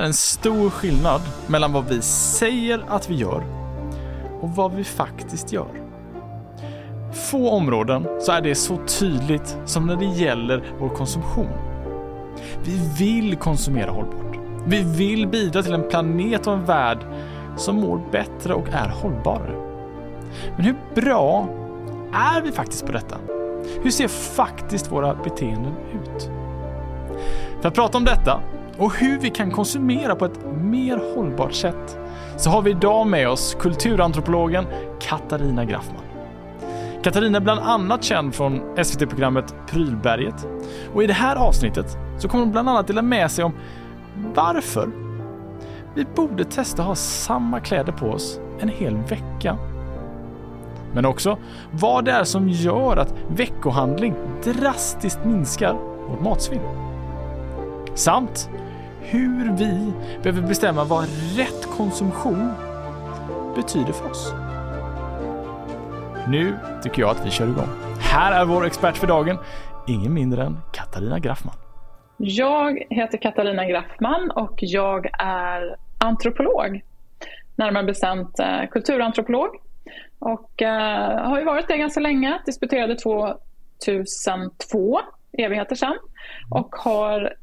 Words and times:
är 0.00 0.06
en 0.06 0.14
stor 0.14 0.70
skillnad 0.70 1.20
mellan 1.46 1.72
vad 1.72 1.88
vi 1.88 2.02
säger 2.02 2.84
att 2.88 3.10
vi 3.10 3.14
gör 3.14 3.44
och 4.40 4.50
vad 4.50 4.74
vi 4.74 4.84
faktiskt 4.84 5.52
gör. 5.52 5.68
Få 7.12 7.50
områden 7.50 8.06
så 8.20 8.32
är 8.32 8.40
det 8.40 8.54
så 8.54 8.78
tydligt 8.86 9.58
som 9.64 9.86
när 9.86 9.96
det 9.96 10.04
gäller 10.04 10.62
vår 10.78 10.88
konsumtion. 10.88 11.52
Vi 12.64 12.80
vill 12.98 13.36
konsumera 13.36 13.90
hållbart. 13.90 14.38
Vi 14.66 14.82
vill 14.82 15.26
bidra 15.26 15.62
till 15.62 15.74
en 15.74 15.88
planet 15.88 16.46
och 16.46 16.52
en 16.52 16.64
värld 16.64 16.98
som 17.56 17.76
mår 17.76 18.00
bättre 18.12 18.54
och 18.54 18.68
är 18.68 18.88
hållbarare. 18.88 19.56
Men 20.56 20.64
hur 20.64 20.76
bra 20.94 21.48
är 22.12 22.42
vi 22.42 22.52
faktiskt 22.52 22.86
på 22.86 22.92
detta? 22.92 23.16
Hur 23.82 23.90
ser 23.90 24.08
faktiskt 24.08 24.92
våra 24.92 25.14
beteenden 25.14 25.72
ut? 25.92 26.30
För 27.60 27.68
att 27.68 27.74
prata 27.74 27.98
om 27.98 28.04
detta 28.04 28.40
och 28.80 28.94
hur 28.94 29.18
vi 29.18 29.30
kan 29.30 29.50
konsumera 29.50 30.16
på 30.16 30.24
ett 30.24 30.40
mer 30.62 31.14
hållbart 31.14 31.52
sätt 31.52 31.98
så 32.36 32.50
har 32.50 32.62
vi 32.62 32.70
idag 32.70 33.06
med 33.06 33.28
oss 33.28 33.56
kulturantropologen 33.60 34.66
Katarina 35.00 35.64
Graffman. 35.64 36.02
Katarina 37.02 37.38
är 37.38 37.42
bland 37.42 37.60
annat 37.60 38.04
känd 38.04 38.34
från 38.34 38.84
SVT-programmet 38.84 39.54
Prylberget 39.66 40.46
och 40.94 41.04
i 41.04 41.06
det 41.06 41.12
här 41.12 41.36
avsnittet 41.36 41.98
så 42.18 42.28
kommer 42.28 42.44
hon 42.44 42.52
bland 42.52 42.68
annat 42.68 42.86
dela 42.86 43.02
med 43.02 43.30
sig 43.30 43.44
om 43.44 43.52
varför 44.34 44.90
vi 45.94 46.04
borde 46.04 46.44
testa 46.44 46.82
att 46.82 46.88
ha 46.88 46.94
samma 46.94 47.60
kläder 47.60 47.92
på 47.92 48.06
oss 48.06 48.40
en 48.60 48.68
hel 48.68 48.96
vecka. 48.96 49.58
Men 50.92 51.06
också 51.06 51.38
vad 51.70 52.04
det 52.04 52.12
är 52.12 52.24
som 52.24 52.48
gör 52.48 52.96
att 52.96 53.14
veckohandling 53.28 54.14
drastiskt 54.44 55.24
minskar 55.24 55.72
vårt 56.08 56.20
matsvinn. 56.20 56.62
Samt 57.94 58.50
hur 59.00 59.52
vi 59.52 59.92
behöver 60.22 60.48
bestämma 60.48 60.84
vad 60.84 61.04
rätt 61.36 61.66
konsumtion 61.76 62.52
betyder 63.56 63.92
för 63.92 64.10
oss. 64.10 64.32
Nu 66.28 66.56
tycker 66.82 67.02
jag 67.02 67.10
att 67.10 67.26
vi 67.26 67.30
kör 67.30 67.48
igång. 67.48 67.68
Här 68.00 68.40
är 68.40 68.44
vår 68.44 68.66
expert 68.66 68.96
för 68.96 69.06
dagen, 69.06 69.38
ingen 69.86 70.14
mindre 70.14 70.44
än 70.44 70.58
Katarina 70.72 71.18
Graffman. 71.18 71.54
Jag 72.16 72.82
heter 72.90 73.18
Katarina 73.18 73.64
Graffman 73.64 74.30
och 74.30 74.58
jag 74.60 75.06
är 75.18 75.76
antropolog. 75.98 76.80
Närmare 77.56 77.84
bestämt 77.84 78.38
eh, 78.38 78.66
kulturantropolog. 78.70 79.48
Och 80.18 80.62
eh, 80.62 81.28
har 81.28 81.38
ju 81.38 81.44
varit 81.44 81.68
det 81.68 81.76
ganska 81.76 82.00
länge, 82.00 82.40
disputerade 82.46 82.96
2002, 82.96 85.00
evigheter 85.38 85.76
sedan. 85.76 85.96
Och 86.50 86.76
har 86.76 87.34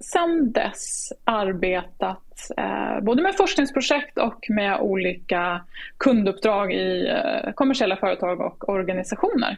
sedan 0.00 0.52
dess 0.52 1.12
arbetat 1.24 2.50
eh, 2.56 3.00
både 3.00 3.22
med 3.22 3.36
forskningsprojekt 3.36 4.18
och 4.18 4.46
med 4.48 4.80
olika 4.80 5.64
kunduppdrag 5.96 6.72
i 6.72 7.08
eh, 7.08 7.52
kommersiella 7.52 7.96
företag 7.96 8.40
och 8.40 8.68
organisationer. 8.68 9.56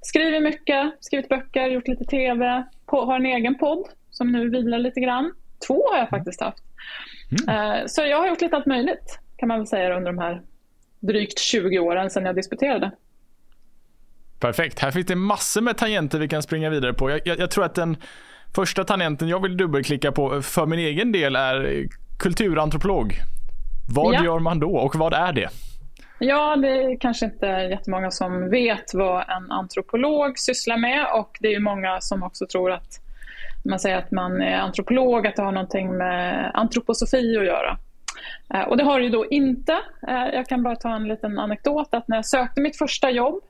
Skriver 0.00 0.40
mycket, 0.40 0.92
skrivit 1.00 1.28
böcker, 1.28 1.68
gjort 1.68 1.88
lite 1.88 2.04
TV, 2.04 2.64
på, 2.86 3.04
har 3.04 3.16
en 3.16 3.26
egen 3.26 3.58
podd 3.58 3.88
som 4.10 4.32
nu 4.32 4.48
vilar 4.48 4.78
lite 4.78 5.00
grann. 5.00 5.32
Två 5.66 5.88
har 5.90 5.98
jag 5.98 6.08
faktiskt 6.08 6.40
haft. 6.40 6.62
Mm. 7.48 7.80
Eh, 7.80 7.86
så 7.86 8.02
jag 8.02 8.18
har 8.18 8.28
gjort 8.28 8.40
lite 8.40 8.56
allt 8.56 8.66
möjligt 8.66 9.18
kan 9.36 9.48
man 9.48 9.58
väl 9.58 9.66
säga 9.66 9.96
under 9.96 10.12
de 10.12 10.18
här 10.18 10.42
drygt 11.00 11.38
20 11.38 11.78
åren 11.78 12.10
sedan 12.10 12.26
jag 12.26 12.34
disputerade. 12.34 12.90
Perfekt, 14.40 14.78
här 14.78 14.90
finns 14.90 15.06
det 15.06 15.16
massor 15.16 15.60
med 15.60 15.76
tangenter 15.76 16.18
vi 16.18 16.28
kan 16.28 16.42
springa 16.42 16.70
vidare 16.70 16.94
på. 16.94 17.10
Jag, 17.10 17.20
jag, 17.24 17.38
jag 17.38 17.50
tror 17.50 17.64
att 17.64 17.74
den 17.74 17.96
Första 18.54 18.84
tangenten 18.84 19.28
jag 19.28 19.42
vill 19.42 19.56
dubbelklicka 19.56 20.12
på 20.12 20.42
för 20.42 20.66
min 20.66 20.78
egen 20.78 21.12
del 21.12 21.36
är 21.36 21.86
kulturantropolog. 22.18 23.14
Vad 23.94 24.14
ja. 24.14 24.24
gör 24.24 24.38
man 24.38 24.60
då 24.60 24.76
och 24.76 24.94
vad 24.94 25.14
är 25.14 25.32
det? 25.32 25.48
Ja, 26.18 26.56
det 26.56 26.68
är 26.68 27.00
kanske 27.00 27.26
inte 27.26 27.46
jättemånga 27.46 28.10
som 28.10 28.50
vet 28.50 28.94
vad 28.94 29.24
en 29.28 29.50
antropolog 29.50 30.38
sysslar 30.38 30.76
med 30.76 31.06
och 31.14 31.38
det 31.40 31.54
är 31.54 31.60
många 31.60 32.00
som 32.00 32.22
också 32.22 32.46
tror 32.46 32.72
att 32.72 33.00
man 33.64 33.78
säger 33.78 33.96
att 33.96 34.10
man 34.10 34.42
är 34.42 34.56
antropolog, 34.56 35.26
att 35.26 35.36
det 35.36 35.42
har 35.42 35.52
någonting 35.52 35.96
med 35.96 36.50
antroposofi 36.54 37.36
att 37.36 37.46
göra. 37.46 37.78
Eh, 38.54 38.68
och 38.68 38.76
det 38.76 38.84
har 38.84 38.98
det 38.98 39.04
ju 39.04 39.10
då 39.10 39.26
inte. 39.26 39.72
Eh, 40.08 40.26
jag 40.34 40.46
kan 40.46 40.62
bara 40.62 40.76
ta 40.76 40.94
en 40.94 41.08
liten 41.08 41.38
anekdot 41.38 41.88
att 41.90 42.08
när 42.08 42.16
jag 42.16 42.26
sökte 42.26 42.60
mitt 42.60 42.78
första 42.78 43.10
jobb 43.10 43.42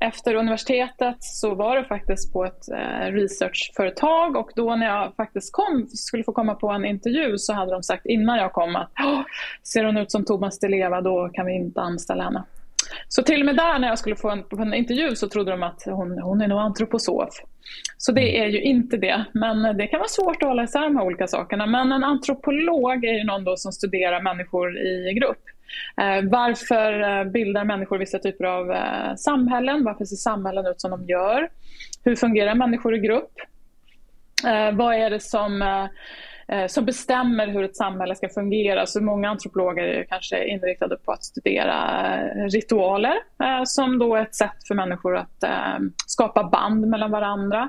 efter 0.00 0.34
universitetet 0.34 1.16
så 1.20 1.54
var 1.54 1.76
det 1.76 1.84
faktiskt 1.84 2.32
på 2.32 2.44
ett 2.44 2.68
eh, 2.72 3.12
researchföretag 3.12 4.36
och 4.36 4.50
då 4.56 4.76
när 4.76 4.86
jag 4.86 5.14
faktiskt 5.16 5.52
kom, 5.52 5.86
skulle 5.86 6.24
få 6.24 6.32
komma 6.32 6.54
på 6.54 6.68
en 6.68 6.84
intervju 6.84 7.38
så 7.38 7.52
hade 7.52 7.72
de 7.72 7.82
sagt 7.82 8.06
innan 8.06 8.38
jag 8.38 8.52
kom 8.52 8.76
att 8.76 8.90
ser 9.62 9.84
hon 9.84 9.96
ut 9.96 10.10
som 10.10 10.24
Thomas 10.24 10.58
Di 10.58 10.68
Leva 10.68 11.00
då 11.00 11.30
kan 11.32 11.46
vi 11.46 11.54
inte 11.54 11.80
anställa 11.80 12.24
henne. 12.24 12.44
Så 13.08 13.22
till 13.22 13.40
och 13.40 13.46
med 13.46 13.56
där 13.56 13.78
när 13.78 13.88
jag 13.88 13.98
skulle 13.98 14.16
få 14.16 14.30
en, 14.30 14.44
en 14.58 14.74
intervju 14.74 15.16
så 15.16 15.28
trodde 15.28 15.50
de 15.50 15.62
att 15.62 15.82
hon, 15.84 16.18
hon 16.18 16.40
är 16.40 16.48
nog 16.48 16.58
antroposof. 16.58 17.28
Så 17.98 18.12
det 18.12 18.40
är 18.40 18.46
ju 18.46 18.62
inte 18.62 18.96
det, 18.96 19.24
men 19.32 19.76
det 19.76 19.86
kan 19.86 19.98
vara 19.98 20.08
svårt 20.08 20.42
att 20.42 20.48
hålla 20.48 20.64
isär 20.64 20.80
de 20.80 20.96
här 20.96 21.04
olika 21.04 21.26
sakerna. 21.26 21.66
Men 21.66 21.92
en 21.92 22.04
antropolog 22.04 23.04
är 23.04 23.18
ju 23.18 23.24
någon 23.24 23.44
då 23.44 23.56
som 23.56 23.72
studerar 23.72 24.22
människor 24.22 24.78
i 24.78 25.14
grupp. 25.14 25.42
Eh, 26.00 26.30
varför 26.30 27.18
eh, 27.18 27.24
bildar 27.24 27.64
människor 27.64 27.98
vissa 27.98 28.18
typer 28.18 28.44
av 28.44 28.72
eh, 28.72 29.14
samhällen? 29.16 29.84
Varför 29.84 30.04
ser 30.04 30.16
samhällen 30.16 30.66
ut 30.66 30.80
som 30.80 30.90
de 30.90 31.04
gör? 31.04 31.48
Hur 32.04 32.16
fungerar 32.16 32.54
människor 32.54 32.94
i 32.94 32.98
grupp? 32.98 33.32
Eh, 34.46 34.76
vad 34.76 34.94
är 34.94 35.10
det 35.10 35.20
som 35.20 35.62
eh, 35.62 36.66
som 36.66 36.84
bestämmer 36.84 37.46
hur 37.46 37.64
ett 37.64 37.76
samhälle 37.76 38.14
ska 38.14 38.28
fungera. 38.28 38.86
Så 38.86 39.02
många 39.02 39.30
antropologer 39.30 39.82
är 39.82 40.04
kanske 40.04 40.44
inriktade 40.44 40.96
på 40.96 41.12
att 41.12 41.24
studera 41.24 42.18
ritualer 42.48 43.14
som 43.64 43.98
då 43.98 44.14
är 44.14 44.22
ett 44.22 44.34
sätt 44.34 44.68
för 44.68 44.74
människor 44.74 45.16
att 45.16 45.44
skapa 46.06 46.44
band 46.44 46.86
mellan 46.86 47.10
varandra. 47.10 47.68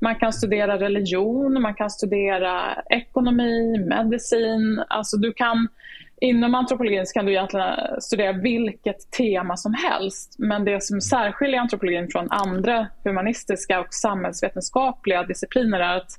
Man 0.00 0.14
kan 0.14 0.32
studera 0.32 0.78
religion, 0.78 1.62
man 1.62 1.74
kan 1.74 1.90
studera 1.90 2.82
ekonomi, 2.90 3.78
medicin. 3.78 4.84
Alltså 4.88 5.16
du 5.16 5.32
kan 5.32 5.68
Inom 6.20 6.54
antropologin 6.54 7.04
kan 7.14 7.26
du 7.26 7.32
egentligen 7.32 8.00
studera 8.00 8.32
vilket 8.32 9.10
tema 9.10 9.56
som 9.56 9.74
helst. 9.74 10.34
Men 10.38 10.64
det 10.64 10.82
som 10.82 11.00
särskiljer 11.00 11.60
antropologin 11.60 12.08
från 12.12 12.30
andra 12.30 12.86
humanistiska 13.04 13.80
och 13.80 13.94
samhällsvetenskapliga 13.94 15.22
discipliner 15.22 15.80
är 15.80 15.96
att 15.96 16.10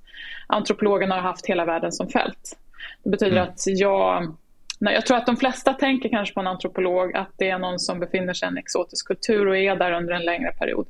antropologen 0.47 1.11
har 1.11 1.19
haft 1.19 1.45
hela 1.45 1.65
världen 1.65 1.91
som 1.91 2.09
fält. 2.09 2.57
Det 3.03 3.09
betyder 3.09 3.37
mm. 3.37 3.43
att 3.43 3.59
jag 3.65 4.35
jag 4.79 5.05
tror 5.05 5.17
att 5.17 5.25
de 5.25 5.37
flesta 5.37 5.73
tänker 5.73 6.09
kanske 6.09 6.33
på 6.33 6.39
en 6.39 6.47
antropolog 6.47 7.15
att 7.15 7.29
det 7.37 7.49
är 7.49 7.59
någon 7.59 7.79
som 7.79 7.99
befinner 7.99 8.33
sig 8.33 8.47
i 8.47 8.51
en 8.51 8.57
exotisk 8.57 9.07
kultur 9.07 9.47
och 9.47 9.57
är 9.57 9.75
där 9.75 9.91
under 9.91 10.13
en 10.13 10.25
längre 10.25 10.51
period 10.51 10.87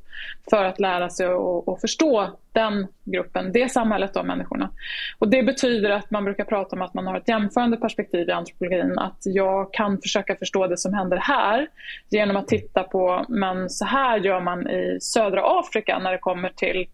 för 0.50 0.64
att 0.64 0.80
lära 0.80 1.10
sig 1.10 1.26
och 1.26 1.80
förstå 1.80 2.38
den 2.52 2.86
gruppen, 3.04 3.52
det 3.52 3.72
samhället, 3.72 4.14
de 4.14 4.26
människorna. 4.26 4.70
Och 5.18 5.28
det 5.28 5.42
betyder 5.42 5.90
att 5.90 6.10
man 6.10 6.24
brukar 6.24 6.44
prata 6.44 6.76
om 6.76 6.82
att 6.82 6.94
man 6.94 7.06
har 7.06 7.16
ett 7.16 7.28
jämförande 7.28 7.76
perspektiv 7.76 8.28
i 8.28 8.32
antropologin, 8.32 8.98
att 8.98 9.18
jag 9.24 9.72
kan 9.72 10.00
försöka 10.00 10.36
förstå 10.36 10.66
det 10.66 10.76
som 10.76 10.94
händer 10.94 11.16
här 11.16 11.68
genom 12.08 12.36
att 12.36 12.48
titta 12.48 12.82
på, 12.82 13.24
men 13.28 13.70
så 13.70 13.84
här 13.84 14.18
gör 14.18 14.40
man 14.40 14.70
i 14.70 14.98
södra 15.00 15.60
Afrika 15.60 15.98
när 15.98 16.12
det 16.12 16.18
kommer 16.18 16.48
till 16.48 16.86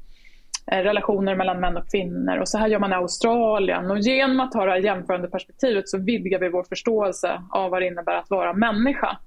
Eh, 0.72 0.78
relationer 0.78 1.34
mellan 1.34 1.60
män 1.60 1.76
och 1.76 1.90
kvinnor 1.90 2.36
och 2.38 2.48
så 2.48 2.58
här 2.58 2.68
gör 2.68 2.78
man 2.78 2.92
i 2.92 2.94
Australien. 2.94 3.90
Och 3.90 3.98
genom 3.98 4.40
att 4.40 4.54
ha 4.54 4.64
det 4.64 4.70
här 4.70 4.78
jämförande 4.78 5.28
perspektivet 5.28 5.88
så 5.88 5.98
vidgar 5.98 6.38
vi 6.38 6.48
vår 6.48 6.64
förståelse 6.64 7.42
av 7.50 7.70
vad 7.70 7.82
det 7.82 7.86
innebär 7.86 8.14
att 8.14 8.30
vara 8.30 8.52
människa. 8.52 9.18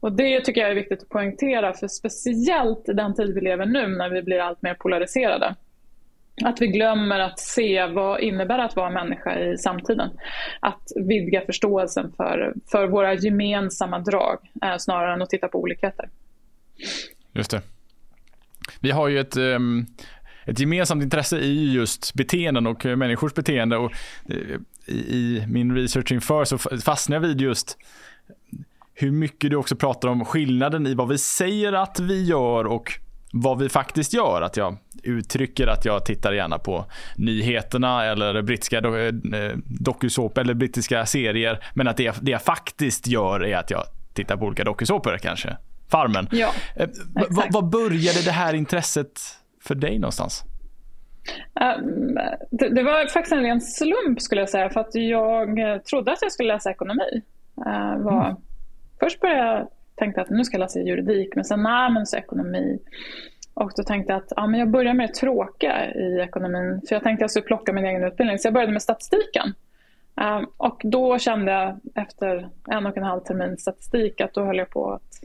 Och 0.00 0.12
det 0.12 0.40
tycker 0.40 0.60
jag 0.60 0.70
är 0.70 0.74
viktigt 0.74 1.02
att 1.02 1.08
poängtera 1.08 1.72
för 1.72 1.88
speciellt 1.88 2.88
i 2.88 2.92
den 2.92 3.14
tid 3.14 3.34
vi 3.34 3.40
lever 3.40 3.66
nu 3.66 3.88
när 3.88 4.10
vi 4.10 4.22
blir 4.22 4.38
allt 4.38 4.62
mer 4.62 4.74
polariserade. 4.74 5.54
Att 6.44 6.60
vi 6.60 6.66
glömmer 6.66 7.18
att 7.18 7.38
se 7.38 7.86
vad 7.86 8.20
innebär 8.20 8.58
att 8.58 8.76
vara 8.76 8.90
människa 8.90 9.38
i 9.38 9.58
samtiden. 9.58 10.10
Att 10.60 10.82
vidga 10.96 11.40
förståelsen 11.40 12.12
för, 12.16 12.54
för 12.70 12.86
våra 12.86 13.14
gemensamma 13.14 13.98
drag 13.98 14.38
eh, 14.62 14.76
snarare 14.78 15.14
än 15.14 15.22
att 15.22 15.30
titta 15.30 15.48
på 15.48 15.58
olikheter. 15.58 16.08
Just 17.32 17.50
det. 17.50 17.62
Vi 18.80 18.90
har 18.90 19.08
ju 19.08 19.18
ett 19.18 19.36
ehm, 19.36 19.86
ett 20.48 20.60
gemensamt 20.60 21.02
intresse 21.02 21.38
i 21.38 21.72
just 21.72 22.14
beteenden 22.14 22.66
och 22.66 22.86
eh, 22.86 22.96
människors 22.96 23.34
beteende. 23.34 23.76
Och 23.76 23.92
eh, 24.28 24.94
I 24.94 25.44
min 25.48 25.74
research 25.74 26.12
inför 26.12 26.44
så 26.44 26.58
fastnade 26.58 27.16
jag 27.16 27.28
vid 27.28 27.40
just 27.40 27.78
hur 28.94 29.10
mycket 29.10 29.50
du 29.50 29.56
också 29.56 29.76
pratar 29.76 30.08
om 30.08 30.24
skillnaden 30.24 30.86
i 30.86 30.94
vad 30.94 31.08
vi 31.08 31.18
säger 31.18 31.72
att 31.72 32.00
vi 32.00 32.24
gör 32.24 32.64
och 32.64 32.92
vad 33.32 33.58
vi 33.58 33.68
faktiskt 33.68 34.12
gör. 34.12 34.42
Att 34.42 34.56
jag 34.56 34.76
uttrycker 35.02 35.66
att 35.66 35.84
jag 35.84 36.04
tittar 36.04 36.32
gärna 36.32 36.58
på 36.58 36.86
nyheterna 37.16 38.04
eller 38.04 38.42
brittiska 38.42 38.78
eh, 38.78 39.12
dokusåpor 39.64 40.40
eller 40.40 40.54
brittiska 40.54 41.06
serier. 41.06 41.64
Men 41.74 41.88
att 41.88 41.96
det, 41.96 42.16
det 42.20 42.30
jag 42.30 42.42
faktiskt 42.42 43.06
gör 43.06 43.44
är 43.44 43.56
att 43.56 43.70
jag 43.70 43.84
tittar 44.12 44.36
på 44.36 44.44
olika 44.44 44.64
dokusåpor 44.64 45.18
kanske. 45.18 45.56
Farmen. 45.90 46.28
Ja, 46.30 46.52
vad 47.50 47.68
började 47.68 48.22
det 48.22 48.32
här 48.32 48.54
intresset 48.54 49.37
för 49.60 49.74
dig 49.74 49.98
någonstans? 49.98 50.44
Um, 51.78 52.18
det, 52.50 52.68
det, 52.68 52.82
var 52.82 53.06
faktiskt 53.06 53.32
en 53.32 53.42
ren 53.42 53.60
slump 53.60 54.20
skulle 54.20 54.40
jag 54.40 54.48
säga 54.48 54.70
för 54.70 54.80
att 54.80 54.94
jag 54.94 55.84
trodde 55.84 56.12
att 56.12 56.22
jag 56.22 56.32
skulle 56.32 56.52
läsa 56.52 56.70
ekonomi. 56.70 57.22
Uh, 57.66 57.98
var, 57.98 58.24
mm. 58.24 58.36
Först 59.00 59.20
började 59.20 59.48
jag 59.48 59.68
tänka 59.94 60.20
att 60.20 60.30
nu 60.30 60.44
ska 60.44 60.54
jag 60.54 60.60
läsa 60.60 60.80
juridik 60.80 61.34
men 61.34 61.44
sen 61.44 61.62
nej 61.62 61.90
men 61.90 62.06
så 62.06 62.16
ekonomi. 62.16 62.78
Och 63.54 63.72
då 63.76 63.82
tänkte 63.82 64.12
jag 64.12 64.22
att 64.22 64.32
ja, 64.36 64.46
men 64.46 64.60
jag 64.60 64.70
börjar 64.70 64.94
med 64.94 65.08
det 65.08 65.14
tråkiga 65.14 65.94
i 65.94 66.20
ekonomin 66.20 66.80
för 66.88 66.94
jag 66.94 67.02
tänkte 67.02 67.24
att 67.24 67.24
jag 67.24 67.30
skulle 67.30 67.46
plocka 67.46 67.72
min 67.72 67.84
egen 67.84 68.04
utbildning 68.04 68.38
så 68.38 68.46
jag 68.46 68.54
började 68.54 68.72
med 68.72 68.82
statistiken. 68.82 69.54
Um, 70.14 70.46
och 70.56 70.80
då 70.84 71.18
kände 71.18 71.52
jag 71.52 71.80
efter 71.94 72.48
en 72.68 72.86
och 72.86 72.96
en 72.96 73.02
halv 73.02 73.20
termin 73.20 73.58
statistik 73.58 74.20
att 74.20 74.34
då 74.34 74.44
höll 74.44 74.58
jag 74.58 74.70
på 74.70 74.92
att 74.92 75.20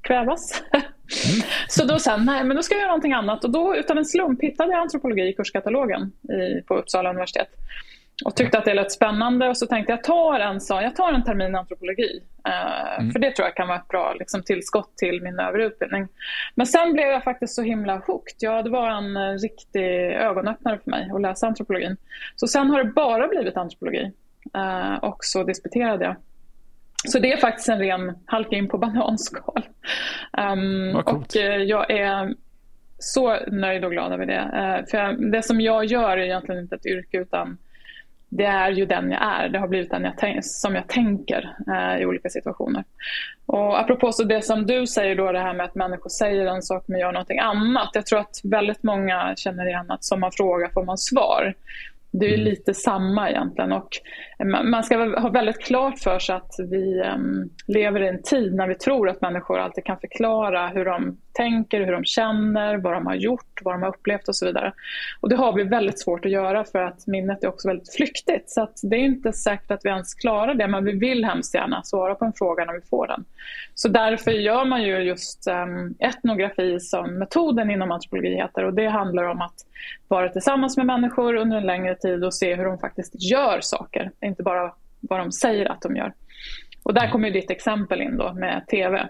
kvävas. 0.00 0.62
Mm. 1.10 1.48
så 1.68 1.84
då 1.84 1.98
sa 1.98 2.16
nej 2.16 2.44
men 2.44 2.56
då 2.56 2.62
ska 2.62 2.74
jag 2.74 2.80
göra 2.80 2.90
någonting 2.90 3.12
annat 3.12 3.44
och 3.44 3.50
då 3.50 3.76
utan 3.76 3.98
en 3.98 4.04
slump 4.04 4.42
hittade 4.42 4.72
jag 4.72 4.80
antropologi 4.80 5.28
i 5.28 5.32
kurskatalogen 5.32 6.12
i, 6.22 6.62
på 6.62 6.74
Uppsala 6.74 7.10
universitet. 7.10 7.48
Och 8.24 8.36
tyckte 8.36 8.58
att 8.58 8.64
det 8.64 8.74
lät 8.74 8.92
spännande 8.92 9.48
och 9.48 9.56
så 9.56 9.66
tänkte 9.66 9.92
jag 9.92 10.04
tar 10.04 10.40
en, 10.40 10.60
så, 10.60 10.74
jag 10.74 10.96
tar 10.96 11.12
en 11.12 11.24
termin 11.24 11.54
antropologi. 11.54 12.22
Uh, 12.48 13.00
mm. 13.00 13.12
För 13.12 13.18
det 13.18 13.30
tror 13.36 13.46
jag 13.46 13.56
kan 13.56 13.68
vara 13.68 13.78
ett 13.78 13.88
bra 13.88 14.14
liksom, 14.18 14.42
tillskott 14.42 14.96
till 14.96 15.22
min 15.22 15.38
övriga 15.38 15.66
utbildning. 15.66 16.08
Men 16.54 16.66
sen 16.66 16.92
blev 16.92 17.08
jag 17.08 17.24
faktiskt 17.24 17.54
så 17.54 17.62
himla 17.62 17.96
hooked. 17.96 18.36
Ja, 18.38 18.62
det 18.62 18.70
var 18.70 18.90
en 18.90 19.16
uh, 19.16 19.38
riktig 19.38 19.84
ögonöppnare 20.12 20.78
för 20.84 20.90
mig 20.90 21.10
att 21.14 21.20
läsa 21.20 21.46
antropologin. 21.46 21.96
Så 22.36 22.46
sen 22.46 22.70
har 22.70 22.84
det 22.84 22.90
bara 22.90 23.28
blivit 23.28 23.56
antropologi. 23.56 24.12
Uh, 24.56 24.94
och 24.94 25.18
så 25.20 25.44
disputerade 25.44 26.04
jag. 26.04 26.16
Så 27.04 27.18
det 27.18 27.32
är 27.32 27.36
faktiskt 27.36 27.68
en 27.68 27.78
ren 27.78 28.18
halka 28.26 28.56
in 28.56 28.68
på 28.68 28.78
bananskal. 28.78 29.62
Um, 30.52 30.96
och 30.96 31.36
jag 31.66 31.90
är 31.90 32.34
så 32.98 33.36
nöjd 33.46 33.84
och 33.84 33.90
glad 33.90 34.12
över 34.12 34.26
det. 34.26 34.84
för 34.90 35.30
det 35.32 35.42
som 35.42 35.60
jag 35.60 35.84
gör 35.84 36.16
är 36.16 36.22
egentligen 36.22 36.60
inte 36.60 36.74
ett 36.74 36.86
yrke 36.86 37.18
utan 37.18 37.58
det 38.30 38.44
är 38.44 38.70
ju 38.70 38.86
den 38.86 39.10
jag 39.10 39.22
är. 39.22 39.48
Det 39.48 39.58
har 39.58 39.68
blivit 39.68 39.90
den 39.90 40.04
jag 40.04 40.44
som 40.44 40.74
jag 40.74 40.88
tänker 40.88 41.56
eh, 41.68 42.02
i 42.02 42.06
olika 42.06 42.28
situationer. 42.28 42.84
Och 43.46 43.80
apropå 43.80 44.12
så 44.12 44.24
det 44.24 44.42
som 44.42 44.66
du 44.66 44.86
säger 44.86 45.16
då, 45.16 45.32
det 45.32 45.38
här 45.38 45.54
med 45.54 45.66
att 45.66 45.74
människor 45.74 46.08
säger 46.10 46.46
en 46.46 46.62
sak 46.62 46.84
men 46.86 47.00
gör 47.00 47.12
någonting 47.12 47.38
annat. 47.38 47.90
Jag 47.92 48.06
tror 48.06 48.18
att 48.18 48.40
väldigt 48.44 48.82
många 48.82 49.34
känner 49.36 49.66
igen 49.66 49.90
att 49.90 50.04
som 50.04 50.20
man 50.20 50.32
frågar 50.32 50.68
får 50.68 50.84
man 50.84 50.98
svar. 50.98 51.54
Det 52.12 52.26
är 52.26 52.34
mm. 52.34 52.44
lite 52.44 52.74
samma 52.74 53.30
egentligen. 53.30 53.72
Och 53.72 53.88
man 54.64 54.84
ska 54.84 55.20
ha 55.20 55.28
väldigt 55.28 55.60
klart 55.60 55.98
för 55.98 56.18
sig 56.18 56.34
att 56.34 56.54
vi 56.58 57.02
um, 57.14 57.50
lever 57.66 58.02
i 58.02 58.08
en 58.08 58.22
tid 58.22 58.54
när 58.54 58.66
vi 58.66 58.74
tror 58.74 59.08
att 59.08 59.20
människor 59.20 59.58
alltid 59.58 59.84
kan 59.84 59.98
förklara 60.00 60.68
hur 60.68 60.84
de 60.84 61.16
tänker, 61.32 61.80
hur 61.80 61.92
de 61.92 62.04
känner, 62.04 62.76
vad 62.76 62.92
de 62.92 63.06
har 63.06 63.14
gjort, 63.14 63.60
vad 63.62 63.74
de 63.74 63.82
har 63.82 63.88
upplevt 63.88 64.28
och 64.28 64.36
så 64.36 64.46
vidare. 64.46 64.72
Och 65.20 65.28
det 65.28 65.36
har 65.36 65.52
vi 65.52 65.62
väldigt 65.62 66.00
svårt 66.00 66.24
att 66.24 66.30
göra 66.30 66.64
för 66.64 66.78
att 66.78 67.06
minnet 67.06 67.44
är 67.44 67.48
också 67.48 67.68
väldigt 67.68 67.94
flyktigt. 67.94 68.50
Så 68.50 68.68
det 68.82 68.96
är 68.96 69.00
inte 69.00 69.32
säkert 69.32 69.70
att 69.70 69.84
vi 69.84 69.88
ens 69.88 70.14
klarar 70.14 70.54
det, 70.54 70.66
men 70.66 70.84
vi 70.84 70.92
vill 70.92 71.24
hemskt 71.24 71.54
gärna 71.54 71.82
svara 71.82 72.14
på 72.14 72.24
en 72.24 72.32
fråga 72.32 72.64
när 72.64 72.74
vi 72.74 72.80
får 72.80 73.06
den. 73.06 73.24
Så 73.82 73.88
därför 73.88 74.30
gör 74.30 74.64
man 74.64 74.82
ju 74.82 74.98
just 74.98 75.48
um, 75.48 75.94
etnografi 75.98 76.80
som 76.80 77.18
metoden 77.18 77.70
inom 77.70 77.90
antropologi 77.90 78.34
heter 78.34 78.64
och 78.64 78.74
det 78.74 78.86
handlar 78.86 79.24
om 79.24 79.40
att 79.40 79.54
vara 80.08 80.28
tillsammans 80.28 80.76
med 80.76 80.86
människor 80.86 81.34
under 81.34 81.56
en 81.56 81.66
längre 81.66 81.94
tid 81.94 82.24
och 82.24 82.34
se 82.34 82.54
hur 82.54 82.64
de 82.64 82.78
faktiskt 82.78 83.30
gör 83.30 83.60
saker, 83.60 84.10
inte 84.24 84.42
bara 84.42 84.72
vad 85.00 85.20
de 85.20 85.32
säger 85.32 85.72
att 85.72 85.80
de 85.80 85.96
gör. 85.96 86.12
Och 86.82 86.94
där 86.94 87.10
kommer 87.10 87.30
ditt 87.30 87.50
exempel 87.50 88.00
in 88.00 88.16
då 88.16 88.32
med 88.32 88.66
TV. 88.66 89.08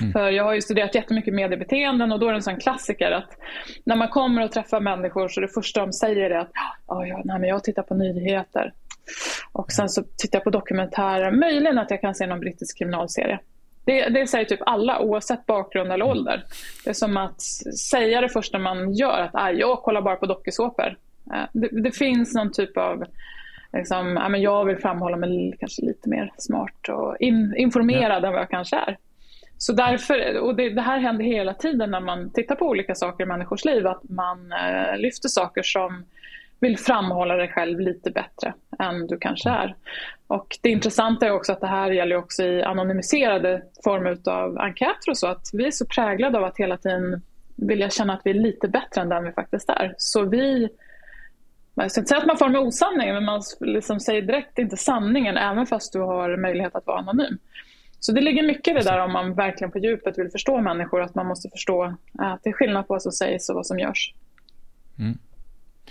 Mm. 0.00 0.12
För 0.12 0.30
jag 0.30 0.44
har 0.44 0.54
ju 0.54 0.60
studerat 0.60 0.94
jättemycket 0.94 1.34
mediebeteenden 1.34 2.12
och 2.12 2.20
då 2.20 2.26
är 2.26 2.32
det 2.32 2.38
en 2.38 2.42
sån 2.42 2.60
klassiker 2.60 3.10
att 3.10 3.36
när 3.84 3.96
man 3.96 4.08
kommer 4.08 4.44
och 4.44 4.52
träffar 4.52 4.80
människor 4.80 5.28
så 5.28 5.40
det 5.40 5.48
första 5.48 5.80
de 5.80 5.92
säger 5.92 6.30
är 6.30 6.38
att 6.38 6.52
oh, 6.86 7.08
ja, 7.08 7.22
nej, 7.24 7.38
men 7.38 7.48
jag 7.48 7.64
tittar 7.64 7.82
på 7.82 7.94
nyheter. 7.94 8.72
Och 9.52 9.72
sen 9.72 9.88
så 9.88 10.02
tittar 10.16 10.38
jag 10.38 10.44
på 10.44 10.50
dokumentärer, 10.50 11.30
möjligen 11.30 11.78
att 11.78 11.90
jag 11.90 12.00
kan 12.00 12.14
se 12.14 12.26
någon 12.26 12.40
brittisk 12.40 12.78
kriminalserie. 12.78 13.38
Det, 13.84 14.08
det 14.08 14.26
säger 14.26 14.44
typ 14.44 14.60
alla 14.66 15.00
oavsett 15.00 15.46
bakgrund 15.46 15.92
eller 15.92 16.04
ålder. 16.04 16.44
Det 16.84 16.90
är 16.90 16.94
som 16.94 17.16
att 17.16 17.42
säga 17.90 18.20
det 18.20 18.28
första 18.28 18.58
man 18.58 18.94
gör 18.94 19.20
att 19.20 19.34
ah, 19.34 19.50
jag 19.50 19.82
kollar 19.82 20.02
bara 20.02 20.16
på 20.16 20.26
dokusåpor. 20.26 20.96
Eh, 21.32 21.44
det, 21.52 21.82
det, 21.82 21.92
finns 21.92 22.34
någon 22.34 22.52
typ 22.52 22.76
av 22.76 23.04
liksom, 23.72 24.16
ja, 24.16 24.28
men 24.28 24.42
jag 24.42 24.64
vill 24.64 24.78
framhålla 24.78 25.16
mig 25.16 25.56
kanske 25.60 25.82
lite 25.82 26.08
mer 26.08 26.32
smart 26.36 26.88
och 26.88 27.16
in, 27.20 27.54
informerad 27.56 28.22
ja. 28.22 28.26
än 28.26 28.32
vad 28.32 28.42
jag 28.42 28.50
kanske 28.50 28.76
är. 28.76 28.96
Så 29.58 29.72
därför, 29.72 30.38
och 30.38 30.56
det, 30.56 30.70
det, 30.70 30.80
här 30.80 30.98
händer 30.98 31.24
hela 31.24 31.54
tiden 31.54 31.90
när 31.90 32.00
man 32.00 32.30
tittar 32.30 32.54
på 32.54 32.66
olika 32.66 32.94
saker 32.94 33.24
i 33.24 33.26
människors 33.26 33.64
liv, 33.64 33.86
att 33.86 34.02
man 34.08 34.52
eh, 34.52 34.98
lyfter 34.98 35.28
saker 35.28 35.62
som 35.62 36.04
vill 36.60 36.78
framhålla 36.78 37.36
dig 37.36 37.48
själv 37.48 37.80
lite 37.80 38.10
bättre 38.10 38.54
än 38.78 39.06
du 39.06 39.18
kanske 39.18 39.50
är. 39.50 39.76
Och 40.26 40.58
det 40.62 40.68
intressanta 40.68 41.26
är 41.26 41.30
också 41.30 41.52
att 41.52 41.60
det 41.60 41.66
här 41.66 41.90
gäller 41.90 42.16
också 42.16 42.42
i 42.42 42.62
anonymiserade 42.62 43.62
former 43.84 44.30
av 44.30 44.58
enkäter 44.58 45.10
och 45.10 45.18
så, 45.18 45.26
att 45.26 45.50
vi 45.52 45.66
är 45.66 45.70
så 45.70 45.86
präglade 45.86 46.38
av 46.38 46.44
att 46.44 46.56
hela 46.56 46.76
tiden 46.76 47.22
vilja 47.56 47.90
känna 47.90 48.12
att 48.12 48.20
vi 48.24 48.30
är 48.30 48.34
lite 48.34 48.68
bättre 48.68 49.00
än 49.00 49.08
den 49.08 49.24
vi 49.24 49.32
faktiskt 49.32 49.70
är. 49.70 49.94
Så 49.98 50.24
vi 50.24 50.68
jag 51.74 51.90
ska 51.90 52.00
inte 52.00 52.08
säga 52.08 52.20
att 52.20 52.26
man 52.26 52.38
får 52.38 52.48
med 52.48 52.60
osanning, 52.60 53.14
men 53.14 53.24
man 53.24 53.42
liksom 53.60 54.00
säger 54.00 54.22
direkt 54.22 54.58
inte 54.58 54.76
sanningen 54.76 55.36
även 55.36 55.66
fast 55.66 55.92
du 55.92 56.00
har 56.00 56.36
möjlighet 56.36 56.74
att 56.74 56.86
vara 56.86 56.98
anonym. 56.98 57.38
Så 58.00 58.12
det 58.12 58.20
ligger 58.20 58.42
mycket 58.42 58.68
i 58.68 58.74
det 58.74 58.84
där 58.84 58.98
om 58.98 59.12
man 59.12 59.34
verkligen 59.34 59.70
på 59.70 59.78
djupet 59.78 60.18
vill 60.18 60.30
förstå 60.30 60.60
människor, 60.60 61.02
att 61.02 61.14
man 61.14 61.26
måste 61.26 61.48
förstå 61.48 61.94
att 62.18 62.42
det 62.42 62.50
är 62.50 62.52
skillnad 62.52 62.86
på 62.88 62.94
vad 62.94 63.02
som 63.02 63.12
sägs 63.12 63.48
och 63.48 63.56
vad 63.56 63.66
som 63.66 63.78
görs. 63.78 64.14
Mm. 64.98 65.18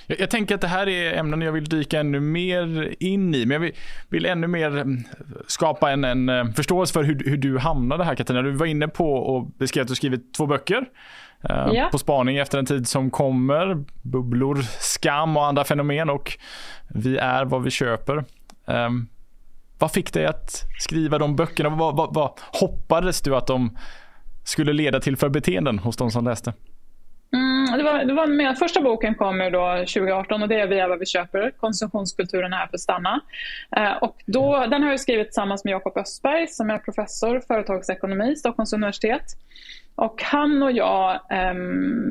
Jag, 0.09 0.19
jag, 0.19 0.29
tänker 0.29 0.55
att 0.55 0.61
det 0.61 0.67
här 0.67 0.89
är 0.89 1.13
ämnen 1.13 1.41
jag 1.41 1.51
vill 1.51 1.65
dyka 1.65 1.99
ännu 1.99 2.19
mer 2.19 2.95
in 2.99 3.35
i, 3.35 3.45
men 3.45 3.55
jag 3.55 3.59
vill, 3.59 3.73
vill 4.09 4.25
ännu 4.25 4.47
mer 4.47 4.77
mm, 4.77 5.03
skapa 5.47 5.91
en, 5.91 6.03
en 6.03 6.29
eh, 6.29 6.51
förståelse 6.51 6.93
för 6.93 7.03
hur, 7.03 7.23
hur, 7.25 7.37
du 7.37 7.57
hamnade 7.57 8.03
här 8.03 8.15
Katarina. 8.15 8.41
Du 8.41 8.51
var 8.51 8.65
inne 8.65 8.87
på 8.87 9.13
och 9.13 9.45
beskrev 9.45 9.81
att 9.81 9.87
du 9.87 9.95
skrivit 9.95 10.33
två 10.33 10.45
böcker. 10.45 10.85
Uh, 11.49 11.73
ja. 11.73 11.89
På 11.91 11.97
spaning 11.97 12.37
efter 12.37 12.57
en 12.57 12.65
tid 12.65 12.87
som 12.87 13.11
kommer. 13.11 13.83
Bubblor, 14.01 14.61
skam 14.79 15.37
och 15.37 15.45
andra 15.45 15.63
fenomen 15.63 16.09
och 16.09 16.37
vi 16.89 17.17
är 17.17 17.45
vad 17.45 17.63
vi 17.63 17.71
köper. 17.71 18.25
Um, 18.65 19.07
vad 19.79 19.91
fick 19.91 20.13
dig 20.13 20.25
att 20.25 20.63
skriva 20.79 21.17
de 21.17 21.35
böckerna? 21.35 21.69
Vad, 21.69 21.95
vad, 21.95 22.13
vad 22.13 22.31
hoppades 22.37 23.21
du 23.21 23.35
att 23.35 23.47
de 23.47 23.77
skulle 24.43 24.73
leda 24.73 24.99
till 24.99 25.17
för 25.17 25.29
beteenden 25.29 25.79
hos 25.79 25.97
de 25.97 26.11
som 26.11 26.25
läste? 26.25 26.53
Mm, 27.33 27.77
det 27.77 27.83
var, 27.83 28.05
det 28.05 28.13
var 28.13 28.27
med, 28.27 28.57
första 28.57 28.81
boken 28.81 29.15
kom 29.15 29.41
ju 29.41 29.49
då 29.49 29.77
2018 29.77 30.41
och 30.41 30.47
det 30.47 30.59
är 30.59 30.67
Vi 30.67 30.79
är 30.79 30.87
vad 30.87 30.99
vi 30.99 31.05
köper. 31.05 31.51
Konsumtionskulturen 31.57 32.53
är 32.53 32.57
här 32.57 32.67
för 32.67 32.75
att 32.75 32.81
stanna. 32.81 33.21
Eh, 33.77 33.93
och 33.93 34.15
då, 34.25 34.65
den 34.69 34.83
har 34.83 34.89
jag 34.89 34.99
skrivit 34.99 35.27
tillsammans 35.27 35.63
med 35.63 35.71
Jakob 35.71 35.97
Östberg 35.97 36.47
som 36.47 36.69
är 36.69 36.77
professor 36.77 37.39
företagsekonomi 37.47 38.35
Stockholms 38.35 38.73
universitet. 38.73 39.23
Och 39.95 40.23
han 40.23 40.63
och 40.63 40.71
jag 40.71 41.11
eh, 41.11 41.55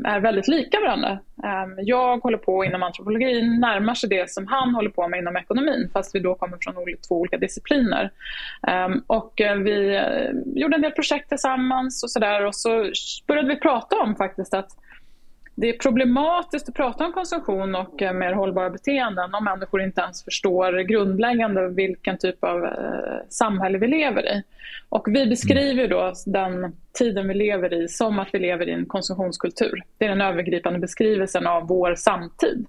är 0.04 0.20
väldigt 0.20 0.48
lika 0.48 0.80
varandra. 0.80 1.18
Eh, 1.44 1.82
jag 1.82 2.18
håller 2.18 2.38
på 2.38 2.64
inom 2.64 2.82
antropologin, 2.82 3.60
närmar 3.60 3.94
sig 3.94 4.08
det 4.08 4.30
som 4.30 4.46
han 4.46 4.74
håller 4.74 4.90
på 4.90 5.08
med 5.08 5.20
inom 5.20 5.36
ekonomin 5.36 5.90
fast 5.92 6.14
vi 6.14 6.20
då 6.20 6.34
kommer 6.34 6.58
från 6.60 6.74
två 7.08 7.20
olika 7.20 7.38
discipliner. 7.38 8.10
Ehm, 8.66 9.02
och 9.06 9.40
eh, 9.40 9.56
vi 9.56 9.96
eh, 9.96 10.60
gjorde 10.60 10.76
en 10.76 10.82
del 10.82 10.92
projekt 10.92 11.28
tillsammans 11.28 12.02
och 12.02 12.10
sådär 12.10 12.46
och 12.46 12.54
så 12.54 12.90
började 13.26 13.48
vi 13.48 13.56
prata 13.56 13.96
om 13.96 14.16
faktiskt 14.16 14.54
att 14.54 14.70
det 15.60 15.68
är 15.68 15.78
problematiskt 15.78 16.68
att 16.68 16.74
prata 16.74 17.06
om 17.06 17.12
konsumtion 17.12 17.74
och 17.74 18.02
eh, 18.02 18.12
mer 18.12 18.32
hållbara 18.32 18.70
beteenden 18.70 19.34
om 19.34 19.44
människor 19.44 19.82
inte 19.82 20.00
ens 20.00 20.24
förstår 20.24 20.80
grundläggande 20.80 21.68
vilken 21.68 22.18
typ 22.18 22.44
av 22.44 22.64
eh, 22.64 22.70
samhälle 23.28 23.78
vi 23.78 23.86
lever 23.86 24.36
i. 24.36 24.42
Och 24.88 25.08
vi 25.08 25.26
beskriver 25.26 25.88
då 25.88 26.12
den 26.26 26.76
tiden 26.98 27.28
vi 27.28 27.34
lever 27.34 27.74
i 27.74 27.88
som 27.88 28.18
att 28.18 28.28
vi 28.32 28.38
lever 28.38 28.68
i 28.68 28.72
en 28.72 28.86
konsumtionskultur. 28.86 29.82
Det 29.98 30.04
är 30.04 30.08
den 30.08 30.20
övergripande 30.20 30.78
beskrivelsen 30.78 31.46
av 31.46 31.66
vår 31.66 31.94
samtid. 31.94 32.66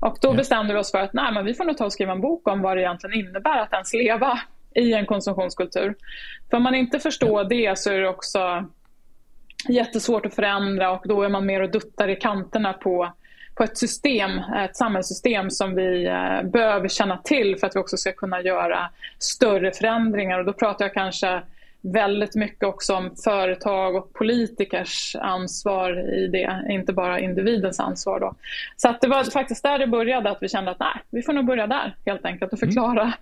Och 0.00 0.16
då 0.22 0.32
bestämde 0.32 0.74
vi 0.74 0.80
oss 0.80 0.90
för 0.90 0.98
att 0.98 1.12
nej, 1.12 1.32
men 1.34 1.44
vi 1.44 1.54
får 1.54 1.64
nog 1.64 1.76
ta 1.76 1.84
och 1.84 1.92
skriva 1.92 2.12
en 2.12 2.20
bok 2.20 2.48
om 2.48 2.62
vad 2.62 2.76
det 2.76 2.80
egentligen 2.80 3.26
innebär 3.26 3.58
att 3.60 3.72
ens 3.72 3.94
leva 3.94 4.40
i 4.74 4.92
en 4.92 5.06
konsumtionskultur. 5.06 5.94
För 6.50 6.56
om 6.56 6.62
man 6.62 6.74
inte 6.74 6.98
förstår 6.98 7.44
det 7.44 7.78
så 7.78 7.90
är 7.90 7.98
det 7.98 8.08
också 8.08 8.64
jättesvårt 9.68 10.26
att 10.26 10.34
förändra 10.34 10.90
och 10.90 11.02
då 11.08 11.22
är 11.22 11.28
man 11.28 11.46
mer 11.46 11.62
och 11.62 11.70
duttar 11.70 12.08
i 12.08 12.16
kanterna 12.16 12.72
på, 12.72 13.12
på 13.54 13.64
ett 13.64 13.78
system, 13.78 14.30
ett 14.38 14.76
samhällssystem 14.76 15.50
som 15.50 15.74
vi 15.74 16.06
eh, 16.06 16.42
behöver 16.42 16.88
känna 16.88 17.16
till 17.16 17.56
för 17.58 17.66
att 17.66 17.76
vi 17.76 17.80
också 17.80 17.96
ska 17.96 18.12
kunna 18.12 18.40
göra 18.40 18.90
större 19.18 19.72
förändringar. 19.72 20.38
Och 20.38 20.44
då 20.44 20.52
pratar 20.52 20.84
jag 20.84 20.94
kanske 20.94 21.42
väldigt 21.92 22.34
mycket 22.34 22.62
också 22.62 22.94
om 22.94 23.16
företag 23.24 23.96
och 23.96 24.12
politikers 24.12 25.16
ansvar 25.20 26.14
i 26.14 26.26
det, 26.26 26.66
inte 26.68 26.92
bara 26.92 27.20
individens 27.20 27.80
ansvar. 27.80 28.20
Då. 28.20 28.34
Så 28.76 28.88
att 28.88 29.00
det 29.00 29.08
var 29.08 29.24
faktiskt 29.24 29.62
där 29.62 29.78
det 29.78 29.86
började, 29.86 30.30
att 30.30 30.38
vi 30.40 30.48
kände 30.48 30.70
att 30.70 30.78
nej, 30.78 31.02
vi 31.10 31.22
får 31.22 31.32
nog 31.32 31.46
börja 31.46 31.66
där 31.66 31.96
helt 32.06 32.24
enkelt 32.24 32.52
och 32.52 32.58
förklara 32.58 33.02
mm 33.02 33.12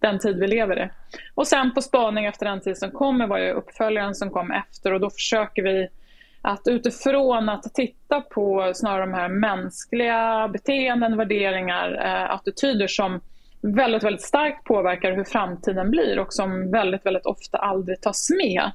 den 0.00 0.18
tid 0.18 0.38
vi 0.38 0.46
lever 0.46 0.84
i. 0.84 0.88
Och 1.34 1.46
sen 1.46 1.74
på 1.74 1.82
spaning 1.82 2.24
efter 2.24 2.46
den 2.46 2.60
tid 2.60 2.78
som 2.78 2.90
kommer 2.90 3.26
var 3.26 3.38
ju 3.38 3.50
uppföljaren 3.50 4.14
som 4.14 4.30
kom 4.30 4.50
efter 4.50 4.92
och 4.92 5.00
då 5.00 5.10
försöker 5.10 5.62
vi 5.62 5.88
Att 6.42 6.62
utifrån 6.64 7.48
att 7.48 7.74
titta 7.74 8.20
på 8.20 8.72
snarare 8.74 9.00
de 9.00 9.14
här 9.14 9.28
mänskliga 9.28 10.48
beteenden, 10.48 11.16
värderingar, 11.16 12.00
eh, 12.04 12.34
attityder 12.34 12.86
som 12.86 13.20
väldigt, 13.62 14.04
väldigt 14.04 14.22
starkt 14.22 14.64
påverkar 14.64 15.12
hur 15.12 15.24
framtiden 15.24 15.90
blir 15.90 16.18
och 16.18 16.32
som 16.32 16.70
väldigt, 16.70 17.06
väldigt 17.06 17.26
ofta 17.26 17.58
aldrig 17.58 18.00
tas 18.00 18.30
med 18.30 18.70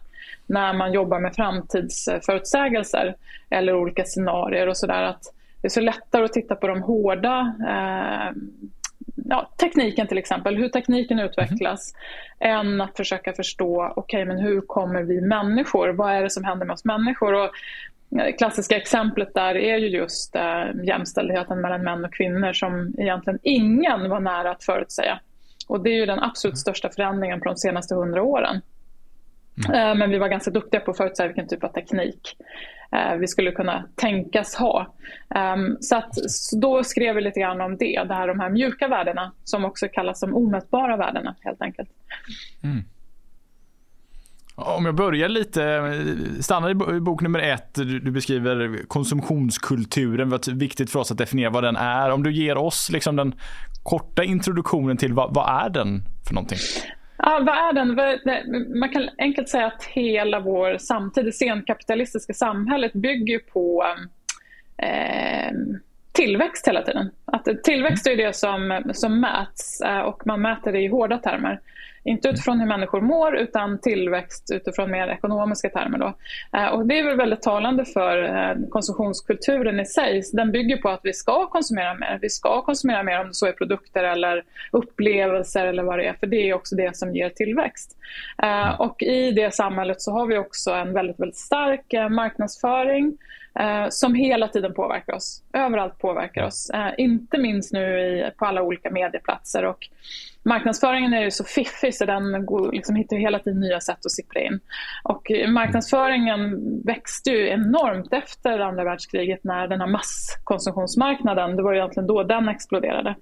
när 0.48 0.74
man 0.74 0.94
jobbar 0.94 1.20
med 1.20 1.36
framtidsförutsägelser 1.36 3.16
eller 3.50 3.76
olika 3.76 4.04
scenarier 4.04 4.68
och 4.68 4.78
sådär. 4.78 5.16
Det 5.62 5.68
är 5.68 5.70
så 5.70 5.82
lättare 5.82 6.26
att 6.26 6.34
titta 6.34 6.56
på 6.56 6.68
de 6.68 6.82
hårda 6.82 7.56
eh, 7.68 8.32
ja, 9.16 9.52
tekniken 9.58 10.08
till 10.08 10.18
exempel, 10.18 10.56
hur 10.56 10.70
tekniken 10.70 11.20
utvecklas, 11.20 11.94
mm. 12.40 12.60
än 12.60 12.82
att 12.82 12.98
försöka 12.98 13.34
förstå, 13.34 13.94
okej 13.96 14.24
okay, 14.24 14.26
men 14.26 14.46
hur 14.46 14.62
kommer 14.62 15.04
vi 15.04 15.22
människor, 15.22 15.90
vad 15.90 16.14
är 16.14 16.24
det 16.24 16.30
som 16.30 16.44
händer 16.44 16.66
med 16.66 16.74
oss 16.74 16.86
människor? 16.86 17.34
Och 17.34 17.50
eh, 18.20 18.36
klassiska 18.38 18.78
exemplet 18.78 19.34
där 19.34 19.56
är 19.58 19.78
ju 19.78 19.88
just 19.88 20.36
äh, 20.36 20.86
jämställdheten 20.86 21.62
mellan 21.62 21.84
män 21.84 22.06
och 22.06 22.14
kvinnor 22.14 22.54
som 22.54 22.94
egentligen 22.98 23.40
ingen 23.44 24.10
var 24.10 24.20
nära 24.20 24.52
att 24.52 24.64
förutsäga. 24.64 25.20
Och 25.68 25.84
det 25.84 25.90
är 25.90 25.96
ju 25.96 26.06
den 26.06 26.24
absolut 26.24 26.54
mm. 26.54 26.58
största 26.58 26.90
förändringen 26.90 27.40
på 27.40 27.46
de 27.46 27.58
senaste 27.58 27.96
hundra 27.96 28.24
åren. 28.24 28.62
Mm. 29.68 29.90
Äh, 29.90 29.96
men 29.96 30.10
vi 30.10 30.18
var 30.18 30.28
ganska 30.28 30.52
duktiga 30.52 30.82
på 30.82 30.92
att 30.92 30.98
förutsäga 30.98 31.28
vilken 31.28 31.48
typ 31.48 31.64
av 31.64 31.70
teknik 31.70 32.36
Eh, 32.40 32.75
Eh, 32.92 33.16
vi 33.16 33.28
skulle 33.28 33.52
kunna 33.52 33.84
tänkas 33.96 34.56
ha. 34.56 34.96
Ehm, 35.36 35.78
så, 35.80 35.96
att, 35.96 36.14
då 36.62 36.84
skrev 36.84 37.16
vi 37.16 37.22
lite 37.22 37.40
grann 37.40 37.62
om 37.62 37.78
det, 37.78 38.04
det 38.04 38.14
här, 38.14 38.28
de 38.28 38.40
här 38.40 38.50
mjuka 38.50 38.88
värdena 38.88 39.32
som 39.44 39.66
också 39.66 39.88
kallas 39.94 40.20
de 40.20 40.34
omätbara 40.34 40.98
värdena 40.98 41.36
helt 41.42 41.62
enkelt. 41.62 41.90
Mm. 42.64 42.84
Om 44.58 44.86
jag 44.86 44.96
börjar 44.96 45.30
lite, 45.30 45.94
stannar 46.42 46.96
i 46.96 47.00
bok 47.00 47.22
nummer 47.22 47.40
ett, 47.40 47.74
du 47.76 48.12
beskriver 48.12 48.86
konsumtionskulturen, 48.88 50.30
vad 50.30 50.48
viktigt 50.48 50.92
för 50.92 51.00
oss 51.00 51.12
att 51.12 51.18
definiera 51.18 51.50
vad 51.50 51.64
den 51.64 51.76
är. 51.76 52.10
Om 52.10 52.24
du 52.24 52.32
ger 52.34 52.58
oss 52.58 52.90
liksom 52.90 53.16
den 53.16 53.36
korta 53.84 54.24
introduktionen 54.24 54.98
till 54.98 55.14
vad, 55.14 55.34
vad 55.34 55.66
är 55.66 55.70
den 55.70 56.04
för 56.28 56.34
någonting? 56.34 56.58
Ja, 57.18 57.40
vad 57.42 57.58
är 57.58 57.74
den? 57.74 58.80
Man 58.80 58.90
kan 58.90 59.10
enkelt 59.18 59.50
säga 59.50 59.66
att 59.66 59.84
hela 59.84 60.40
vår 60.40 60.78
samtid, 60.78 61.26
det 61.26 61.32
senkapitalistiska 61.32 62.34
samhället 62.34 62.94
bygger 62.94 63.40
på 63.40 63.86
eh, 64.78 65.52
tillväxt 66.12 66.68
hela 66.68 66.82
tiden. 66.82 67.12
Att 67.26 67.64
tillväxt 67.64 68.08
är 68.08 68.18
det 68.18 68.36
som, 68.36 68.84
som 68.94 69.20
mäts 69.20 69.82
eh, 69.82 70.00
och 70.00 70.28
man 70.28 70.42
mäter 70.42 70.72
det 70.72 70.80
i 70.80 70.88
hårda 70.88 71.18
termer. 71.18 71.60
Inte 72.06 72.30
utifrån 72.30 72.60
hur 72.60 72.68
människor 72.68 73.02
mår 73.02 73.38
utan 73.38 73.80
tillväxt 73.80 74.52
utifrån 74.54 74.92
mer 74.92 75.08
ekonomiska 75.08 75.70
termer. 75.70 75.98
Då. 75.98 76.14
Eh, 76.58 76.68
och 76.68 76.86
det 76.88 77.00
är 77.00 77.04
väl 77.04 77.18
väldigt 77.18 77.42
talande 77.42 77.86
för 77.86 78.24
eh, 78.24 78.56
konsumtionskulturen 78.70 79.80
i 79.80 79.86
sig. 79.86 80.24
Den 80.34 80.52
bygger 80.52 80.78
på 80.78 80.90
att 80.90 81.00
vi 81.04 81.14
ska 81.14 81.48
konsumera 81.48 81.94
mer. 81.94 82.20
Vi 82.22 82.30
ska 82.30 82.62
konsumera 82.62 83.04
mer 83.04 83.22
om 83.22 83.28
det 83.28 83.34
så 83.34 83.46
är 83.46 83.52
produkter 83.52 84.04
eller 84.04 84.44
upplevelser 84.72 85.66
eller 85.66 85.84
vad 85.84 86.00
det 86.00 86.06
är. 86.06 86.14
För 86.14 86.28
det 86.28 86.50
är 86.50 86.54
också 86.54 86.76
det 86.76 86.98
som 86.98 87.16
ger 87.16 87.30
tillväxt. 87.30 87.98
Eh, 88.44 88.82
och 88.82 89.04
i 89.04 89.32
det 89.32 89.54
samhället 89.54 90.02
så 90.02 90.12
har 90.12 90.28
vi 90.28 90.38
också 90.38 90.72
en 90.72 90.94
väldigt, 90.94 91.20
väldigt 91.20 91.38
stark 91.38 91.94
marknadsföring 92.12 93.18
som 93.90 94.16
hela 94.16 94.48
tiden 94.48 94.74
påverkar 94.74 95.14
oss. 95.14 95.44
Överallt 95.54 96.00
påverkar 96.00 96.44
oss. 96.44 96.72
inte 96.98 97.38
minst 97.38 97.74
nu 97.74 98.32
på 98.38 98.46
alla 98.46 98.62
olika 98.62 98.92
medieplatser. 98.92 99.66
Och 99.66 99.90
marknadsföringen 100.46 101.14
är 101.14 101.24
ju 101.24 101.32
så 101.32 101.44
fiffig 101.44 101.96
så 101.96 102.06
den 102.06 102.46
går, 102.46 102.72
liksom, 102.72 102.96
hittar 102.96 103.18
hela 103.18 103.40
tiden 103.40 103.60
nya 103.60 103.80
sätt 103.80 104.06
att 104.06 104.12
sippra 104.12 104.42
in. 104.42 104.60
Och 105.04 105.32
marknadsföringen 105.48 106.60
växte 106.86 107.30
ju 107.30 107.50
enormt 107.50 108.14
efter 108.14 108.60
andra 108.60 108.84
världskriget 108.84 109.44
när 109.44 109.68
den 109.68 109.82
här 109.82 109.88
masskonsumtionsmarknaden, 109.88 111.56
det 111.56 111.64
var 111.64 111.74
egentligen 111.74 112.08
då 112.08 112.24
den 112.24 112.50
exploderade. 112.50 113.16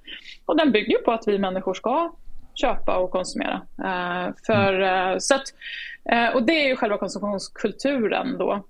Och 0.46 0.58
den 0.58 0.72
bygger 0.72 0.98
på 0.98 1.12
att 1.12 1.28
vi 1.28 1.40
människor 1.40 1.74
ska 1.74 2.12
köpa 2.56 2.98
och 2.98 3.12
konsumera. 3.12 3.62
Uh, 3.80 4.34
för, 4.46 4.82
uh, 4.82 5.18
så 5.18 5.36
att, 5.36 5.44
uh, 6.14 6.36
och 6.36 6.44
det 6.44 6.64
är 6.64 6.68
ju 6.68 6.76
själva 6.76 6.98
konsumtionskulturen 6.98 8.38
då. 8.38 8.66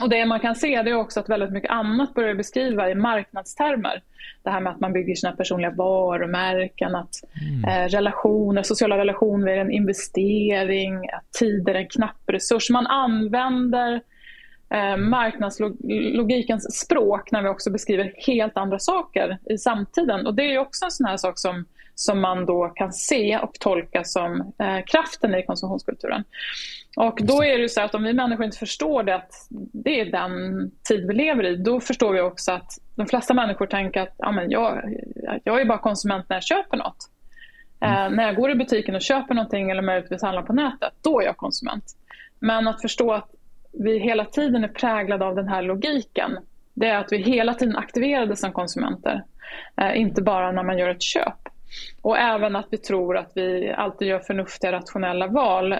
Och 0.00 0.08
det 0.08 0.26
man 0.26 0.40
kan 0.40 0.54
se 0.54 0.82
det 0.82 0.90
är 0.90 0.94
också 0.94 1.20
att 1.20 1.28
väldigt 1.28 1.52
mycket 1.52 1.70
annat 1.70 2.14
börjar 2.14 2.34
beskriva 2.34 2.90
i 2.90 2.94
marknadstermer. 2.94 4.02
Det 4.42 4.50
här 4.50 4.60
med 4.60 4.72
att 4.72 4.80
man 4.80 4.92
bygger 4.92 5.14
sina 5.14 5.32
personliga 5.32 5.70
varumärken, 5.70 6.94
att 6.94 7.14
mm. 7.40 7.64
eh, 7.64 7.88
relationer, 7.88 8.62
sociala 8.62 8.98
relationer 8.98 9.46
är 9.48 9.58
en 9.58 9.70
investering, 9.70 11.10
att 11.10 11.32
tid 11.32 11.68
är 11.68 11.74
en 11.74 11.88
knapp 11.88 12.22
resurs. 12.26 12.70
Man 12.70 12.86
använder 12.86 14.00
eh, 14.70 14.96
marknadslogikens 14.96 16.80
språk 16.80 17.30
när 17.30 17.42
vi 17.42 17.48
också 17.48 17.70
beskriver 17.70 18.12
helt 18.26 18.56
andra 18.56 18.78
saker 18.78 19.38
i 19.50 19.58
samtiden. 19.58 20.26
Och 20.26 20.34
det 20.34 20.54
är 20.54 20.58
också 20.58 20.84
en 20.84 20.90
sån 20.90 21.06
här 21.06 21.16
sak 21.16 21.38
som 21.38 21.64
som 21.94 22.20
man 22.20 22.46
då 22.46 22.68
kan 22.68 22.92
se 22.92 23.38
och 23.38 23.54
tolka 23.54 24.04
som 24.04 24.52
eh, 24.58 24.84
kraften 24.86 25.34
i 25.34 25.42
konsumtionskulturen. 25.42 26.24
Och 26.96 27.18
då 27.22 27.44
är 27.44 27.58
det 27.58 27.68
så 27.68 27.80
att 27.80 27.94
om 27.94 28.02
vi 28.02 28.12
människor 28.12 28.44
inte 28.44 28.58
förstår 28.58 29.02
det, 29.02 29.14
att 29.14 29.30
det 29.72 30.00
är 30.00 30.04
den 30.04 30.70
tid 30.88 31.06
vi 31.06 31.14
lever 31.14 31.44
i, 31.44 31.56
då 31.56 31.80
förstår 31.80 32.12
vi 32.12 32.20
också 32.20 32.52
att 32.52 32.78
de 32.94 33.06
flesta 33.06 33.34
människor 33.34 33.66
tänker 33.66 34.00
att 34.00 34.14
ja, 34.18 34.32
men 34.32 34.50
jag, 34.50 34.96
jag 35.44 35.60
är 35.60 35.64
bara 35.64 35.78
konsument 35.78 36.26
när 36.28 36.36
jag 36.36 36.44
köper 36.44 36.76
något. 36.76 36.96
Eh, 37.80 38.00
mm. 38.00 38.12
när 38.12 38.24
jag 38.24 38.36
går 38.36 38.50
i 38.50 38.54
butiken 38.54 38.94
och 38.94 39.02
köper 39.02 39.34
någonting 39.34 39.70
eller 39.70 39.82
möjligtvis 39.82 40.22
handlar 40.22 40.42
på 40.42 40.52
nätet, 40.52 40.92
då 41.02 41.20
är 41.20 41.24
jag 41.24 41.36
konsument. 41.36 41.84
Men 42.38 42.68
att 42.68 42.82
förstå 42.82 43.12
att 43.12 43.30
vi 43.72 43.98
hela 43.98 44.24
tiden 44.24 44.64
är 44.64 44.68
präglade 44.68 45.24
av 45.24 45.34
den 45.34 45.48
här 45.48 45.62
logiken, 45.62 46.38
det 46.74 46.86
är 46.86 46.98
att 46.98 47.12
vi 47.12 47.18
hela 47.18 47.54
tiden 47.54 47.76
aktiverade 47.76 48.36
som 48.36 48.52
konsumenter. 48.52 49.24
Eh, 49.76 50.00
inte 50.00 50.22
bara 50.22 50.52
när 50.52 50.62
man 50.62 50.78
gör 50.78 50.88
ett 50.88 51.02
köp. 51.02 51.48
Och 52.02 52.18
även 52.18 52.56
att 52.56 52.66
vi 52.70 52.78
tror 52.78 53.16
att 53.16 53.32
vi 53.34 53.72
alltid 53.76 54.08
gör 54.08 54.18
förnuftiga, 54.18 54.72
rationella 54.72 55.26
val. 55.26 55.72
Eh, 55.72 55.78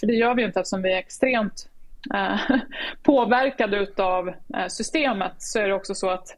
för 0.00 0.06
det 0.06 0.12
gör 0.12 0.34
vi 0.34 0.44
inte 0.44 0.60
eftersom 0.60 0.82
vi 0.82 0.92
är 0.92 0.98
extremt 0.98 1.68
eh, 2.14 2.40
påverkade 3.02 3.86
av 3.96 4.28
eh, 4.28 4.66
systemet 4.68 5.34
så 5.38 5.58
är 5.58 5.68
det 5.68 5.74
också 5.74 5.94
så 5.94 6.10
att 6.10 6.36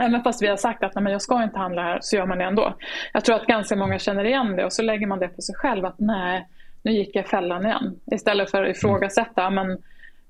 Även 0.00 0.22
fast 0.22 0.42
vi 0.42 0.46
har 0.46 0.56
sagt 0.56 0.82
att 0.82 0.94
nej, 0.94 1.12
jag 1.12 1.22
ska 1.22 1.42
inte 1.42 1.58
handla 1.58 1.82
här 1.82 1.98
så 2.02 2.16
gör 2.16 2.26
man 2.26 2.38
det 2.38 2.44
ändå. 2.44 2.76
Jag 3.12 3.24
tror 3.24 3.36
att 3.36 3.46
ganska 3.46 3.76
många 3.76 3.98
känner 3.98 4.24
igen 4.24 4.56
det 4.56 4.64
och 4.64 4.72
så 4.72 4.82
lägger 4.82 5.06
man 5.06 5.18
det 5.18 5.28
på 5.28 5.42
sig 5.42 5.54
själv 5.54 5.84
att 5.84 5.98
nej, 5.98 6.48
nu 6.82 6.92
gick 6.92 7.16
jag 7.16 7.26
fällan 7.26 7.66
igen. 7.66 8.00
Istället 8.12 8.50
för 8.50 8.64
att 8.64 8.76
ifrågasätta, 8.76 9.50
men 9.50 9.78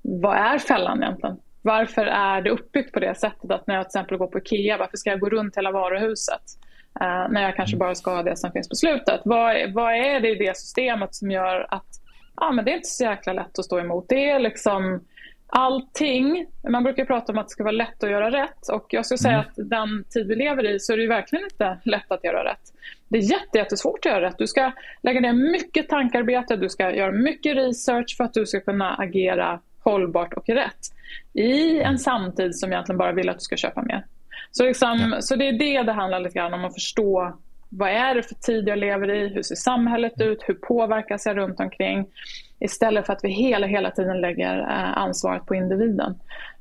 vad 0.01 0.37
är 0.37 0.57
fällan 0.57 1.03
egentligen? 1.03 1.37
Varför 1.61 2.05
är 2.05 2.41
det 2.41 2.49
uppbyggt 2.49 2.93
på 2.93 2.99
det 2.99 3.15
sättet 3.15 3.51
att 3.51 3.67
när 3.67 3.75
jag 3.75 3.83
till 3.83 3.99
exempel 3.99 4.17
går 4.17 4.27
på 4.27 4.37
IKEA, 4.37 4.77
varför 4.77 4.97
ska 4.97 5.09
jag 5.09 5.19
gå 5.19 5.29
runt 5.29 5.57
hela 5.57 5.71
varuhuset? 5.71 6.41
Uh, 7.01 7.31
när 7.31 7.41
jag 7.41 7.55
kanske 7.55 7.77
bara 7.77 7.95
ska 7.95 8.15
ha 8.15 8.23
det 8.23 8.37
som 8.37 8.51
finns 8.51 8.69
på 8.69 8.75
slutet. 8.75 9.21
Vad, 9.23 9.73
vad 9.73 9.93
är 9.93 10.19
det 10.19 10.29
i 10.29 10.35
det 10.35 10.57
systemet 10.57 11.15
som 11.15 11.31
gör 11.31 11.67
att 11.69 11.87
ja, 12.35 12.51
men 12.51 12.65
det 12.65 12.71
är 12.71 12.75
inte 12.75 12.89
så 12.89 13.03
jäkla 13.03 13.33
lätt 13.33 13.59
att 13.59 13.65
stå 13.65 13.79
emot? 13.79 14.05
Det 14.09 14.29
är 14.29 14.39
liksom 14.39 15.01
allting. 15.47 16.45
Man 16.69 16.83
brukar 16.83 17.05
prata 17.05 17.31
om 17.31 17.37
att 17.37 17.47
det 17.47 17.51
ska 17.51 17.63
vara 17.63 17.71
lätt 17.71 18.03
att 18.03 18.09
göra 18.09 18.31
rätt 18.31 18.69
och 18.69 18.85
jag 18.89 19.05
skulle 19.05 19.17
säga 19.17 19.33
mm. 19.33 19.45
att 19.47 19.69
den 19.69 20.03
tid 20.03 20.27
vi 20.27 20.35
lever 20.35 20.75
i 20.75 20.79
så 20.79 20.93
är 20.93 20.97
det 20.97 21.07
verkligen 21.07 21.45
inte 21.45 21.77
lätt 21.83 22.11
att 22.11 22.23
göra 22.23 22.43
rätt. 22.43 22.73
Det 23.07 23.17
är 23.17 23.55
jättesvårt 23.55 24.05
att 24.05 24.11
göra 24.11 24.21
rätt. 24.21 24.37
Du 24.37 24.47
ska 24.47 24.71
lägga 25.01 25.19
ner 25.19 25.33
mycket 25.33 25.89
tankarbete, 25.89 26.55
du 26.55 26.69
ska 26.69 26.91
göra 26.91 27.11
mycket 27.11 27.55
research 27.55 28.17
för 28.17 28.23
att 28.23 28.33
du 28.33 28.45
ska 28.45 28.59
kunna 28.59 28.95
agera 28.95 29.59
hållbart 29.83 30.33
och 30.33 30.49
rätt 30.49 30.93
i 31.33 31.79
en 31.79 31.99
samtid 31.99 32.55
som 32.55 32.71
egentligen 32.71 32.97
bara 32.97 33.11
vill 33.11 33.29
att 33.29 33.37
du 33.37 33.41
ska 33.41 33.55
köpa 33.55 33.81
mer. 33.81 34.05
Så, 34.57 34.63
liksom, 34.63 35.11
ja. 35.13 35.21
så 35.21 35.35
det 35.35 35.47
är 35.47 35.53
det 35.53 35.83
det 35.83 35.91
handlar 35.91 36.19
lite 36.19 36.39
grann 36.39 36.53
om, 36.53 36.65
att 36.65 36.73
förstå 36.73 37.33
vad 37.69 37.89
är 37.89 38.15
det 38.15 38.23
för 38.23 38.35
tid 38.35 38.67
jag 38.67 38.77
lever 38.77 39.11
i, 39.11 39.27
hur 39.27 39.43
ser 39.43 39.55
samhället 39.55 40.21
ut, 40.21 40.43
hur 40.45 40.53
påverkas 40.53 41.25
jag 41.25 41.37
runt 41.37 41.59
omkring? 41.59 42.05
Istället 42.59 43.05
för 43.05 43.13
att 43.13 43.23
vi 43.23 43.29
hela, 43.29 43.67
hela 43.67 43.91
tiden 43.91 44.21
lägger 44.21 44.59
eh, 44.59 44.97
ansvaret 44.97 45.45
på 45.45 45.55
individen. 45.55 46.15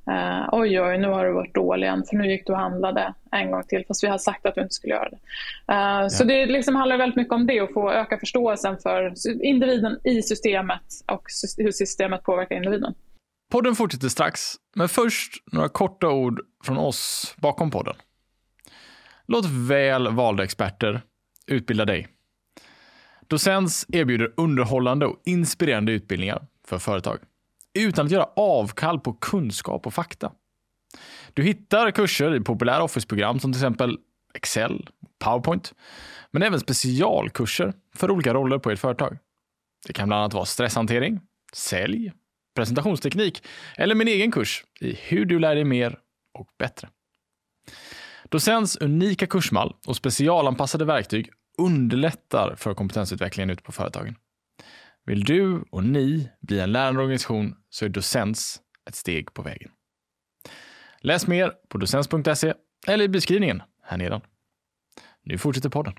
Uh, 0.09 0.49
oj, 0.53 0.81
oj, 0.81 0.99
nu 0.99 1.09
har 1.09 1.25
du 1.25 1.33
varit 1.33 1.55
dålig 1.55 1.87
igen 1.87 2.05
för 2.11 2.17
nu 2.17 2.31
gick 2.31 2.47
du 2.47 2.53
och 2.53 2.59
handlade 2.59 3.15
en 3.31 3.51
gång 3.51 3.63
till 3.63 3.85
fast 3.89 4.05
vi 4.05 4.09
har 4.09 4.19
sagt 4.19 4.47
att 4.47 4.55
du 4.55 4.63
inte 4.63 4.75
skulle 4.75 4.95
göra 4.95 5.09
det. 5.09 5.17
Uh, 5.17 6.03
ja. 6.03 6.09
Så 6.09 6.25
det 6.25 6.47
liksom 6.47 6.77
handlar 6.77 6.97
väldigt 6.97 7.17
mycket 7.17 7.33
om 7.33 7.47
det 7.47 7.61
att 7.61 7.73
få 7.73 7.93
öka 7.93 8.19
förståelsen 8.19 8.77
för 8.83 9.13
individen 9.45 9.99
i 10.05 10.23
systemet 10.23 10.83
och 11.07 11.23
hur 11.59 11.71
systemet 11.71 12.23
påverkar 12.23 12.57
individen. 12.57 12.95
Podden 13.53 13.75
fortsätter 13.75 14.09
strax, 14.09 14.55
men 14.75 14.89
först 14.89 15.43
några 15.53 15.69
korta 15.69 16.09
ord 16.09 16.41
från 16.65 16.79
oss 16.79 17.35
bakom 17.39 17.71
podden. 17.71 17.97
Låt 19.27 19.45
väl 19.47 20.09
valda 20.09 20.45
experter 20.45 21.03
utbilda 21.47 21.85
dig. 21.85 22.09
Docens 23.29 23.87
erbjuder 23.93 24.33
underhållande 24.37 25.07
och 25.07 25.23
inspirerande 25.25 25.93
utbildningar 25.93 26.47
för 26.67 26.79
företag 26.79 27.19
utan 27.75 28.07
att 28.07 28.13
göra 28.13 28.29
avkall 28.37 29.01
på 29.01 29.13
kunskap 29.13 29.87
och 29.87 29.95
fakta. 29.95 30.33
Du 31.35 31.43
hittar 31.43 31.91
kurser 31.91 32.35
i 32.35 32.41
populära 32.41 32.83
Office-program 32.83 33.41
som 33.41 33.53
till 33.53 33.61
exempel 33.61 33.99
Excel, 34.35 34.89
Powerpoint, 35.25 35.75
men 36.31 36.43
även 36.43 36.61
specialkurser 36.61 37.73
för 37.95 38.11
olika 38.11 38.35
roller 38.35 38.59
på 38.59 38.71
ert 38.71 38.79
företag. 38.79 39.19
Det 39.87 39.93
kan 39.93 40.09
bland 40.09 40.21
annat 40.21 40.35
vara 40.35 40.45
stresshantering, 40.45 41.21
sälj, 41.53 42.13
presentationsteknik 42.55 43.43
eller 43.77 43.95
min 43.95 44.09
egen 44.09 44.33
kurs 44.33 44.65
i 44.81 44.99
hur 45.03 45.25
du 45.25 45.39
lär 45.39 45.55
dig 45.55 45.65
mer 45.65 45.99
och 46.35 46.49
bättre. 46.59 46.89
Docents 48.31 48.77
unika 48.77 49.27
kursmall 49.27 49.75
och 49.87 49.97
specialanpassade 49.97 50.85
verktyg 50.85 51.31
underlättar 51.59 52.55
för 52.57 52.75
kompetensutvecklingen 52.75 53.51
ute 53.51 53.63
på 53.63 53.73
företagen. 53.73 54.17
Vill 55.07 55.25
du 55.25 55.65
och 55.71 55.85
ni 55.85 56.29
bli 56.41 56.61
en 56.61 56.73
lärande 56.73 57.01
organisation 57.01 57.57
så 57.71 57.85
är 57.85 57.89
Docens 57.89 58.61
ett 58.89 58.95
steg 58.95 59.35
på 59.35 59.43
vägen. 59.43 59.71
Läs 61.01 61.27
mer 61.27 61.53
på 61.69 61.79
docens.se 61.79 62.55
eller 62.87 63.05
i 63.05 63.09
beskrivningen 63.09 63.63
här 63.83 63.97
nedan. 63.97 64.21
Nu 65.23 65.39
fortsätter 65.39 65.69
podden. 65.69 65.95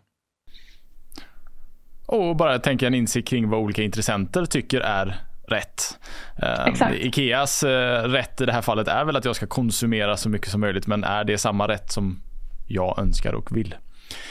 Och 2.05 2.35
bara 2.35 2.59
tänka 2.59 2.87
en 2.87 2.93
insikt 2.93 3.27
kring 3.27 3.49
vad 3.49 3.59
olika 3.59 3.83
intressenter 3.83 4.45
tycker 4.45 4.79
är 4.79 5.32
rätt. 5.47 5.99
Ehm, 6.37 6.67
Exakt. 6.67 6.95
Ikeas 6.95 7.63
eh, 7.63 8.03
rätt 8.03 8.41
i 8.41 8.45
det 8.45 8.51
här 8.51 8.61
fallet 8.61 8.87
är 8.87 9.05
väl 9.05 9.15
att 9.15 9.25
jag 9.25 9.35
ska 9.35 9.47
konsumera 9.47 10.17
så 10.17 10.29
mycket 10.29 10.49
som 10.49 10.61
möjligt, 10.61 10.87
men 10.87 11.03
är 11.03 11.23
det 11.23 11.37
samma 11.37 11.67
rätt 11.67 11.91
som 11.91 12.21
jag 12.67 12.99
önskar 12.99 13.33
och 13.33 13.57
vill? 13.57 13.75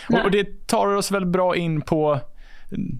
Och, 0.08 0.24
och 0.24 0.30
det 0.30 0.66
tar 0.66 0.86
oss 0.86 1.10
väl 1.10 1.26
bra 1.26 1.56
in 1.56 1.80
på 1.80 2.20
mm, 2.70 2.98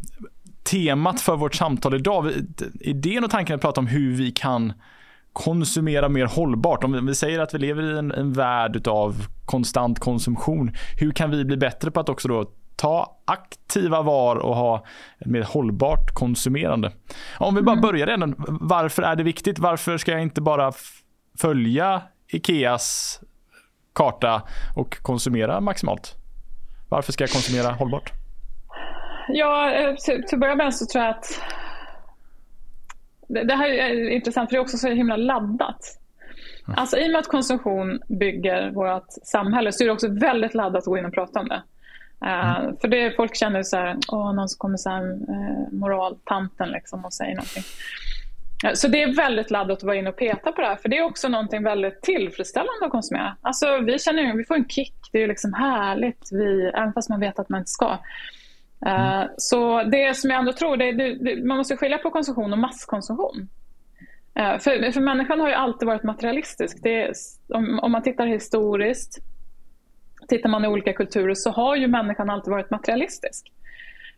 temat 0.63 1.21
för 1.21 1.37
vårt 1.37 1.55
samtal 1.55 1.95
idag. 1.95 2.33
Idén 2.81 3.25
och 3.25 3.31
tanken 3.31 3.57
att 3.57 3.63
prata 3.63 3.81
om 3.81 3.87
hur 3.87 4.17
vi 4.17 4.31
kan 4.31 4.73
konsumera 5.33 6.09
mer 6.09 6.27
hållbart. 6.27 6.85
Om 6.85 7.07
vi 7.07 7.15
säger 7.15 7.39
att 7.39 7.55
vi 7.55 7.59
lever 7.59 7.95
i 7.95 7.99
en, 7.99 8.13
en 8.13 8.33
värld 8.33 8.89
av 8.89 9.27
konstant 9.45 9.99
konsumtion. 9.99 10.71
Hur 10.99 11.13
kan 11.13 11.31
vi 11.31 11.45
bli 11.45 11.57
bättre 11.57 11.91
på 11.91 12.01
att 12.01 12.09
också 12.09 12.29
då 12.29 12.51
ta 12.83 13.17
aktiva 13.25 14.03
var 14.03 14.37
och 14.37 14.57
ha 14.57 14.85
ett 15.19 15.27
mer 15.27 15.43
hållbart 15.43 16.15
konsumerande. 16.15 16.93
Om 17.39 17.55
vi 17.55 17.63
bara 17.63 17.73
mm. 17.73 17.83
börjar 17.83 18.07
redan. 18.07 18.35
Varför 18.61 19.03
är 19.03 19.17
det 19.17 19.23
viktigt? 19.23 19.59
Varför 19.59 19.99
ska 19.99 20.13
jag 20.13 20.23
inte 20.23 20.41
bara 20.41 20.73
följa 21.39 22.03
Ikeas 22.29 23.21
karta 23.93 24.43
och 24.77 25.03
konsumera 25.03 25.61
maximalt? 25.61 26.15
Varför 26.89 27.13
ska 27.13 27.25
jag 27.25 27.31
konsumera 27.31 27.73
hållbart? 27.73 28.13
Ja, 29.29 29.73
eh, 29.73 29.95
till, 29.95 30.25
till 30.27 30.37
att 30.37 30.41
börja 30.41 30.55
med 30.55 30.75
så 30.75 30.87
tror 30.87 31.05
jag 31.05 31.15
att 31.15 31.41
det, 33.29 33.45
det 33.45 33.55
här 33.55 33.69
är 33.69 34.11
intressant 34.11 34.51
för 34.51 34.57
det 34.57 34.59
är 34.59 34.63
också 34.63 34.79
så 34.79 34.89
himla 34.89 35.17
laddat. 35.17 35.99
Alltså 36.77 36.99
i 36.99 37.07
och 37.07 37.11
med 37.11 37.19
att 37.19 37.29
konsumtion 37.29 38.01
bygger 38.09 38.71
vårt 38.71 39.09
samhälle 39.09 39.73
så 39.73 39.85
är 39.85 39.87
det 39.87 39.93
också 39.93 40.09
väldigt 40.09 40.55
laddat 40.55 40.79
att 40.79 40.85
gå 40.85 40.99
in 40.99 41.05
och 41.05 41.15
prata 41.15 41.41
om 41.41 41.49
det. 41.49 41.63
Uh, 42.25 42.61
mm. 42.61 42.77
För 42.77 42.89
det 42.89 43.17
folk 43.17 43.37
känner 43.37 43.63
så 43.63 43.77
här, 43.77 43.97
åh 44.09 44.35
någon 44.35 44.49
som 44.49 44.59
kommer 44.59 44.77
så 44.77 44.91
här, 44.91 45.03
uh, 45.05 45.73
moraltanten 45.73 46.69
liksom 46.69 47.05
och 47.05 47.13
säger 47.13 47.35
någonting. 47.35 47.63
Så 48.75 48.89
det 48.89 49.03
är 49.03 49.17
väldigt 49.17 49.51
laddat 49.51 49.79
att 49.79 49.83
vara 49.83 49.97
inne 49.97 50.09
och 50.09 50.17
peta 50.17 50.53
på 50.53 50.61
det 50.61 50.67
här 50.67 50.77
för 50.77 50.89
det 50.89 50.99
är 50.99 51.03
också 51.03 51.29
någonting 51.29 51.63
väldigt 51.63 52.03
tillfredsställande 52.03 52.85
att 52.85 52.91
konsumera. 52.91 53.37
Alltså 53.41 53.79
vi 53.79 53.99
känner 53.99 54.37
vi 54.37 54.45
får 54.45 54.55
en 54.55 54.69
kick, 54.69 54.95
det 55.13 55.23
är 55.23 55.29
liksom 55.29 55.53
härligt, 55.53 56.29
vi, 56.33 56.71
även 56.75 56.93
fast 56.93 57.09
man 57.09 57.21
vet 57.21 57.39
att 57.39 57.49
man 57.49 57.61
inte 57.61 57.71
ska. 57.71 57.99
Mm. 58.87 59.29
Så 59.37 59.83
det 59.83 60.17
som 60.17 60.31
jag 60.31 60.39
ändå 60.39 60.53
tror, 60.53 60.77
det, 60.77 60.93
det, 60.93 61.15
det, 61.15 61.45
man 61.45 61.57
måste 61.57 61.77
skilja 61.77 61.99
på 61.99 62.11
konsumtion 62.11 62.53
och 62.53 62.59
masskonsumtion. 62.59 63.49
För, 64.35 64.93
för 64.93 65.01
människan 65.01 65.41
har 65.41 65.49
ju 65.49 65.55
alltid 65.55 65.87
varit 65.87 66.03
materialistisk. 66.03 66.87
Är, 66.87 67.13
om, 67.49 67.79
om 67.79 67.93
man 67.93 68.03
tittar 68.03 68.27
historiskt 68.27 69.19
tittar 70.33 70.49
man 70.49 70.65
i 70.65 70.69
olika 70.69 70.93
kulturer 70.93 71.35
så 71.35 71.51
har 71.51 71.77
ju 71.77 71.87
människan 71.87 72.31
alltid 72.31 72.51
varit 72.51 72.71
materialistisk. 72.71 73.53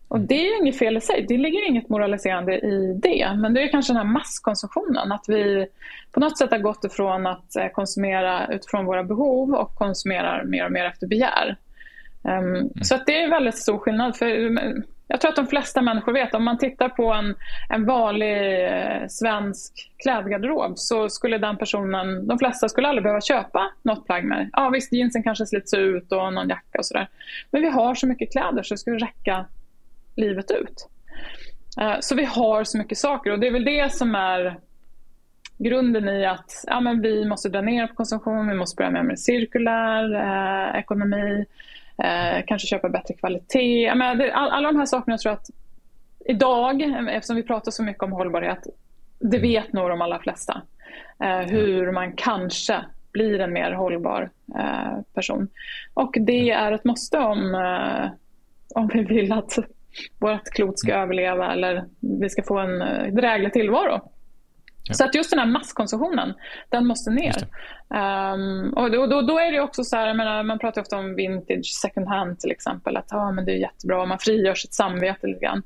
Och 0.09 0.21
det 0.21 0.49
är 0.49 0.61
inget 0.61 0.79
fel 0.79 0.97
i 0.97 1.01
sig, 1.01 1.27
det 1.29 1.37
ligger 1.37 1.69
inget 1.69 1.89
moraliserande 1.89 2.59
i 2.59 3.01
det. 3.03 3.37
Men 3.37 3.55
det 3.55 3.63
är 3.63 3.69
kanske 3.69 3.93
den 3.93 4.07
här 4.07 4.13
masskonsumtionen, 4.13 5.13
att 5.13 5.25
vi 5.29 5.67
på 6.13 6.21
något 6.21 6.39
sätt 6.39 6.51
har 6.51 6.59
gått 6.59 6.85
ifrån 6.85 7.27
att 7.27 7.57
eh, 7.57 7.69
konsumera 7.69 8.47
utifrån 8.47 8.85
våra 8.85 9.05
behov 9.05 9.55
och 9.55 9.75
konsumerar 9.75 10.45
mer 10.45 10.65
och 10.65 10.73
mer 10.73 10.85
efter 10.85 11.07
begär. 11.07 11.57
Um, 12.23 12.33
mm. 12.33 12.71
Så 12.83 12.95
att 12.95 13.07
det 13.07 13.23
är 13.23 13.31
väldigt 13.31 13.59
stor 13.59 13.79
skillnad. 13.79 14.17
För 14.17 14.27
jag 15.07 15.21
tror 15.21 15.29
att 15.29 15.37
de 15.37 15.47
flesta 15.47 15.83
människor 15.83 16.13
vet, 16.13 16.35
om 16.35 16.45
man 16.45 16.59
tittar 16.59 16.89
på 16.89 17.13
en, 17.13 17.35
en 17.69 17.85
vanlig 17.87 18.67
eh, 18.67 19.07
svensk 19.09 19.91
klädgarderob 20.03 20.79
så 20.79 21.09
skulle 21.09 21.39
den 21.39 21.57
personen, 21.57 22.27
de 22.27 22.39
flesta 22.39 22.69
skulle 22.69 22.89
aldrig 22.89 23.03
behöva 23.03 23.21
köpa 23.21 23.73
något 23.83 24.07
plagg 24.07 24.25
med. 24.25 24.51
Ja 24.53 24.69
visst, 24.69 24.93
jeansen 24.93 25.23
kanske 25.23 25.47
slits 25.47 25.75
ut 25.75 26.13
och 26.13 26.33
någon 26.33 26.49
jacka 26.49 26.79
och 26.79 26.87
sådär. 26.87 27.09
Men 27.51 27.63
vi 27.63 27.69
har 27.69 27.95
så 27.95 28.07
mycket 28.07 28.33
kläder 28.33 28.63
så 28.63 28.75
det 28.75 28.79
skulle 28.79 28.99
räcka 28.99 29.47
livet 30.17 30.51
ut. 30.51 30.89
Eh, 31.81 31.97
så 32.01 32.15
vi 32.15 32.25
har 32.25 32.65
så 32.65 32.79
mycket 32.79 32.99
saker 32.99 33.31
och 33.31 33.39
det 33.39 33.47
är 33.47 33.53
väl 33.53 33.65
det 33.65 33.93
som 33.93 34.15
är 34.15 34.59
grunden 35.59 36.09
i 36.09 36.27
att 36.27 36.65
ja, 36.67 36.81
men 36.81 37.01
vi 37.01 37.25
måste 37.25 37.49
dra 37.49 37.61
ner 37.61 37.87
på 37.87 37.95
konsumtion, 37.95 38.49
vi 38.49 38.55
måste 38.55 38.77
börja 38.77 38.91
med, 38.91 39.05
mer 39.05 39.17
cirkulär 39.17 40.15
eh, 40.15 40.79
ekonomi 40.79 41.45
eh, 42.03 42.45
kanske 42.47 42.69
köpa 42.69 42.89
bättre 42.89 43.15
kvalitet. 43.15 43.95
Men 43.95 44.21
all, 44.33 44.51
alla 44.51 44.73
de 44.73 44.79
här 44.79 44.87
sakerna 44.87 45.19
tror 45.19 45.31
jag 45.31 45.39
att 45.39 45.51
idag, 46.25 46.83
eftersom 47.11 47.37
vi 47.37 47.43
pratar 47.43 47.71
så 47.71 47.83
mycket 47.83 48.03
om 48.03 48.13
hållbarhet, 48.13 48.67
det 49.19 49.37
mm. 49.37 49.49
vet 49.49 49.73
nog 49.73 49.89
de 49.89 50.03
allra 50.03 50.19
flesta. 50.19 50.63
Eh, 51.23 51.39
hur 51.39 51.93
man 51.93 52.13
kanske 52.13 52.85
blir 53.13 53.41
en 53.41 53.53
mer 53.53 53.73
hållbar 53.73 54.31
eh, 54.59 55.01
person. 55.15 55.49
Och 55.95 56.17
det 56.21 56.51
är 56.51 56.73
ett 56.73 56.85
måste 56.85 57.19
om, 57.19 57.55
eh, 57.55 58.11
om 58.75 58.89
vi 58.89 59.05
vill 59.05 59.33
att 59.33 59.59
vårt 60.19 60.45
klot 60.45 60.79
ska 60.79 60.93
mm. 60.93 61.03
överleva 61.03 61.53
eller 61.53 61.85
vi 62.01 62.31
ska 62.31 62.43
få 62.43 62.59
en 62.59 62.83
eh, 62.83 63.15
dräglig 63.15 63.53
tillvaro. 63.53 64.11
Ja. 64.89 64.95
Så 64.95 65.05
att 65.05 65.15
just 65.15 65.31
den 65.31 65.39
här 65.39 65.47
masskonsumtionen, 65.47 66.35
den 66.69 66.87
måste 66.87 67.11
ner. 67.11 67.37
Um, 67.89 68.73
och 68.73 68.91
då, 68.91 69.07
då, 69.07 69.23
då, 69.23 69.39
är 69.39 69.53
det 69.53 69.61
också 69.61 69.85
så 69.85 69.97
här, 69.97 70.15
menar, 70.15 70.43
man 70.43 70.59
pratar 70.59 70.83
ofta 70.83 70.97
om 70.97 71.15
vintage 71.15 71.67
second 71.67 72.09
hand 72.09 72.41
till 72.41 72.51
exempel. 72.51 72.97
Att 72.97 73.13
ah, 73.13 73.33
men 73.33 73.45
det 73.45 73.53
är 73.53 73.57
jättebra, 73.57 74.07
man 74.07 74.19
frigör 74.19 74.55
sitt 74.55 74.75
samvete 74.75 75.27
lite 75.27 75.41
grann. 75.41 75.63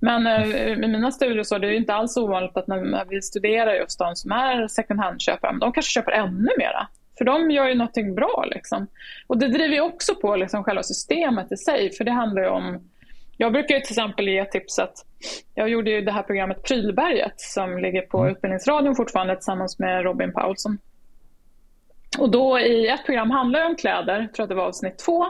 Men 0.00 0.26
uh, 0.26 0.72
i 0.72 0.76
mina 0.76 1.10
studier 1.10 1.42
så 1.42 1.54
är 1.54 1.58
det 1.58 1.76
inte 1.76 1.94
alls 1.94 2.16
ovanligt 2.16 2.56
att 2.56 2.66
när 2.66 3.04
vi 3.04 3.22
studerar 3.22 3.74
just 3.74 3.98
de 3.98 4.16
som 4.16 4.32
är 4.32 4.68
second 4.68 5.00
hand-köpare, 5.00 5.58
de 5.60 5.72
kanske 5.72 5.92
köper 5.92 6.12
ännu 6.12 6.50
mera. 6.58 6.88
För 7.18 7.24
de 7.24 7.50
gör 7.50 7.68
ju 7.68 7.74
någonting 7.74 8.14
bra. 8.14 8.44
Liksom. 8.50 8.86
Och 9.26 9.38
det 9.38 9.48
driver 9.48 9.80
också 9.80 10.14
på 10.14 10.36
liksom, 10.36 10.64
själva 10.64 10.82
systemet 10.82 11.52
i 11.52 11.56
sig. 11.56 11.92
För 11.92 12.04
det 12.04 12.10
handlar 12.10 12.42
ju 12.42 12.48
om 12.48 12.91
jag 13.42 13.52
brukar 13.52 13.80
till 13.80 13.92
exempel 13.92 14.28
ge 14.28 14.44
tipset, 14.44 14.92
jag 15.54 15.68
gjorde 15.68 15.90
ju 15.90 16.00
det 16.00 16.12
här 16.12 16.22
programmet 16.22 16.62
Prylberget 16.62 17.40
som 17.40 17.78
ligger 17.78 18.02
på 18.02 18.18
mm. 18.18 18.32
Utbildningsradion 18.32 18.96
fortfarande 18.96 19.36
tillsammans 19.36 19.78
med 19.78 20.02
Robin 20.04 20.32
Paulsson. 20.32 20.78
Och 22.18 22.30
då 22.30 22.58
i 22.58 22.88
ett 22.88 23.06
program 23.06 23.30
handlar 23.30 23.60
det 23.60 23.66
om 23.66 23.76
kläder, 23.76 24.20
jag 24.20 24.34
tror 24.34 24.44
att 24.44 24.48
det 24.48 24.54
var 24.54 24.66
avsnitt 24.66 24.98
två. 24.98 25.26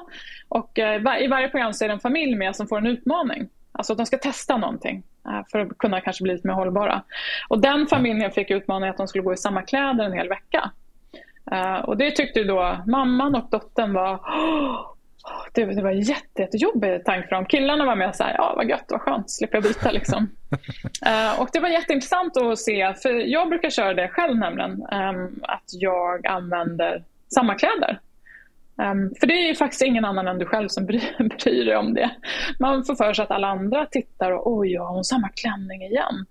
Och 0.49 0.79
eh, 0.79 1.25
i 1.25 1.29
varje 1.29 1.49
program 1.49 1.73
så 1.73 1.85
är 1.85 1.89
det 1.89 1.95
en 1.95 2.01
familj 2.01 2.35
med 2.35 2.57
som 2.57 2.67
får 2.67 2.79
en 2.79 2.87
utmaning. 2.87 3.49
Alltså 3.73 3.93
att 3.93 3.97
de 3.97 4.07
ska 4.07 4.19
testa 4.19 4.57
någonting 4.57 5.03
eh, 5.29 5.41
för 5.53 5.59
att 5.59 5.79
kunna 5.79 6.01
kanske 6.01 6.23
bli 6.23 6.33
lite 6.33 6.47
mer 6.47 6.55
hållbara. 6.55 7.03
Och 7.49 7.61
den 7.61 7.87
familjen 7.87 8.31
fick 8.31 8.51
utmaningen 8.51 8.91
att 8.91 8.99
de 8.99 9.09
skulle 9.09 9.25
gå 9.25 9.33
i 9.33 9.37
samma 9.37 9.63
kläder 9.63 10.05
en 10.05 10.13
hel 10.13 10.29
vecka. 10.29 10.71
Eh, 11.53 11.79
och 11.79 11.97
det 11.97 12.11
tyckte 12.11 12.45
då 12.45 12.77
mamman 12.87 13.35
och 13.35 13.51
dottern 13.51 13.93
var 13.93 14.21
det, 15.53 15.65
det 15.65 15.83
var 15.83 15.91
en 15.91 16.01
jätte, 16.01 16.43
jättejobbig 16.43 17.05
tanke 17.05 17.29
för 17.29 17.37
dem. 17.37 17.47
Killarna 17.47 17.85
var 17.85 17.97
med 17.97 18.17
så 18.17 18.25
här, 18.25 18.35
ja 18.35 18.53
vad 18.57 18.69
gött, 18.69 18.85
vad 18.89 19.01
skönt, 19.01 19.31
slipper 19.31 19.57
jag 19.57 19.63
byta 19.63 19.91
liksom. 19.91 20.31
uh, 21.07 21.41
och 21.41 21.49
det 21.53 21.61
var 21.61 21.69
jätteintressant 21.69 22.37
att 22.37 22.59
se, 22.59 22.95
för 23.03 23.11
jag 23.11 23.49
brukar 23.49 23.71
köra 23.71 23.95
det 23.95 24.09
själv 24.09 24.37
nämligen, 24.37 24.71
um, 24.71 25.41
att 25.43 25.65
jag 25.73 26.27
använder 26.27 27.05
samma 27.35 27.55
kläder. 27.55 28.01
Um, 28.77 29.15
för 29.21 29.27
det 29.27 29.51
är 29.51 29.55
faktiskt 29.55 29.83
ingen 29.83 30.05
annan 30.05 30.29
än 30.29 30.39
du 30.39 30.47
själv 30.47 30.69
som 30.69 30.87
bryr, 30.87 31.03
bryr 31.43 31.65
dig 31.65 31.77
om 31.77 31.95
det. 31.95 32.11
Man 32.59 32.85
får 32.85 32.95
för 32.95 33.13
sig 33.13 33.23
att 33.23 33.31
alla 33.31 33.49
andra 33.49 33.87
tittar 33.87 34.31
och 34.31 34.53
oj, 34.53 34.77
har 34.77 34.95
hon 34.95 35.05
samma 35.05 35.29
klänning 35.29 35.83
igen? 35.83 36.27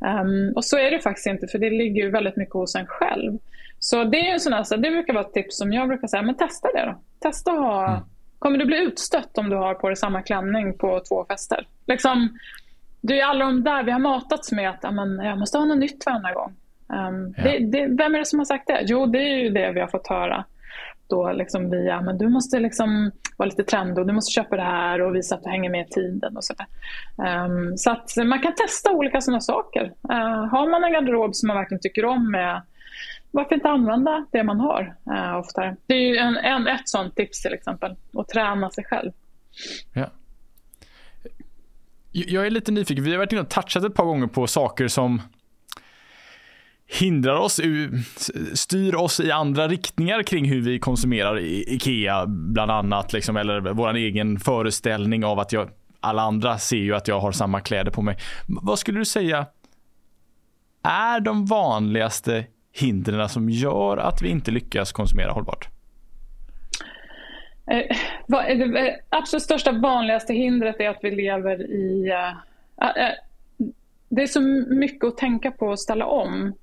Um, 0.00 0.52
och 0.56 0.64
så 0.64 0.78
är 0.78 0.90
det 0.90 0.98
faktiskt 0.98 1.26
inte, 1.26 1.46
för 1.46 1.58
det 1.58 1.70
ligger 1.70 2.02
ju 2.02 2.10
väldigt 2.10 2.36
mycket 2.36 2.54
hos 2.54 2.74
en 2.74 2.86
själv. 2.86 3.38
Så 3.78 4.04
det 4.04 4.28
är 4.28 4.32
en 4.32 4.40
sån 4.40 4.52
här, 4.52 4.62
så 4.64 4.76
det 4.76 4.90
brukar 4.90 5.14
vara 5.14 5.24
ett 5.24 5.32
tips 5.32 5.58
som 5.58 5.72
jag 5.72 5.88
brukar 5.88 6.08
säga, 6.08 6.22
men 6.22 6.36
testa 6.36 6.68
det 6.72 6.84
då. 6.86 7.00
Testa 7.20 7.52
att 7.52 7.58
ha 7.58 7.88
mm 7.88 8.00
Kommer 8.38 8.58
du 8.58 8.64
bli 8.64 8.82
utstött 8.82 9.38
om 9.38 9.50
du 9.50 9.56
har 9.56 9.74
på 9.74 9.88
dig 9.88 9.96
samma 9.96 10.22
klänning 10.22 10.78
på 10.78 11.00
två 11.08 11.24
fester? 11.24 11.66
Liksom, 11.86 12.38
det 13.00 13.20
är 13.20 13.26
alla 13.26 13.44
de 13.44 13.64
där 13.64 13.82
vi 13.82 13.90
har 13.90 13.98
matats 13.98 14.52
med 14.52 14.70
att 14.70 14.84
amen, 14.84 15.20
jag 15.24 15.38
måste 15.38 15.58
ha 15.58 15.64
något 15.64 15.78
nytt 15.78 16.06
varenda 16.06 16.32
gång. 16.32 16.54
Um, 16.88 17.34
ja. 17.36 17.42
det, 17.42 17.58
det, 17.58 17.86
vem 17.86 18.14
är 18.14 18.18
det 18.18 18.24
som 18.24 18.38
har 18.38 18.46
sagt 18.46 18.66
det? 18.66 18.80
Jo, 18.82 19.06
det 19.06 19.18
är 19.18 19.36
ju 19.36 19.50
det 19.50 19.72
vi 19.72 19.80
har 19.80 19.88
fått 19.88 20.06
höra. 20.06 20.44
Då 21.08 21.32
liksom 21.32 21.70
via, 21.70 22.00
men 22.00 22.18
du 22.18 22.28
måste 22.28 22.58
liksom 22.58 23.10
vara 23.36 23.48
lite 23.48 23.64
trendig 23.64 23.98
och 23.98 24.06
du 24.06 24.12
måste 24.12 24.32
köpa 24.32 24.56
det 24.56 24.62
här 24.62 25.00
och 25.00 25.14
visa 25.14 25.34
att 25.34 25.42
du 25.42 25.50
hänger 25.50 25.70
med 25.70 25.86
i 25.86 25.90
tiden. 25.90 26.36
Och 26.36 26.44
så 26.44 26.54
um, 27.16 27.76
så 27.76 27.90
att 27.90 28.10
man 28.16 28.40
kan 28.40 28.54
testa 28.54 28.92
olika 28.92 29.20
sådana 29.20 29.40
saker. 29.40 29.84
Uh, 29.84 30.44
har 30.44 30.70
man 30.70 30.84
en 30.84 30.92
garderob 30.92 31.34
som 31.34 31.46
man 31.46 31.56
verkligen 31.56 31.80
tycker 31.80 32.04
om 32.04 32.30
med 32.30 32.62
varför 33.34 33.54
inte 33.54 33.68
använda 33.68 34.26
det 34.32 34.44
man 34.44 34.60
har 34.60 34.96
eh, 35.14 35.36
oftare? 35.36 35.76
Det 35.86 35.94
är 35.94 36.08
ju 36.08 36.16
en, 36.16 36.36
en, 36.36 36.66
ett 36.66 36.88
sånt 36.88 37.16
tips 37.16 37.42
till 37.42 37.52
exempel, 37.52 37.96
att 38.12 38.28
träna 38.28 38.70
sig 38.70 38.84
själv. 38.84 39.12
Ja. 39.92 40.10
Jag 42.12 42.46
är 42.46 42.50
lite 42.50 42.72
nyfiken, 42.72 43.04
vi 43.04 43.10
har 43.10 43.18
varit 43.18 43.32
inne 43.32 43.40
och 43.40 43.48
touchat 43.48 43.84
ett 43.84 43.94
par 43.94 44.04
gånger 44.04 44.26
på 44.26 44.46
saker 44.46 44.88
som 44.88 45.22
hindrar 46.86 47.36
oss, 47.36 47.60
styr 48.54 48.94
oss 48.94 49.20
i 49.20 49.30
andra 49.30 49.68
riktningar 49.68 50.22
kring 50.22 50.44
hur 50.44 50.60
vi 50.60 50.78
konsumerar 50.78 51.38
IKEA 51.40 52.26
bland 52.26 52.70
annat, 52.70 53.12
liksom, 53.12 53.36
eller 53.36 53.60
vår 53.60 53.94
egen 53.94 54.38
föreställning 54.38 55.24
av 55.24 55.38
att 55.38 55.52
jag, 55.52 55.70
alla 56.00 56.22
andra 56.22 56.58
ser 56.58 56.76
ju 56.76 56.94
att 56.94 57.08
jag 57.08 57.20
har 57.20 57.32
samma 57.32 57.60
kläder 57.60 57.90
på 57.90 58.02
mig. 58.02 58.18
Vad 58.46 58.78
skulle 58.78 58.98
du 58.98 59.04
säga 59.04 59.46
är 60.82 61.20
de 61.20 61.46
vanligaste 61.46 62.44
hindren 62.80 63.28
som 63.28 63.50
gör 63.50 63.96
att 63.96 64.22
vi 64.22 64.28
inte 64.28 64.50
lyckas 64.50 64.92
konsumera 64.92 65.32
hållbart? 65.32 65.68
Eh, 67.70 68.58
det 68.58 69.00
absolut 69.08 69.42
största 69.42 69.72
vanligaste 69.72 70.34
hindret 70.34 70.80
är 70.80 70.88
att 70.88 70.98
vi 71.02 71.10
lever 71.10 71.62
i... 71.62 72.12
Det 74.08 74.22
är 74.22 74.26
så 74.26 74.40
mycket 74.74 75.04
att 75.04 75.16
tänka 75.16 75.50
på 75.50 75.66
och 75.66 75.80
ställa 75.80 76.06
om. 76.06 76.54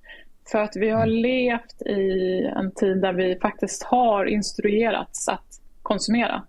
För 0.52 0.60
att 0.60 0.76
vi 0.76 0.89
har 0.89 1.04
mm. 1.04 1.15
levt 1.15 1.82
i 1.82 2.39
en 2.56 2.71
tid 2.71 3.02
där 3.02 3.13
vi 3.13 3.39
faktiskt 3.41 3.84
har 3.84 4.26
instruerats 4.26 5.28
att 5.28 5.62
konsumera. 5.82 6.43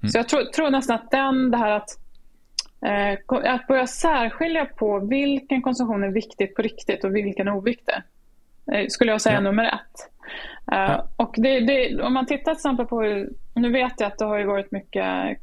Mm. 0.00 0.10
Så 0.10 0.18
jag 0.18 0.28
tror, 0.28 0.44
tror, 0.44 0.70
nästan 0.70 0.96
att 0.96 1.10
den, 1.10 1.50
det 1.50 1.56
här 1.56 1.70
att, 1.70 1.90
eh, 2.86 3.52
att 3.54 3.66
börja 3.66 3.86
särskilja 3.86 4.64
på 4.64 4.98
vilken 4.98 5.62
konsumtion 5.62 6.04
är 6.04 6.08
viktigt 6.08 6.54
på 6.54 6.62
riktigt 6.62 7.04
och 7.04 7.16
vilken 7.16 7.48
är 7.48 7.56
oviktig. 7.56 7.94
Eh, 8.72 8.86
skulle 8.88 9.12
jag 9.12 9.20
säga 9.20 9.34
ja. 9.34 9.40
nummer 9.40 9.64
ett. 9.64 10.10
Eh, 10.72 10.78
ja. 10.78 11.08
Och 11.16 11.34
det, 11.38 11.60
det, 11.60 12.02
om 12.02 12.14
man 12.14 12.26
tittar 12.26 12.52
till 12.52 12.58
exempel 12.58 12.86
på, 12.86 13.26
nu 13.54 13.72
vet 13.72 14.00
jag 14.00 14.06
att 14.06 14.18
det 14.18 14.24
har 14.24 14.38
ju 14.38 14.44
varit 14.44 14.70
mycket 14.72 15.38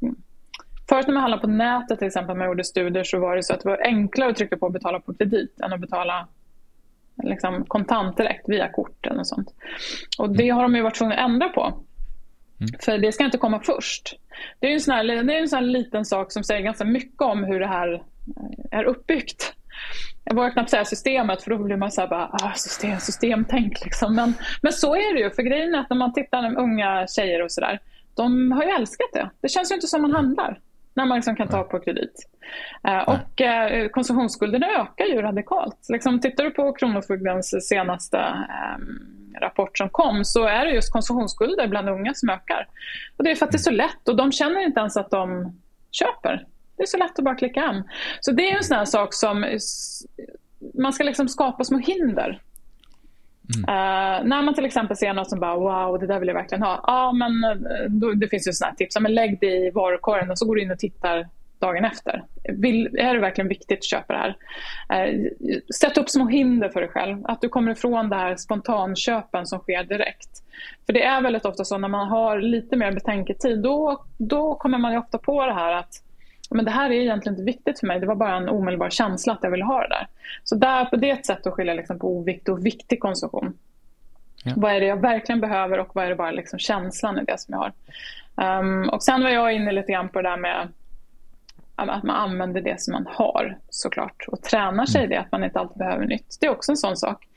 Förut 0.90 1.08
när 1.08 1.14
man 1.14 1.22
handlade 1.22 1.42
på 1.42 1.48
nätet 1.48 2.00
till 2.00 2.08
exempel, 2.08 2.38
man 2.38 2.48
gjorde 2.48 2.64
studier 2.64 3.04
så 3.04 3.20
var 3.20 3.36
det 3.36 3.44
så 3.44 3.54
att 3.54 3.62
det 3.62 3.70
var 3.70 3.82
enklare 3.84 4.30
att 4.30 4.36
trycka 4.36 4.58
på 4.58 4.66
att 4.66 4.74
betala 4.74 5.00
på 5.00 5.14
kredit 5.14 5.60
än 5.62 5.74
att 5.74 5.80
betala 5.80 6.28
liksom, 7.24 7.66
kontant 7.66 8.18
direkt 8.18 8.50
via 8.50 8.72
kort 8.72 9.06
eller 9.06 9.24
sånt. 9.24 9.50
Och 10.18 10.30
det 10.30 10.50
har 10.50 10.62
de 10.62 10.76
ju 10.76 10.82
varit 10.82 10.96
tvungna 10.96 11.16
att 11.16 11.30
ändra 11.30 11.50
på. 11.50 11.62
Mm. 11.64 12.80
För 12.80 12.98
det 12.98 13.12
ska 13.12 13.26
inte 13.26 13.38
komma 13.38 13.60
först. 13.60 14.16
Det 14.60 14.68
är 14.68 14.74
en 14.74 14.82
sån 14.82 14.94
här, 14.94 15.04
det 15.24 15.34
är 15.36 15.42
en 15.42 15.50
sån 15.50 15.72
liten 15.72 16.06
sak 16.06 16.32
som 16.32 16.44
säger 16.44 16.62
ganska 16.62 16.86
mycket 16.86 17.22
om 17.22 17.44
hur 17.44 17.60
det 17.60 17.68
här 17.68 17.94
eh, 17.94 18.80
är 18.80 18.84
uppbyggt. 18.84 19.54
Jag 20.24 20.36
vågar 20.36 20.50
knappt 20.50 20.70
säga 20.70 20.86
systemet 20.86 21.44
för 21.44 21.50
då 21.50 21.58
blir 21.58 21.78
man 21.78 21.92
så 21.92 22.02
här 22.02 22.08
bara, 22.08 22.30
ah, 22.32 22.54
system, 22.54 23.00
systemtänk 23.00 23.84
liksom. 23.84 24.16
Men, 24.16 24.34
men 24.62 24.74
så 24.74 24.96
är 24.96 25.14
det 25.14 25.20
ju, 25.20 25.32
för 25.32 25.44
grejen 25.44 25.76
är 25.76 25.80
att 25.80 25.90
när 25.90 25.98
man 25.98 26.14
tittar 26.14 26.56
på 26.56 26.62
unga 26.62 27.08
tjejer 27.08 27.44
och 27.44 27.52
sådär, 27.52 27.80
de 28.16 28.52
har 28.52 28.64
ju 28.64 28.70
älskat 28.70 29.10
det. 29.14 29.30
Det 29.42 29.50
känns 29.50 29.72
ju 29.72 29.76
inte 29.76 29.88
som 29.88 30.02
man 30.02 30.12
handlar 30.12 30.60
när 30.94 31.06
man 31.06 31.18
liksom 31.18 31.36
kan 31.36 31.48
ta 31.48 31.64
på 31.64 31.80
kredit. 31.80 32.28
Uh, 32.88 33.10
och 33.10 33.42
uh, 33.42 33.88
konsumtionsskulderna 33.90 34.68
ökar 34.68 35.06
ju 35.06 35.22
radikalt. 35.22 35.86
Liksom, 35.90 36.20
tittar 36.20 36.44
du 36.44 36.52
på 36.52 36.74
Kronofogdens 36.74 37.68
senaste 37.68 38.18
um, 38.18 39.34
rapport 39.42 39.78
som 39.78 39.90
kom 39.90 40.26
så 40.26 40.48
är 40.48 40.66
det 40.66 40.72
just 40.72 40.94
konsumtionsskulder 40.94 41.68
bland 41.68 41.90
unga 41.90 42.14
som 42.14 42.30
ökar. 42.30 42.68
Och 43.18 43.24
Det 43.24 43.32
är 43.32 43.36
för 43.36 43.46
att 43.46 43.52
det 43.52 43.58
är 43.58 43.60
så 43.60 43.72
lätt 43.72 44.08
och 44.08 44.16
de 44.16 44.32
känner 44.32 44.66
inte 44.66 44.80
ens 44.80 44.98
att 44.98 45.12
de 45.12 45.58
köper. 45.92 46.46
Det 46.78 46.84
är 46.84 46.88
så 46.88 46.98
lätt 46.98 47.20
att 47.20 47.26
bara 47.26 47.36
klicka 47.36 47.60
hem. 47.60 47.84
Så 48.20 48.32
det 48.32 48.52
är 48.52 48.58
en 48.58 48.64
sån 48.64 48.78
här 48.78 48.86
sak 48.86 49.14
som 49.14 49.60
man 50.74 50.94
ska 50.94 51.04
liksom 51.04 51.28
skapa 51.28 51.64
små 51.64 51.78
hinder 51.78 52.42
Mm. 53.56 53.62
Uh, 53.62 54.28
när 54.28 54.42
man 54.42 54.54
till 54.54 54.66
exempel 54.66 54.98
ser 54.98 55.14
något 55.14 55.30
som 55.30 55.40
bara 55.40 55.56
wow, 55.56 56.00
det 56.00 56.08
där 56.08 56.20
vill 56.20 56.28
jag 56.28 56.36
verkligen 56.36 56.64
ha. 56.64 56.84
Ja, 56.88 57.12
men 57.12 57.44
eh, 57.44 57.90
då, 57.90 58.12
det 58.12 58.28
finns 58.28 58.48
ju 58.48 58.54
sådana 58.54 58.70
här 58.70 58.78
tips. 58.78 59.00
Men 59.00 59.14
lägg 59.14 59.40
det 59.40 59.48
i 59.48 59.72
varukorgen 59.72 60.32
och 60.32 60.38
så 60.38 60.46
går 60.46 60.56
du 60.56 60.62
in 60.62 60.72
och 60.72 60.80
tittar 60.80 61.28
dagen 61.60 61.86
efter. 61.86 62.24
Vill, 62.44 62.98
är 63.00 63.14
det 63.14 63.20
verkligen 63.20 63.48
viktigt 63.48 63.80
att 63.80 63.86
köpa 63.86 64.14
det 64.14 64.20
här? 64.20 65.08
Uh, 65.08 65.30
sätt 65.80 65.98
upp 65.98 66.10
små 66.10 66.28
hinder 66.28 66.70
för 66.70 66.82
dig 66.82 66.90
själv. 66.90 67.26
Att 67.26 67.42
du 67.42 67.50
kommer 67.50 67.72
ifrån 67.72 68.10
det 68.10 68.16
här 68.16 68.36
spontanköpen 68.36 69.46
som 69.46 69.60
sker 69.60 69.84
direkt. 69.84 70.30
För 70.86 70.94
det 70.94 71.04
är 71.04 71.22
väldigt 71.22 71.46
ofta 71.46 71.66
så 71.66 71.78
när 71.78 71.88
man 71.88 72.08
har 72.08 72.40
lite 72.40 72.76
mer 72.76 72.92
betänketid, 72.92 73.60
då, 73.60 74.04
då 74.18 74.56
kommer 74.56 74.78
man 74.78 74.92
ju 74.92 74.98
ofta 74.98 75.18
på 75.18 75.46
det 75.46 75.54
här 75.54 75.74
att 75.74 75.94
men 76.56 76.66
det 76.66 76.72
här 76.72 76.90
är 76.90 76.94
egentligen 76.94 77.34
inte 77.34 77.46
viktigt 77.46 77.80
för 77.80 77.88
mig. 77.88 78.00
Det 78.00 78.06
var 78.06 78.16
bara 78.16 78.36
en 78.36 78.50
omedelbar 78.50 78.90
känsla 78.90 79.34
att 79.34 79.44
jag 79.44 79.52
ville 79.52 79.66
ha 79.66 79.82
det 79.82 79.90
där. 79.90 80.08
Så 80.44 80.56
där, 80.56 80.86
på 80.86 80.96
det 80.96 81.10
är 81.10 81.14
ett 81.14 81.26
sätt 81.26 81.48
att 81.48 81.54
skilja 81.54 81.74
liksom 81.74 82.00
på 82.00 82.18
oviktig 82.18 82.54
och 82.54 82.66
viktig 82.66 83.00
konsumtion. 83.00 83.58
Ja. 84.44 84.54
Vad 84.56 84.72
är 84.72 84.80
det 84.80 84.86
jag 84.86 85.02
verkligen 85.02 85.42
behöver 85.42 85.80
och 85.80 85.96
vad 85.96 86.06
är 86.06 86.10
det 86.10 86.16
bara 86.16 86.32
liksom 86.32 86.60
känslan 86.60 87.20
i 87.20 87.24
det 87.24 87.40
som 87.40 87.54
jag 87.54 87.60
har. 87.60 88.60
Um, 88.60 88.90
och 88.90 89.04
sen 89.04 89.24
var 89.24 89.30
jag 89.30 89.54
inne 89.54 89.72
lite 89.72 89.92
grann 89.92 90.10
på 90.10 90.22
det 90.22 90.30
där 90.30 90.38
med 90.38 90.68
att 91.76 92.04
man 92.04 92.16
använder 92.16 92.62
det 92.62 92.82
som 92.82 92.92
man 92.92 93.08
har 93.10 93.58
såklart 93.70 94.26
och 94.28 94.42
tränar 94.42 94.86
sig 94.86 95.04
i 95.04 95.08
det, 95.08 95.20
att 95.20 95.32
man 95.32 95.44
inte 95.44 95.60
alltid 95.60 95.78
behöver 95.78 96.06
nytt. 96.06 96.38
Det 96.40 96.46
är 96.46 96.52
också 96.52 96.72
en 96.72 96.78
sån 96.78 96.98
sak. 96.98 97.28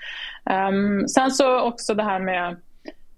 Um, 0.44 1.09
sen 1.09 1.31
så 1.31 1.61
också 1.61 1.94
det 1.94 2.03
här 2.03 2.18
med 2.18 2.50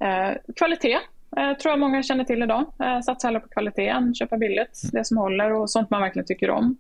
uh, 0.03 0.37
kvalitet 0.57 0.99
eh, 1.37 1.53
tror 1.53 1.73
jag 1.73 1.79
många 1.79 2.03
känner 2.03 2.25
till 2.25 2.43
idag. 2.43 2.73
Eh, 2.81 3.01
satsa 3.01 3.29
hellre 3.29 3.41
på 3.41 3.49
kvaliteten, 3.49 4.15
köpa 4.15 4.37
billigt, 4.37 4.83
mm. 4.85 4.91
det 4.93 5.05
som 5.05 5.17
håller 5.17 5.53
och 5.53 5.71
sånt 5.71 5.91
man 5.91 6.03
verkligen 6.03 6.27
tycker 6.27 6.51
om. 6.51 6.77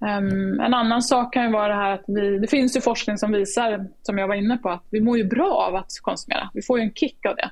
Um, 0.00 0.60
en 0.60 0.74
annan 0.74 1.02
sak 1.02 1.32
kan 1.32 1.44
ju 1.44 1.52
vara 1.52 1.68
det 1.68 1.74
här 1.74 1.94
att 1.94 2.04
vi, 2.06 2.38
det 2.38 2.46
finns 2.46 2.76
ju 2.76 2.80
forskning 2.80 3.18
som 3.18 3.32
visar, 3.32 3.88
som 4.02 4.18
jag 4.18 4.28
var 4.28 4.34
inne 4.34 4.56
på, 4.56 4.68
att 4.68 4.84
vi 4.90 5.00
mår 5.00 5.18
ju 5.18 5.24
bra 5.24 5.50
av 5.50 5.76
att 5.76 5.92
konsumera. 6.02 6.50
Vi 6.54 6.62
får 6.62 6.78
ju 6.78 6.84
en 6.84 6.92
kick 6.92 7.26
av 7.26 7.36
det. 7.36 7.50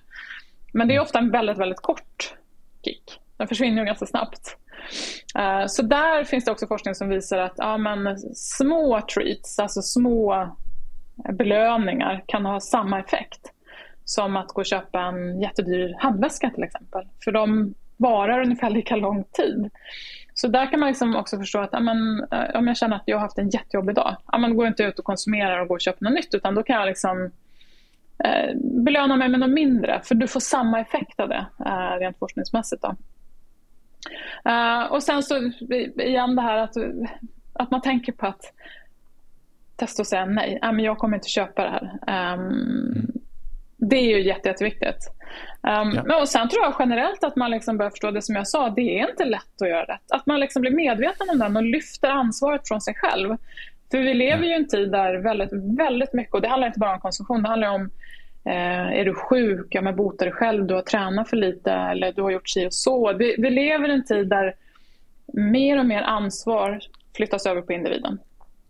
Men 0.72 0.88
det 0.88 0.94
är 0.94 1.00
ofta 1.00 1.18
en 1.18 1.30
väldigt, 1.30 1.58
väldigt 1.58 1.80
kort 1.80 2.34
kick. 2.84 3.20
Den 3.36 3.48
försvinner 3.48 3.78
ju 3.78 3.86
ganska 3.86 4.06
snabbt. 4.06 4.56
Uh, 5.38 5.66
så 5.66 5.82
där 5.82 6.24
finns 6.24 6.44
det 6.44 6.50
också 6.50 6.66
forskning 6.66 6.94
som 6.94 7.08
visar 7.08 7.38
att 7.38 7.54
ja, 7.56 7.78
men 7.78 8.18
små 8.34 9.00
treats, 9.14 9.58
alltså 9.58 9.82
små 9.82 10.48
belöningar 11.32 12.24
kan 12.26 12.46
ha 12.46 12.60
samma 12.60 13.00
effekt 13.00 13.52
som 14.06 14.36
att 14.36 14.48
gå 14.48 14.60
och 14.60 14.66
köpa 14.66 15.00
en 15.00 15.40
jättedyr 15.40 15.94
handväska 15.98 16.50
till 16.50 16.62
exempel. 16.62 17.08
För 17.24 17.32
de 17.32 17.74
varar 17.96 18.42
ungefär 18.42 18.70
lika 18.70 18.96
lång 18.96 19.24
tid. 19.24 19.70
Så 20.34 20.48
där 20.48 20.70
kan 20.70 20.80
man 20.80 20.88
liksom 20.88 21.16
också 21.16 21.38
förstå 21.38 21.58
att 21.58 21.74
amen, 21.74 22.26
eh, 22.32 22.58
om 22.58 22.66
jag 22.66 22.76
känner 22.76 22.96
att 22.96 23.02
jag 23.06 23.16
har 23.16 23.22
haft 23.22 23.38
en 23.38 23.50
jättejobbig 23.50 23.94
dag, 23.94 24.16
amen, 24.26 24.50
då 24.50 24.56
går 24.56 24.64
jag 24.64 24.70
inte 24.70 24.82
ut 24.82 24.98
och 24.98 25.04
konsumerar 25.04 25.60
och 25.60 25.68
går 25.68 25.74
och 25.74 25.80
köper 25.80 26.04
något 26.04 26.14
nytt 26.14 26.34
utan 26.34 26.54
då 26.54 26.62
kan 26.62 26.76
jag 26.76 26.86
liksom 26.86 27.30
eh, 28.24 28.56
belöna 28.84 29.16
mig 29.16 29.28
med 29.28 29.40
något 29.40 29.50
mindre 29.50 30.00
för 30.04 30.14
du 30.14 30.28
får 30.28 30.40
samma 30.40 30.80
effekt 30.80 31.20
av 31.20 31.28
det 31.28 31.46
eh, 31.66 31.98
rent 32.00 32.18
forskningsmässigt. 32.18 32.82
Då. 32.82 32.94
Eh, 34.50 34.84
och 34.84 35.02
sen 35.02 35.22
så 35.22 35.50
igen 35.96 36.36
det 36.36 36.42
här 36.42 36.56
att, 36.56 36.76
att 37.52 37.70
man 37.70 37.80
tänker 37.80 38.12
på 38.12 38.26
att 38.26 38.52
testa 39.76 40.02
att 40.02 40.08
säga 40.08 40.26
nej. 40.26 40.58
Äh, 40.62 40.72
men 40.72 40.84
jag 40.84 40.98
kommer 40.98 41.16
inte 41.16 41.28
köpa 41.28 41.62
det 41.62 41.70
här. 41.70 42.34
Um, 42.34 43.12
det 43.76 43.96
är 43.96 44.16
ju 44.16 44.22
jätte, 44.22 44.48
jätteviktigt. 44.48 45.10
Um, 45.62 45.94
ja. 45.94 46.02
men 46.04 46.20
och 46.20 46.28
sen 46.28 46.48
tror 46.48 46.64
jag 46.64 46.74
generellt 46.78 47.24
att 47.24 47.36
man 47.36 47.50
liksom 47.50 47.76
börjar 47.76 47.90
förstå 47.90 48.10
det 48.10 48.22
som 48.22 48.36
jag 48.36 48.48
sa, 48.48 48.70
det 48.70 48.98
är 49.00 49.10
inte 49.10 49.24
lätt 49.24 49.62
att 49.62 49.68
göra 49.68 49.84
rätt. 49.84 50.10
Att 50.10 50.26
man 50.26 50.40
liksom 50.40 50.62
blir 50.62 50.70
medveten 50.70 51.30
om 51.30 51.38
den 51.38 51.56
och 51.56 51.62
lyfter 51.62 52.08
ansvaret 52.08 52.68
från 52.68 52.80
sig 52.80 52.94
själv. 52.94 53.36
För 53.90 53.98
vi 53.98 54.14
lever 54.14 54.44
ju 54.44 54.50
i 54.50 54.54
en 54.54 54.68
tid 54.68 54.92
där 54.92 55.14
väldigt, 55.14 55.52
väldigt 55.78 56.12
mycket, 56.12 56.34
och 56.34 56.40
det 56.40 56.48
handlar 56.48 56.66
inte 56.66 56.78
bara 56.78 56.94
om 56.94 57.00
konsumtion, 57.00 57.42
det 57.42 57.48
handlar 57.48 57.68
om 57.68 57.90
eh, 58.44 58.98
är 59.00 59.04
du 59.04 59.14
sjuk, 59.14 59.66
ja, 59.70 59.80
men 59.80 59.96
bota 59.96 60.24
dig 60.24 60.32
själv, 60.32 60.66
du 60.66 60.74
har 60.74 60.82
tränat 60.82 61.30
för 61.30 61.36
lite 61.36 61.72
eller 61.72 62.12
du 62.12 62.22
har 62.22 62.30
gjort 62.30 62.48
si 62.48 62.66
och 62.66 62.74
så. 62.74 63.12
Vi, 63.12 63.34
vi 63.38 63.50
lever 63.50 63.88
i 63.88 63.92
en 63.92 64.04
tid 64.04 64.28
där 64.28 64.54
mer 65.26 65.78
och 65.78 65.86
mer 65.86 66.02
ansvar 66.02 66.80
flyttas 67.16 67.46
över 67.46 67.62
på 67.62 67.72
individen. 67.72 68.18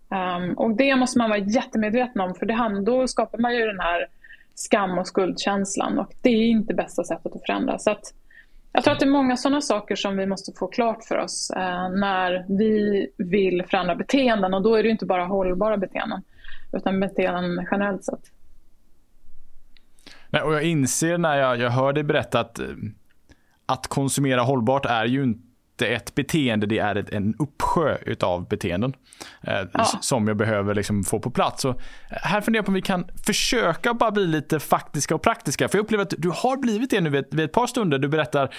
Um, 0.09 0.53
och 0.53 0.77
det 0.77 0.97
måste 0.97 1.19
man 1.19 1.31
vara 1.31 1.39
jättemedveten 1.39 2.21
om 2.21 2.35
för 2.35 2.47
det, 2.47 2.83
då 2.85 3.09
skapar 3.09 3.39
man 3.39 3.55
ju 3.55 3.67
den 3.67 3.81
här 3.81 4.07
skam 4.59 4.99
och 4.99 5.07
skuldkänslan 5.07 5.99
och 5.99 6.13
det 6.23 6.29
är 6.29 6.47
inte 6.47 6.75
bästa 6.75 7.05
sättet 7.05 7.37
att 7.37 7.47
förändra. 7.47 7.79
Så 7.79 7.91
att 7.91 8.15
jag 8.73 8.85
tror 8.85 8.95
att 8.95 9.01
det 9.01 9.07
är 9.07 9.11
många 9.11 9.37
sådana 9.37 9.61
saker 9.61 9.97
som 9.97 10.17
vi 10.17 10.27
måste 10.27 10.53
få 10.59 10.67
klart 10.67 11.05
för 11.05 11.19
oss 11.19 11.51
eh, 11.51 11.91
när 11.91 12.45
vi 12.59 13.07
vill 13.17 13.65
förändra 13.71 13.95
beteenden 13.95 14.55
och 14.55 14.63
då 14.63 14.75
är 14.75 14.83
det 14.83 14.89
inte 14.89 15.07
bara 15.07 15.25
hållbara 15.25 15.77
beteenden 15.77 16.23
utan 16.73 17.01
beteenden 17.01 17.67
generellt 17.71 18.05
sett. 18.05 18.21
Nej, 20.31 20.43
och 20.43 20.55
jag 20.55 20.63
inser 20.63 21.19
när 21.19 21.37
jag, 21.37 21.59
jag 21.59 21.71
hör 21.71 21.93
dig 21.93 22.05
berätta 22.05 22.41
att, 22.41 22.59
eh, 22.59 22.67
att 23.67 23.87
konsumera 23.87 24.41
hållbart 24.41 24.87
är 24.87 25.05
ju 25.05 25.23
inte 25.23 25.47
inte 25.77 25.95
ett 25.95 26.15
beteende, 26.15 26.67
det 26.67 26.79
är 26.79 26.95
ett, 26.95 27.11
en 27.11 27.35
uppsjö 27.39 27.97
utav 28.07 28.49
beteenden. 28.49 28.93
Eh, 29.43 29.61
ja. 29.73 29.85
Som 30.01 30.29
jag 30.29 30.37
behöver 30.37 30.75
liksom 30.75 31.05
få 31.05 31.21
på 31.21 31.31
plats. 31.31 31.63
Så 31.63 31.81
här 32.09 32.41
funderar 32.41 32.59
jag 32.59 32.65
på 32.67 32.71
om 32.71 32.75
vi 32.75 32.83
kan 32.83 33.07
försöka 33.27 33.95
bara 33.95 34.11
bli 34.11 34.27
lite 34.27 34.61
faktiska 34.61 35.15
och 35.15 35.23
praktiska. 35.23 35.69
För 35.69 35.79
jag 35.79 35.85
upplever 35.85 36.03
att 36.03 36.15
du 36.19 36.31
har 36.31 36.57
blivit 36.57 36.91
det 36.91 37.01
nu 37.01 37.11
vid, 37.11 37.25
vid 37.31 37.45
ett 37.45 37.53
par 37.53 37.67
stunder. 37.67 37.99
Du 37.99 38.09
berättar, 38.09 38.55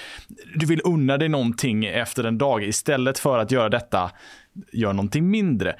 du 0.55 0.65
vill 0.65 0.81
unna 0.83 1.17
dig 1.17 1.29
någonting 1.29 1.85
efter 1.85 2.23
en 2.23 2.37
dag 2.37 2.63
istället 2.63 3.19
för 3.19 3.39
att 3.39 3.51
göra 3.51 3.69
detta, 3.69 4.11
gör 4.71 4.93
någonting 4.93 5.29
mindre. 5.29 5.75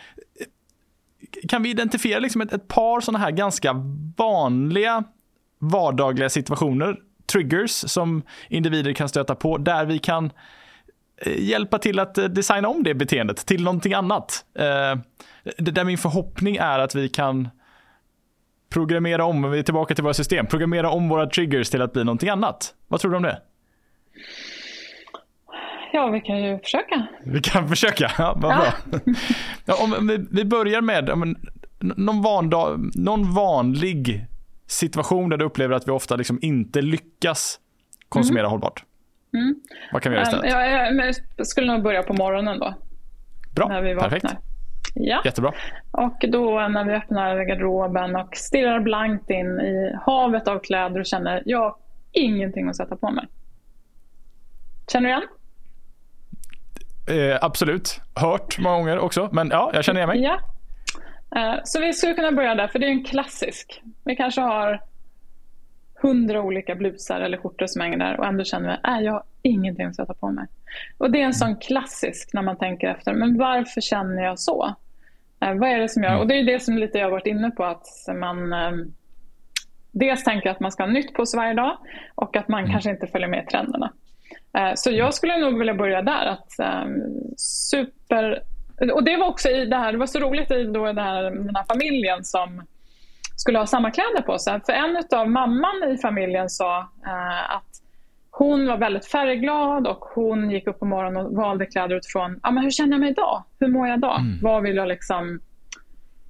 Kan 1.50 1.64
vi 1.64 1.70
identifiera 1.70 2.20
liksom 2.20 2.42
ett, 2.42 2.54
ett 2.54 2.68
par 2.68 3.02
sådana 3.02 3.20
här 3.20 3.32
ganska 3.32 3.74
vanliga 4.18 5.04
vardagliga 5.60 6.30
situationer 6.30 6.98
triggers 7.32 7.72
som 7.72 8.24
individer 8.50 8.94
kan 8.94 9.10
stöta 9.10 9.36
på 9.36 9.58
där 9.58 9.86
vi 9.86 10.00
kan 10.00 10.30
Eh, 10.30 10.67
hjälpa 11.26 11.80
till 11.80 12.00
att 12.00 12.18
eh, 12.18 12.26
designa 12.26 12.68
om 12.68 12.84
det 12.84 12.94
beteendet 12.94 13.46
till 13.46 13.64
någonting 13.64 13.94
annat. 13.94 14.46
Eh, 14.60 14.96
där 15.58 15.84
min 15.84 15.98
förhoppning 15.98 16.56
är 16.56 16.80
att 16.80 16.96
vi 16.96 17.10
kan 17.10 17.50
programmera 18.70 19.26
om, 19.26 19.52
vi 19.52 19.60
är 19.60 19.64
tillbaka 19.64 19.96
till 19.96 20.04
våra 20.04 20.14
system, 20.14 20.46
programmera 20.46 20.90
om 20.90 21.10
våra 21.10 21.28
triggers 21.28 21.70
till 21.70 21.82
att 21.82 21.94
bli 21.94 22.04
någonting 22.04 22.30
annat. 22.30 22.74
Vad 22.88 23.00
tror 23.00 23.12
du 23.12 23.18
om 23.18 23.24
det? 23.24 23.42
Ja, 25.94 26.08
vi 26.08 26.22
kan 26.22 26.44
ju 26.44 26.60
försöka. 26.60 27.08
Vi 27.24 27.42
kan 27.42 27.70
försöka, 27.70 28.12
ja, 28.18 28.38
vad 28.38 28.52
ja. 28.52 28.58
bra. 28.58 29.00
Ja, 29.66 29.84
om 29.84 30.08
vi, 30.08 30.26
vi 30.32 30.46
börjar 30.46 30.82
med 30.82 31.10
om, 31.10 31.36
någon, 31.80 32.22
vandag, 32.22 32.92
någon 32.96 33.34
vanlig 33.34 34.26
situation 34.68 35.30
där 35.30 35.38
du 35.38 35.46
upplever 35.46 35.76
att 35.76 35.88
vi 35.88 35.92
ofta 35.92 36.16
liksom 36.16 36.40
inte 36.42 36.82
lyckas 36.82 37.60
konsumera 38.10 38.42
mm. 38.42 38.52
hållbart. 38.52 38.84
Mm. 39.34 39.56
Vad 39.92 40.02
kan 40.02 40.12
vi 40.12 40.16
göra 40.18 40.28
istället? 40.28 40.52
Ja, 40.52 40.66
jag 41.38 41.48
skulle 41.48 41.74
nog 41.74 41.84
börja 41.84 42.04
på 42.04 42.14
morgonen 42.14 42.60
då. 42.60 42.74
Bra, 43.56 43.68
när 43.68 43.82
vi 43.82 43.96
perfekt. 43.96 44.26
Ja. 44.94 45.22
Jättebra. 45.26 45.54
Och 45.92 46.26
då 46.28 46.68
när 46.68 46.84
vi 46.84 46.94
öppnar 46.94 47.44
garderoben 47.44 48.16
och 48.16 48.36
stirrar 48.36 48.80
blankt 48.80 49.30
in 49.30 49.60
i 49.60 49.96
havet 50.06 50.48
av 50.48 50.60
kläder 50.60 51.00
och 51.00 51.06
känner 51.06 51.44
jag 51.46 51.60
har 51.60 51.76
ingenting 52.12 52.70
att 52.70 52.76
sätta 52.76 52.96
på 52.96 53.12
mig. 53.12 53.28
Känner 54.92 55.10
du 55.10 55.16
igen? 55.16 55.28
Eh, 57.32 57.38
absolut. 57.42 58.02
Hört 58.16 58.60
många 58.60 58.78
gånger 58.78 59.00
också. 59.00 59.30
Men 59.32 59.50
ja, 59.50 59.72
jag 59.74 59.84
känner 59.84 60.00
igen 60.00 60.10
mig. 60.10 60.22
Ja. 60.22 60.40
Eh, 61.36 61.60
så 61.64 61.80
vi 61.80 61.94
skulle 61.94 62.14
kunna 62.14 62.32
börja 62.32 62.56
där, 62.56 62.68
för 62.68 62.80
det 62.80 62.86
är 62.86 62.90
en 62.90 63.04
klassisk. 63.04 63.82
Vi 64.06 64.16
kanske 64.16 64.42
har 64.42 64.82
hundra 66.02 66.42
olika 66.42 66.76
blusar 66.76 67.22
eller 67.22 67.38
skjortor 67.38 67.68
som 67.68 67.82
hänger 67.82 67.98
där 67.98 68.20
och 68.20 68.26
ändå 68.26 68.44
känner 68.44 68.70
vi 68.70 68.76
att 68.84 69.04
jag 69.04 69.12
har 69.12 69.24
ingenting 69.42 69.86
att 69.86 69.96
sätta 69.96 70.14
på 70.14 70.32
mig. 70.32 70.46
Och 70.98 71.12
det 71.12 71.22
är 71.22 71.26
en 71.26 71.34
sån 71.34 71.56
klassisk 71.56 72.34
när 72.34 72.42
man 72.42 72.58
tänker 72.58 72.88
efter. 72.88 73.14
Men 73.14 73.38
varför 73.38 73.82
känner 73.82 74.24
jag 74.24 74.40
så? 74.40 74.76
Eh, 75.42 75.54
vad 75.54 75.70
är 75.70 75.80
det 75.80 75.90
som 75.90 76.04
gör? 76.04 76.18
Och 76.20 76.28
det 76.28 76.40
är 76.40 76.44
det 76.44 76.60
som 76.60 76.78
lite 76.78 76.98
jag 76.98 77.06
har 77.06 77.12
varit 77.12 77.28
inne 77.28 77.52
på 77.52 77.64
att 77.66 77.88
man 78.16 78.54
eh, 78.54 78.72
dels 79.92 80.24
tänker 80.24 80.50
att 80.50 80.60
man 80.60 80.72
ska 80.72 80.84
ha 80.84 80.92
nytt 80.92 81.14
på 81.14 81.26
sig 81.26 81.38
varje 81.38 81.54
dag 81.54 81.78
och 82.16 82.36
att 82.36 82.48
man 82.48 82.60
mm. 82.60 82.72
kanske 82.72 82.90
inte 82.90 83.08
följer 83.08 83.28
med 83.28 83.48
trenderna. 83.48 83.94
Eh, 84.58 84.72
så 84.76 84.92
jag 84.92 85.14
skulle 85.14 85.38
nog 85.38 85.58
vilja 85.58 85.74
börja 85.74 86.02
där. 86.02 86.26
Att, 86.26 86.60
eh, 86.60 86.86
super... 87.38 88.44
Och 88.94 89.04
det 89.04 89.18
var 89.18 89.28
också 89.28 89.50
i 89.50 89.66
det 89.66 89.76
här, 89.76 89.92
det 89.92 89.98
var 89.98 90.06
så 90.06 90.20
roligt 90.20 90.52
i 90.52 90.64
då 90.64 90.94
det 90.94 91.02
här, 91.02 91.24
den 91.24 91.56
här 91.56 91.66
familjen 91.70 92.24
som 92.24 92.64
skulle 93.38 93.60
ha 93.60 93.66
samma 93.66 93.92
kläder 93.92 94.22
på 94.22 94.40
sig. 94.40 94.62
För 94.66 94.74
en 94.74 95.04
av 95.20 95.30
mamman 95.30 95.92
i 95.94 95.98
familjen 95.98 96.50
sa 96.50 96.80
eh, 96.80 97.56
att 97.56 97.82
hon 98.32 98.68
var 98.68 98.78
väldigt 98.78 99.06
färgglad 99.06 99.88
och 99.88 100.00
hon 100.00 100.52
gick 100.52 100.68
upp 100.68 100.80
på 100.80 100.86
morgonen 100.86 101.26
och 101.26 101.34
valde 101.34 101.66
kläder 101.66 101.96
utifrån 101.96 102.40
ah, 102.44 102.52
men 102.52 102.64
hur 102.64 102.72
känner 102.72 102.92
jag 102.92 103.00
mig 103.00 103.10
idag? 103.10 103.44
Hur 103.60 103.68
mår 103.68 103.88
jag 103.88 103.98
idag? 103.98 104.20
Mm. 104.20 104.40
Vad 104.42 104.64
vill 104.64 104.76
jag 104.76 104.88
liksom 104.88 105.40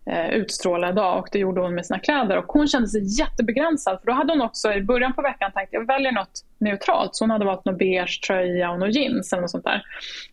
Eh, 0.10 0.30
utstråla 0.30 0.90
idag? 0.90 1.20
Och 1.20 1.30
det 1.32 1.40
gjorde 1.40 1.62
hon 1.62 1.76
med 1.76 1.86
sina 1.86 2.00
kläder. 2.00 2.38
Och 2.38 2.46
hon 2.46 2.68
kände 2.68 2.88
sig 2.88 3.20
jättebegränsad. 3.20 4.00
För 4.00 4.06
då 4.08 4.14
hade 4.14 4.34
hon 4.34 4.42
också 4.42 4.74
i 4.74 4.82
början 4.82 5.14
på 5.14 5.22
veckan 5.22 5.52
tänkt 5.52 5.74
jag 5.74 5.88
väljer 5.88 6.12
något 6.12 6.46
neutralt. 6.58 7.16
Så 7.16 7.24
hon 7.24 7.32
hade 7.32 7.46
valt 7.46 7.66
någon 7.66 7.78
beige 7.78 8.22
tröja 8.28 8.72
och 8.72 8.80
någon 8.80 8.92
jeans 8.92 9.34
eller 9.34 9.42
något 9.42 9.52
sånt 9.52 9.64
där. 9.64 9.82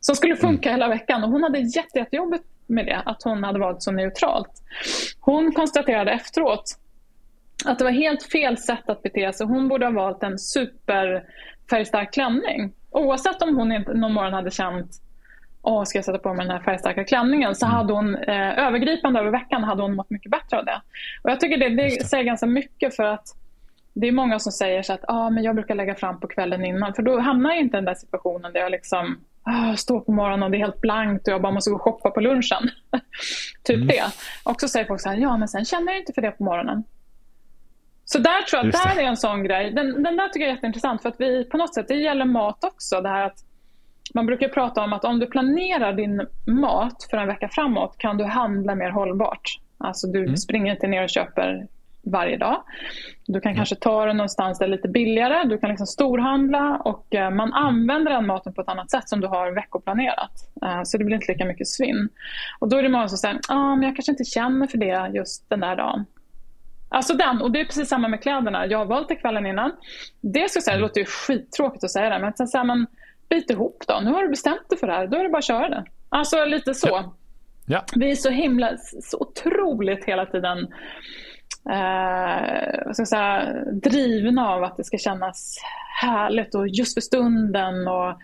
Som 0.01 0.17
skulle 0.17 0.37
funka 0.37 0.71
hela 0.71 0.89
veckan. 0.89 1.25
Och 1.25 1.31
hon 1.31 1.43
hade 1.43 1.59
jätte, 1.59 1.99
jättejobbigt 1.99 2.45
med 2.67 2.87
det, 2.87 3.03
att 3.05 3.23
hon 3.23 3.45
hade 3.45 3.59
valt 3.59 3.83
så 3.83 3.93
neutralt. 3.93 4.63
Hon 5.21 5.53
konstaterade 5.53 6.13
efteråt 6.13 6.65
att 7.65 7.79
det 7.79 7.85
var 7.85 7.91
helt 7.91 8.23
fel 8.23 8.59
sätt 8.59 8.89
att 8.89 9.03
bete 9.03 9.33
sig. 9.33 9.47
Hon 9.47 9.69
borde 9.69 9.87
ha 9.87 9.93
valt 9.93 10.23
en 10.23 10.39
superfärgstark 10.39 12.13
klänning. 12.13 12.73
Oavsett 12.91 13.43
om 13.43 13.57
hon 13.57 13.73
inte 13.73 13.95
någon 13.95 14.13
morgon 14.13 14.33
hade 14.33 14.51
känt 14.51 15.04
Åh, 15.67 15.85
ska 15.85 15.99
jag 15.99 16.05
sätta 16.05 16.19
på 16.19 16.35
mig 16.35 16.47
den 16.47 16.57
här 16.57 16.63
färgstarka 16.63 17.05
klänningen? 17.05 17.55
Så 17.55 17.67
mm. 17.67 17.77
hade 17.77 17.93
hon 17.93 18.15
eh, 18.15 18.67
övergripande 18.67 19.21
över 19.21 19.31
veckan 19.31 19.65
hade 19.65 19.83
hon 19.83 19.97
mått 19.97 20.11
mycket 20.11 20.31
bättre 20.31 20.59
av 20.59 20.65
det. 20.65 20.81
Och 21.23 21.31
jag 21.31 21.41
tycker 21.41 21.59
det, 21.59 21.69
det, 21.69 21.83
det. 21.83 22.07
säger 22.07 22.25
ganska 22.25 22.47
mycket 22.47 22.97
för 22.97 23.05
att 23.05 23.27
det 23.95 24.09
är 24.09 24.13
många 24.13 24.39
som 24.39 24.53
säger 24.53 24.83
så 24.83 24.93
att 24.93 25.05
ah, 25.09 25.31
men 25.31 25.45
jag 25.45 25.55
brukar 25.55 25.75
lägga 25.75 25.95
fram 25.95 26.21
på 26.21 26.27
kvällen 26.27 26.65
innan. 26.65 26.95
För 26.95 27.03
då 27.03 27.21
hamnar 27.21 27.51
jag 27.51 27.61
inte 27.61 27.77
i 27.77 27.79
den 27.79 27.85
där 27.85 27.95
situationen 27.95 28.53
där 28.53 28.61
jag 28.61 28.71
liksom 28.71 29.19
ah, 29.43 29.77
står 29.77 30.01
på 30.01 30.13
morgonen 30.13 30.43
och 30.43 30.51
det 30.51 30.57
är 30.57 30.59
helt 30.59 30.81
blankt 30.81 31.29
och 31.29 31.35
jag 31.35 31.43
bara 31.43 31.53
måste 31.53 31.71
gå 31.71 31.77
och 31.77 31.83
shoppa 31.83 32.11
på 32.11 32.21
lunchen. 32.21 32.71
typ 33.65 33.77
mm. 33.77 33.87
det. 33.87 34.05
Och 34.45 34.61
så 34.61 34.69
säger 34.69 34.87
folk 34.87 35.01
så 35.01 35.09
här, 35.09 35.17
ja 35.17 35.37
men 35.37 35.49
sen 35.49 35.65
känner 35.65 35.93
jag 35.93 36.01
inte 36.01 36.13
för 36.13 36.23
det 36.23 36.31
på 36.31 36.45
morgonen. 36.45 36.85
Så 38.05 38.19
där 38.19 38.43
tror 38.43 38.65
jag, 38.65 38.73
där 38.73 39.03
är 39.03 39.07
en 39.07 39.17
sån 39.17 39.45
grej. 39.45 39.71
Den, 39.71 40.03
den 40.03 40.17
där 40.17 40.29
tycker 40.29 40.41
jag 40.41 40.51
är 40.51 40.55
jätteintressant 40.55 41.03
för 41.03 41.09
att 41.09 41.21
vi 41.21 41.45
på 41.45 41.57
något 41.57 41.75
sätt, 41.75 41.89
det 41.89 41.95
gäller 41.95 42.25
mat 42.25 42.65
också. 42.65 43.01
Det 43.01 43.09
här 43.09 43.27
att 43.27 43.39
man 44.15 44.27
brukar 44.27 44.49
prata 44.49 44.85
om 44.85 44.93
att 44.93 45.05
om 45.05 45.19
du 45.19 45.27
planerar 45.27 45.93
din 45.93 46.27
mat 46.47 47.07
för 47.11 47.17
en 47.17 47.27
vecka 47.27 47.49
framåt 47.49 47.99
kan 47.99 48.17
du 48.17 48.25
handla 48.25 48.75
mer 48.75 48.91
hållbart. 48.91 49.59
Alltså 49.79 50.07
du 50.07 50.19
mm. 50.19 50.37
springer 50.37 50.73
inte 50.73 50.87
ner 50.87 51.03
och 51.03 51.11
köper 51.11 51.67
varje 52.07 52.37
dag. 52.37 52.63
Du 53.27 53.41
kan 53.41 53.51
mm. 53.51 53.57
kanske 53.57 53.77
ta 53.77 54.07
den 54.07 54.17
någonstans 54.17 54.59
där 54.59 54.67
det 54.67 54.73
är 54.73 54.77
lite 54.77 54.89
billigare. 54.89 55.49
Du 55.49 55.59
kan 55.59 55.71
liksom 55.71 55.87
storhandla 55.87 56.77
och 56.85 57.15
eh, 57.15 57.31
man 57.31 57.53
använder 57.53 58.13
den 58.13 58.27
maten 58.27 58.55
på 58.55 58.61
ett 58.61 58.69
annat 58.69 58.91
sätt 58.91 59.09
som 59.09 59.21
du 59.21 59.27
har 59.27 59.51
veckoplanerat. 59.51 60.33
Eh, 60.63 60.83
så 60.85 60.99
det 60.99 61.05
blir 61.05 61.17
inte 61.17 61.33
lika 61.33 61.45
mycket 61.45 61.69
svinn. 61.69 62.09
Och 62.59 62.69
då 62.69 62.77
är 62.77 62.83
det 62.83 62.89
många 62.89 63.09
som 63.09 63.19
säger 63.19 63.41
ah, 63.49 63.77
men 63.77 63.83
jag 63.83 63.97
kanske 63.97 64.13
inte 64.13 64.25
känner 64.25 64.67
för 64.67 64.79
det 64.79 65.11
just 65.15 65.51
den 65.51 65.61
där 65.61 65.77
dagen. 65.77 66.05
Alltså 66.89 67.15
den, 67.15 67.43
och 67.43 67.51
det 67.53 67.61
är 67.61 67.65
precis 67.65 67.89
samma 67.89 68.09
med 68.09 68.23
kläderna. 68.23 68.67
Jag 68.67 68.79
har 68.79 68.87
valt 68.87 69.09
det 69.09 69.15
kvällen 69.15 69.47
innan. 69.47 69.73
Det, 70.21 70.51
ska 70.51 70.61
säga, 70.61 70.77
det 70.77 70.83
låter 70.83 71.01
ju 71.01 71.07
skittråkigt 71.07 71.85
att 71.85 71.91
säga 71.91 72.11
det, 72.11 72.19
men 72.19 72.33
sen 72.33 72.49
säger 72.49 72.65
man 72.65 72.87
bit 73.35 73.51
ihop 73.51 73.85
då. 73.89 74.01
Nu 74.01 74.11
har 74.11 74.23
du 74.23 74.29
bestämt 74.29 74.69
dig 74.69 74.79
för 74.79 74.87
det 74.87 74.93
här, 74.93 75.07
då 75.07 75.17
är 75.17 75.23
det 75.23 75.29
bara 75.29 75.39
att 75.39 75.45
köra 75.45 75.69
det. 75.69 75.85
Alltså 76.09 76.45
lite 76.45 76.75
så. 76.75 76.89
Ja. 76.89 77.15
Ja. 77.67 77.85
Vi 77.95 78.11
är 78.11 78.15
så 78.15 78.31
himla, 78.31 78.77
så 79.03 79.19
otroligt 79.19 80.05
hela 80.05 80.27
tiden 80.27 80.59
eh, 81.71 82.93
ska 82.93 83.07
säga, 83.07 83.55
drivna 83.73 84.49
av 84.49 84.65
att 84.65 84.77
det 84.77 84.85
ska 84.85 84.99
kännas 84.99 85.59
härligt 86.01 86.55
och 86.55 86.69
just 86.69 86.95
för 86.95 87.01
stunden. 87.01 87.89
Och, 87.89 88.21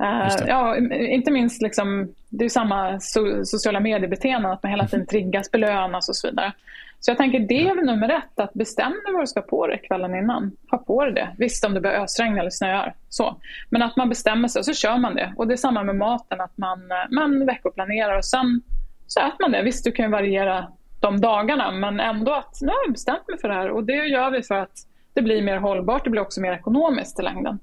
eh, 0.00 0.48
ja, 0.48 0.76
inte 0.92 1.30
minst, 1.30 1.62
liksom, 1.62 2.14
det 2.28 2.44
är 2.44 2.48
samma 2.48 3.00
so 3.00 3.44
sociala 3.44 3.80
mediebeteenden, 3.80 4.52
att 4.52 4.62
man 4.62 4.70
hela 4.70 4.88
tiden 4.88 5.06
triggas, 5.06 5.50
belönas 5.50 6.08
och 6.08 6.16
så 6.16 6.28
vidare. 6.28 6.52
Så 7.00 7.10
jag 7.10 7.18
tänker 7.18 7.40
det 7.40 7.68
är 7.68 7.74
väl 7.74 7.84
nummer 7.84 8.08
ett, 8.08 8.40
att 8.40 8.54
bestämma 8.54 8.94
vad 9.12 9.22
du 9.22 9.26
ska 9.26 9.40
på 9.40 9.66
dig 9.66 9.78
kvällen 9.78 10.14
innan. 10.14 10.56
Ha 10.70 10.78
på 10.78 11.04
dig 11.04 11.14
det. 11.14 11.28
Visst 11.38 11.64
om 11.64 11.74
det 11.74 11.80
börjar 11.80 12.04
ösregna 12.04 12.40
eller 12.40 12.50
snöar. 12.50 12.94
Så. 13.08 13.36
Men 13.70 13.82
att 13.82 13.96
man 13.96 14.08
bestämmer 14.08 14.48
sig 14.48 14.60
och 14.60 14.64
så 14.64 14.74
kör 14.74 14.98
man 14.98 15.14
det. 15.14 15.32
Och 15.36 15.46
det 15.46 15.54
är 15.54 15.56
samma 15.56 15.82
med 15.82 15.96
maten, 15.96 16.40
att 16.40 16.58
man, 16.58 16.78
man 17.10 17.46
veckoplanerar 17.46 18.18
och 18.18 18.24
sen 18.24 18.62
så 19.06 19.20
äter 19.20 19.36
man 19.40 19.52
det. 19.52 19.62
Visst, 19.62 19.84
du 19.84 19.92
kan 19.92 20.10
variera 20.10 20.68
de 21.00 21.20
dagarna 21.20 21.70
men 21.70 22.00
ändå 22.00 22.32
att 22.32 22.58
nu 22.60 22.68
har 22.68 22.84
jag 22.84 22.92
bestämt 22.92 23.28
mig 23.28 23.38
för 23.40 23.48
det 23.48 23.54
här 23.54 23.70
och 23.70 23.84
det 23.84 24.06
gör 24.06 24.30
vi 24.30 24.42
för 24.42 24.54
att 24.54 24.86
det 25.14 25.22
blir 25.22 25.42
mer 25.42 25.56
hållbart, 25.56 26.04
det 26.04 26.10
blir 26.10 26.22
också 26.22 26.40
mer 26.40 26.52
ekonomiskt 26.52 27.20
i 27.20 27.22
längden. 27.22 27.58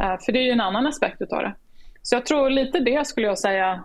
Uh, 0.00 0.16
för 0.24 0.32
det 0.32 0.38
är 0.38 0.44
ju 0.44 0.50
en 0.50 0.60
annan 0.60 0.86
aspekt 0.86 1.22
utav 1.22 1.42
det. 1.42 1.54
Så 2.02 2.14
jag 2.14 2.26
tror 2.26 2.50
lite 2.50 2.80
det 2.80 3.06
skulle 3.06 3.26
jag 3.26 3.38
säga 3.38 3.84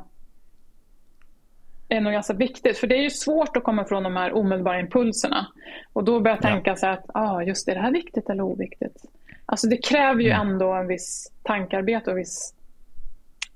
är 1.90 2.02
nog 2.02 2.14
ganska 2.14 2.34
viktigt. 2.34 2.78
För 2.78 2.88
det 2.88 2.96
är 2.96 3.02
ju 3.02 3.10
svårt 3.10 3.58
att 3.58 3.64
komma 3.64 3.86
från 3.86 4.04
de 4.04 4.16
här 4.16 4.36
omedelbara 4.36 4.80
impulserna. 4.80 5.48
Och 5.94 6.04
då 6.04 6.20
börjar 6.20 6.38
jag 6.38 6.42
tänka 6.42 6.76
så 6.76 6.88
att, 6.88 7.06
ah, 7.14 7.42
just 7.42 7.66
det, 7.66 7.72
är 7.72 7.76
det 7.76 7.82
här 7.82 7.92
viktigt 7.92 8.30
eller 8.30 8.44
oviktigt? 8.44 9.06
Alltså 9.46 9.68
det 9.68 9.78
kräver 9.78 10.22
ju 10.22 10.30
mm. 10.30 10.48
ändå 10.48 10.74
en 10.74 10.88
viss 10.88 11.32
tankarbete 11.44 12.12
och 12.12 12.18
viss 12.18 12.54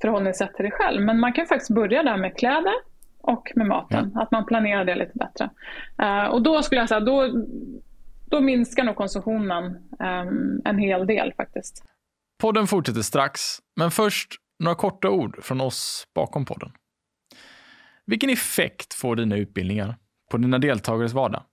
förhållningssätt 0.01 0.53
till 0.55 0.63
dig 0.63 0.71
själv. 0.71 1.01
Men 1.01 1.19
man 1.19 1.33
kan 1.33 1.45
faktiskt 1.45 1.75
börja 1.75 2.03
där 2.03 2.17
med 2.17 2.37
kläder 2.37 2.73
och 3.21 3.51
med 3.55 3.67
maten. 3.67 4.11
Ja. 4.15 4.21
Att 4.21 4.31
man 4.31 4.45
planerar 4.45 4.85
det 4.85 4.95
lite 4.95 5.17
bättre. 5.17 5.49
Uh, 6.01 6.25
och 6.25 6.41
då 6.41 6.61
skulle 6.61 6.81
jag 6.81 6.89
säga, 6.89 6.99
då, 6.99 7.45
då 8.25 8.41
minskar 8.41 8.83
nog 8.83 8.95
konsumtionen 8.95 9.63
um, 9.99 10.61
en 10.65 10.77
hel 10.77 11.07
del 11.07 11.33
faktiskt. 11.37 11.83
Podden 12.41 12.67
fortsätter 12.67 13.01
strax, 13.01 13.41
men 13.75 13.91
först 13.91 14.40
några 14.61 14.75
korta 14.75 15.09
ord 15.09 15.43
från 15.43 15.61
oss 15.61 16.07
bakom 16.15 16.45
podden. 16.45 16.71
Vilken 18.05 18.29
effekt 18.29 18.93
får 18.93 19.15
dina 19.15 19.37
utbildningar 19.37 19.97
på 20.31 20.37
dina 20.37 20.59
deltagares 20.59 21.13
vardag? 21.13 21.43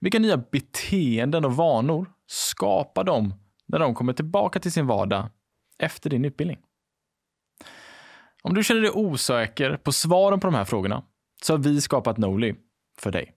Vilka 0.00 0.18
nya 0.18 0.36
beteenden 0.36 1.44
och 1.44 1.56
vanor 1.56 2.10
skapar 2.26 3.04
de 3.04 3.34
när 3.66 3.78
de 3.78 3.94
kommer 3.94 4.12
tillbaka 4.12 4.60
till 4.60 4.72
sin 4.72 4.86
vardag 4.86 5.28
efter 5.78 6.10
din 6.10 6.24
utbildning? 6.24 6.58
Om 8.42 8.54
du 8.54 8.64
känner 8.64 8.80
dig 8.80 8.90
osäker 8.90 9.76
på 9.76 9.92
svaren 9.92 10.40
på 10.40 10.46
de 10.46 10.54
här 10.54 10.64
frågorna 10.64 11.04
så 11.42 11.52
har 11.52 11.58
vi 11.58 11.80
skapat 11.80 12.18
Noli 12.18 12.54
för 12.98 13.10
dig. 13.10 13.34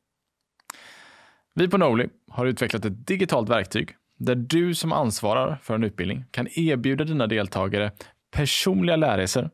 Vi 1.54 1.68
på 1.68 1.78
Noli 1.78 2.10
har 2.32 2.46
utvecklat 2.46 2.86
ett 2.86 3.08
digitalt 3.08 3.50
verktyg 3.50 3.96
där 4.18 4.36
du 4.36 4.76
som 4.76 4.92
ansvarar 4.92 5.60
för 5.62 5.76
en 5.76 5.84
utbildning 5.84 6.26
kan 6.32 6.48
erbjuda 6.52 7.04
dina 7.04 7.28
deltagare 7.28 7.92
personliga 8.36 8.96
lärresor 8.96 9.50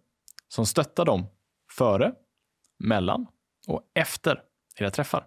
som 0.48 0.66
stöttar 0.66 1.06
dem 1.06 1.26
före 1.72 2.12
mellan 2.80 3.28
och 3.68 3.82
efter 3.96 4.42
era 4.80 4.92
träffar. 4.92 5.26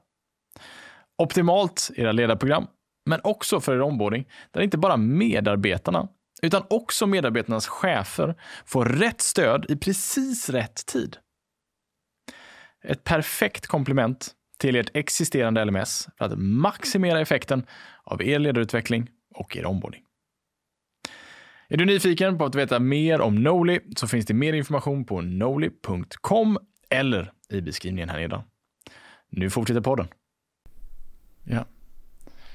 Optimalt 1.19 1.91
era 1.97 2.13
ledarprogram, 2.13 2.67
men 3.07 3.21
också 3.25 3.61
för 3.61 3.75
er 3.75 3.83
onboarding, 3.83 4.29
där 4.51 4.61
inte 4.61 4.79
bara 4.79 4.97
medarbetarna, 4.97 6.09
utan 6.43 6.63
också 6.71 7.07
medarbetarnas 7.07 7.67
chefer 7.67 8.35
får 8.65 8.85
rätt 8.85 9.21
stöd 9.21 9.67
i 9.69 9.77
precis 9.77 10.49
rätt 10.49 10.87
tid. 10.87 11.17
Ett 12.85 13.05
perfekt 13.05 13.67
komplement 13.67 14.31
till 14.59 14.77
ert 14.77 14.97
existerande 14.97 15.65
LMS 15.65 16.09
för 16.19 16.25
att 16.25 16.39
maximera 16.39 17.21
effekten 17.21 17.67
av 18.05 18.23
er 18.23 18.39
ledarutveckling 18.39 19.11
och 19.35 19.57
er 19.57 19.67
onboarding. 19.67 20.03
Är 21.69 21.77
du 21.77 21.85
nyfiken 21.85 22.39
på 22.39 22.45
att 22.45 22.55
veta 22.55 22.79
mer 22.79 23.21
om 23.21 23.43
Noli 23.43 23.81
så 23.97 24.07
finns 24.07 24.27
det 24.27 24.35
mer 24.35 24.53
information 24.53 25.05
på 25.05 25.21
noli.com 25.21 26.59
eller 26.91 27.33
i 27.51 27.61
beskrivningen 27.61 28.09
här 28.09 28.19
nedan. 28.19 28.43
Nu 29.31 29.51
fortsätter 29.51 29.81
podden. 29.81 30.07
Ja. 31.45 31.65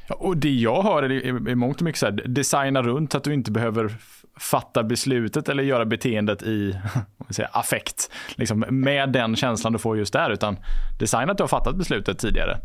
ja 0.08 0.15
och 0.15 0.38
det 0.38 0.50
jag 0.50 0.84
hör 0.84 1.04
är 1.04 1.50
i 1.50 1.56
mångt 1.56 1.78
och 1.78 1.82
mycket 1.82 2.00
så 2.00 2.06
här, 2.06 2.13
designa 2.28 2.82
runt 2.82 3.12
så 3.12 3.17
att 3.17 3.24
du 3.24 3.34
inte 3.34 3.52
behöver 3.52 3.98
fatta 4.39 4.84
beslutet 4.84 5.50
eller 5.50 5.63
göra 5.63 5.86
beteendet 5.86 6.43
i 6.43 6.80
säga, 7.30 7.50
affekt. 7.52 8.12
Liksom, 8.36 8.65
med 8.69 9.12
den 9.12 9.36
känslan 9.36 9.74
du 9.74 9.80
får 9.80 9.98
just 9.98 10.13
där. 10.13 10.30
Utan 10.30 10.58
designa 11.00 11.32
att 11.32 11.38
du 11.38 11.43
har 11.43 11.48
fattat 11.48 11.76
beslutet 11.76 12.19
tidigare. 12.19 12.58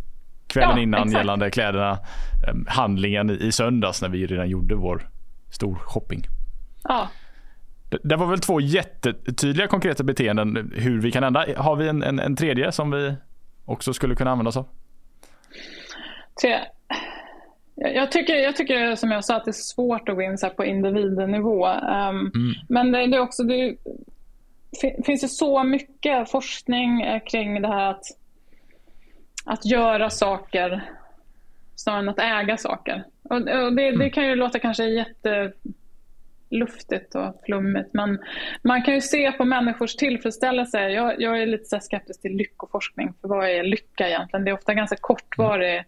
Kvällen 0.47 0.77
ja, 0.77 0.83
innan 0.83 1.01
exakt. 1.01 1.19
gällande 1.19 1.51
kläderna. 1.51 1.99
Ehm, 2.49 2.67
handlingen 2.69 3.31
i 3.31 3.53
söndags 3.53 4.03
när 4.03 4.09
vi 4.09 4.27
redan 4.27 4.49
gjorde 4.49 4.75
vår 4.75 5.14
stor 5.55 5.75
shopping. 5.75 6.27
Ja. 6.85 7.09
Det 8.03 8.17
var 8.17 8.27
väl 8.27 8.41
två 8.41 8.61
jättetydliga 8.61 9.67
konkreta 9.67 10.05
beteenden 10.05 10.73
hur 10.75 11.01
vi 11.01 11.13
kan 11.13 11.25
ändra. 11.25 11.45
Har 11.57 11.77
vi 11.77 11.89
en, 11.89 12.03
en, 12.03 12.19
en 12.19 12.37
tredje 12.37 12.73
som 12.73 12.91
vi 12.91 13.15
också 13.65 13.93
skulle 13.93 14.15
kunna 14.15 14.31
använda 14.31 14.49
oss 14.49 14.57
av? 14.57 14.69
Tre. 16.43 16.59
Jag 17.75 18.13
tycker, 18.13 18.35
jag 18.35 18.57
tycker 18.57 18.97
som 18.97 19.11
jag 19.11 19.25
sa 19.25 19.37
att 19.37 19.45
det 19.45 19.51
är 19.51 19.75
svårt 19.75 20.09
att 20.09 20.15
gå 20.15 20.23
in 20.23 20.39
så 20.39 20.51
på 20.51 20.65
individnivå. 20.65 21.67
Um, 21.67 22.31
mm. 22.35 22.55
Men 22.69 22.93
det, 22.93 23.07
det, 23.07 23.17
är 23.17 23.21
också, 23.21 23.43
det 23.43 23.77
finns 25.07 25.21
det 25.21 25.29
så 25.29 25.65
mycket 25.65 26.31
forskning 26.31 27.03
eh, 27.03 27.23
kring 27.31 27.63
det 27.63 27.69
här 27.69 27.91
att, 27.91 28.05
att 29.45 29.67
göra 29.67 30.11
saker 30.11 30.85
snarare 31.85 32.01
än 32.01 32.09
att 32.09 32.19
äga 32.19 32.57
saker. 32.57 33.05
Och, 33.23 33.37
och 33.37 33.45
det, 33.45 33.71
det, 33.71 33.89
mm. 33.89 34.11
kan 34.11 34.27
ju 34.27 34.35
låta 34.35 34.59
kanske 34.59 34.85
jätteluftigt 34.85 35.55
och 37.15 37.43
flummigt 37.45 37.91
men 37.93 38.19
man 38.63 38.83
kan 38.83 38.95
ju 38.95 39.01
se 39.01 39.33
på 39.33 39.45
människors 39.45 39.97
tillfredsställelse. 39.97 40.89
Jag, 40.89 41.21
jag 41.21 41.43
är 41.43 41.47
lite 41.47 41.81
skeptisk 41.81 42.23
till 42.23 42.37
lyckoforskning 42.37 43.15
för 43.21 43.29
vad 43.29 43.49
är 43.49 43.65
lycka 43.65 44.09
egentligen? 44.09 44.45
Det 44.45 44.51
är 44.51 44.55
ofta 44.55 44.75
ganska 44.75 44.97
kortvarig 45.01 45.85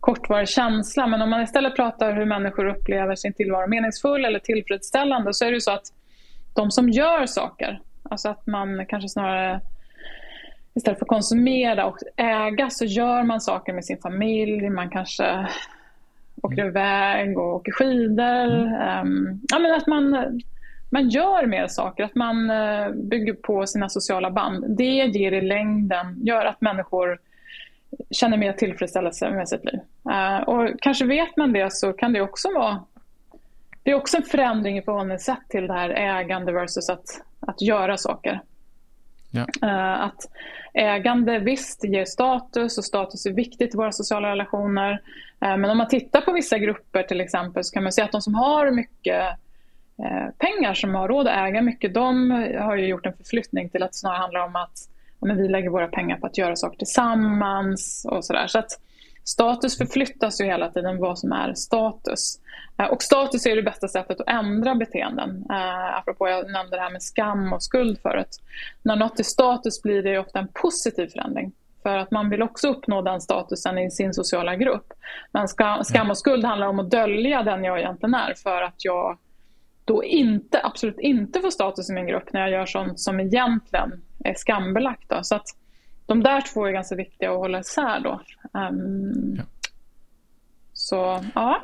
kortvarig 0.00 0.48
känsla. 0.48 1.06
Men 1.06 1.22
om 1.22 1.30
man 1.30 1.42
istället 1.42 1.76
pratar 1.76 2.12
hur 2.12 2.24
människor 2.24 2.66
upplever 2.66 3.14
sin 3.14 3.32
tillvaro 3.32 3.68
meningsfull 3.68 4.24
eller 4.24 4.38
tillfredsställande 4.38 5.34
så 5.34 5.44
är 5.44 5.48
det 5.48 5.54
ju 5.54 5.60
så 5.60 5.70
att 5.70 5.86
de 6.54 6.70
som 6.70 6.88
gör 6.88 7.26
saker, 7.26 7.80
alltså 8.02 8.28
att 8.28 8.46
man 8.46 8.86
kanske 8.86 9.08
snarare 9.08 9.60
istället 10.74 10.98
för 10.98 11.04
att 11.04 11.08
konsumera 11.08 11.86
och 11.86 11.98
äga 12.16 12.70
så 12.70 12.84
gör 12.84 13.22
man 13.22 13.40
saker 13.40 13.72
med 13.72 13.84
sin 13.84 13.98
familj, 13.98 14.70
man 14.70 14.90
kanske 14.90 15.46
åker 16.42 16.58
mm. 16.58 16.68
iväg 16.68 17.38
och 17.38 17.54
åker 17.54 17.72
skidor. 17.72 18.66
Mm. 18.66 19.06
Um, 19.06 19.40
ja, 19.48 19.58
men 19.58 19.74
att 19.74 19.86
man, 19.86 20.40
man 20.90 21.08
gör 21.08 21.46
mer 21.46 21.66
saker, 21.66 22.04
att 22.04 22.14
man 22.14 22.50
uh, 22.50 22.90
bygger 22.90 23.32
på 23.32 23.66
sina 23.66 23.88
sociala 23.88 24.30
band. 24.30 24.76
Det 24.76 24.84
ger 24.84 25.32
i 25.32 25.40
längden, 25.40 26.18
gör 26.22 26.44
att 26.44 26.60
människor 26.60 27.18
känner 28.10 28.36
mer 28.36 28.52
tillfredsställelse 28.52 29.30
med 29.30 29.48
sitt 29.48 29.64
liv. 29.64 29.80
Uh, 30.10 30.48
och 30.48 30.80
kanske 30.80 31.04
vet 31.04 31.36
man 31.36 31.52
det 31.52 31.72
så 31.72 31.92
kan 31.92 32.12
det 32.12 32.20
också 32.20 32.48
vara 32.54 32.80
det 33.82 33.90
är 33.90 33.94
också 33.94 34.16
en 34.16 34.22
förändring 34.22 34.78
i 34.78 34.82
förhållningssätt 34.82 35.48
till 35.48 35.66
det 35.66 35.72
här 35.72 35.90
ägande 35.90 36.52
versus 36.52 36.88
att, 36.88 37.04
att 37.40 37.62
göra 37.62 37.96
saker. 37.96 38.40
Ja. 39.30 39.46
Eh, 39.62 40.02
att 40.02 40.28
ägande 40.74 41.38
visst 41.38 41.84
ger 41.84 42.04
status 42.04 42.78
och 42.78 42.84
status 42.84 43.26
är 43.26 43.32
viktigt 43.32 43.74
i 43.74 43.76
våra 43.76 43.92
sociala 43.92 44.30
relationer. 44.30 45.02
Eh, 45.40 45.56
men 45.56 45.64
om 45.64 45.78
man 45.78 45.88
tittar 45.88 46.20
på 46.20 46.32
vissa 46.32 46.58
grupper 46.58 47.02
till 47.02 47.20
exempel 47.20 47.64
så 47.64 47.74
kan 47.74 47.82
man 47.82 47.92
se 47.92 48.02
att 48.02 48.12
de 48.12 48.22
som 48.22 48.34
har 48.34 48.70
mycket 48.70 49.24
eh, 49.98 50.28
pengar, 50.38 50.74
som 50.74 50.94
har 50.94 51.08
råd 51.08 51.28
att 51.28 51.36
äga 51.36 51.62
mycket, 51.62 51.94
de 51.94 52.30
har 52.60 52.76
ju 52.76 52.86
gjort 52.86 53.06
en 53.06 53.16
förflyttning 53.16 53.68
till 53.68 53.82
att 53.82 53.94
snarare 53.94 54.18
handla 54.18 54.44
om 54.44 54.56
att 54.56 54.88
men 55.20 55.36
vi 55.36 55.48
lägger 55.48 55.70
våra 55.70 55.88
pengar 55.88 56.16
på 56.16 56.26
att 56.26 56.38
göra 56.38 56.56
saker 56.56 56.78
tillsammans 56.78 58.06
och 58.10 58.24
sådär. 58.24 58.46
Så 58.46 58.58
att 58.58 58.80
status 59.24 59.78
förflyttas 59.78 60.40
ju 60.40 60.44
hela 60.44 60.70
tiden 60.70 60.98
vad 60.98 61.18
som 61.18 61.32
är 61.32 61.54
status. 61.54 62.40
Eh, 62.78 62.86
och 62.86 63.02
status 63.02 63.46
är 63.46 63.56
det 63.56 63.62
bästa 63.62 63.88
sättet 63.88 64.20
att 64.20 64.28
ändra 64.28 64.74
beteenden. 64.74 65.46
Eh, 65.50 65.98
apropå 65.98 66.28
jag 66.28 66.50
nämnde 66.50 66.76
det 66.76 66.82
här 66.82 66.90
med 66.90 67.02
skam 67.02 67.52
och 67.52 67.62
skuld 67.62 67.98
förut. 68.02 68.38
När 68.82 68.96
något 68.96 69.20
är 69.20 69.24
status 69.24 69.82
blir 69.82 70.02
det 70.02 70.18
ofta 70.18 70.38
en 70.38 70.48
positiv 70.48 71.08
förändring. 71.08 71.52
För 71.82 71.96
att 71.96 72.10
man 72.10 72.30
vill 72.30 72.42
också 72.42 72.68
uppnå 72.68 73.02
den 73.02 73.20
statusen 73.20 73.78
i 73.78 73.90
sin 73.90 74.14
sociala 74.14 74.56
grupp. 74.56 74.92
Men 75.32 75.48
skam 75.84 76.10
och 76.10 76.18
skuld 76.18 76.44
handlar 76.44 76.66
om 76.66 76.80
att 76.80 76.90
dölja 76.90 77.42
den 77.42 77.64
jag 77.64 77.78
egentligen 77.78 78.14
är 78.14 78.34
för 78.34 78.62
att 78.62 78.84
jag 78.84 79.18
då 79.84 80.04
inte, 80.04 80.60
absolut 80.64 80.98
inte 80.98 81.40
får 81.40 81.50
status 81.50 81.90
i 81.90 81.92
min 81.92 82.06
grupp 82.06 82.32
när 82.32 82.40
jag 82.40 82.50
gör 82.50 82.66
sånt 82.66 83.00
som 83.00 83.20
egentligen 83.20 84.02
är 84.24 84.34
skambelagt. 84.34 85.08
Då. 85.08 85.18
Så 85.22 85.34
att 85.34 85.46
de 86.10 86.22
där 86.22 86.40
två 86.40 86.66
är 86.66 86.72
ganska 86.72 86.94
viktiga 86.94 87.30
att 87.30 87.38
hålla 87.38 87.60
isär 87.60 88.00
då. 88.00 88.20
Um, 88.52 89.34
ja. 89.38 89.44
Så, 90.72 91.24
ja. 91.34 91.62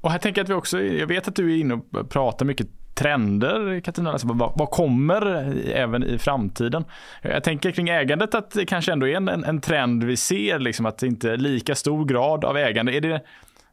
Och 0.00 0.10
här 0.10 0.18
tänker 0.18 0.38
jag 0.38 0.44
att 0.44 0.50
vi 0.50 0.54
också, 0.54 0.82
jag 0.82 1.06
vet 1.06 1.28
att 1.28 1.34
du 1.36 1.52
är 1.52 1.60
inne 1.60 1.74
och 1.74 2.10
pratar 2.10 2.46
mycket 2.46 2.66
trender, 2.94 3.80
Katarina. 3.80 4.12
Alltså, 4.12 4.26
vad, 4.26 4.52
vad, 4.58 4.70
kommer 4.70 5.26
även 5.68 6.02
i 6.04 6.18
framtiden? 6.18 6.84
Jag 7.22 7.44
tänker 7.44 7.70
kring 7.70 7.88
ägandet 7.88 8.34
att 8.34 8.50
det 8.50 8.66
kanske 8.66 8.92
ändå 8.92 9.08
är 9.08 9.16
en, 9.16 9.28
en 9.28 9.60
trend 9.60 10.04
vi 10.04 10.16
ser, 10.16 10.58
liksom, 10.58 10.86
att 10.86 10.98
det 10.98 11.06
inte 11.06 11.30
är 11.32 11.36
lika 11.36 11.74
stor 11.74 12.04
grad 12.04 12.44
av 12.44 12.56
ägande. 12.56 12.96
Är 12.96 13.00
det 13.00 13.22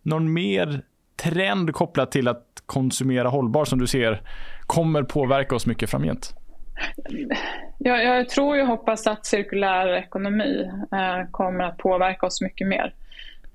någon 0.02 0.34
mer 0.34 0.82
trend 1.24 1.74
kopplat 1.74 2.12
till 2.12 2.28
att 2.28 2.64
konsumera 2.66 3.30
hållbar 3.30 3.66
som 3.66 3.80
du 3.80 3.88
ser 3.88 4.22
kommer 4.62 5.04
påverka 5.04 5.56
oss 5.56 5.66
mycket 5.66 5.90
framgent? 5.90 6.37
Jag, 7.78 8.04
jag 8.04 8.30
tror 8.30 8.62
och 8.62 8.68
hoppas 8.68 9.08
att 9.08 9.26
cirkulär 9.26 9.94
ekonomi 9.94 10.70
eh, 10.92 11.32
kommer 11.32 11.64
att 11.64 11.78
påverka 11.78 12.26
oss 12.26 12.42
mycket 12.42 12.68
mer. 12.68 12.94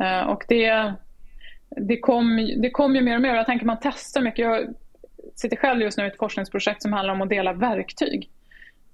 Eh, 0.02 0.20
och 0.20 0.44
det, 0.48 0.92
det 1.76 1.98
kom, 1.98 2.50
det 2.62 2.70
kom 2.70 2.96
ju 2.96 3.02
mer 3.02 3.16
och 3.16 3.22
mer. 3.22 3.34
Jag 3.34 3.46
tänker 3.46 3.66
man 3.66 3.78
testar 3.82 4.20
mycket. 4.20 4.44
Jag 4.44 4.74
sitter 5.34 5.56
själv 5.56 5.80
just 5.80 5.98
nu 5.98 6.04
i 6.04 6.06
ett 6.06 6.18
forskningsprojekt 6.18 6.82
som 6.82 6.92
handlar 6.92 7.14
om 7.14 7.22
att 7.22 7.28
dela 7.28 7.52
verktyg. 7.52 8.30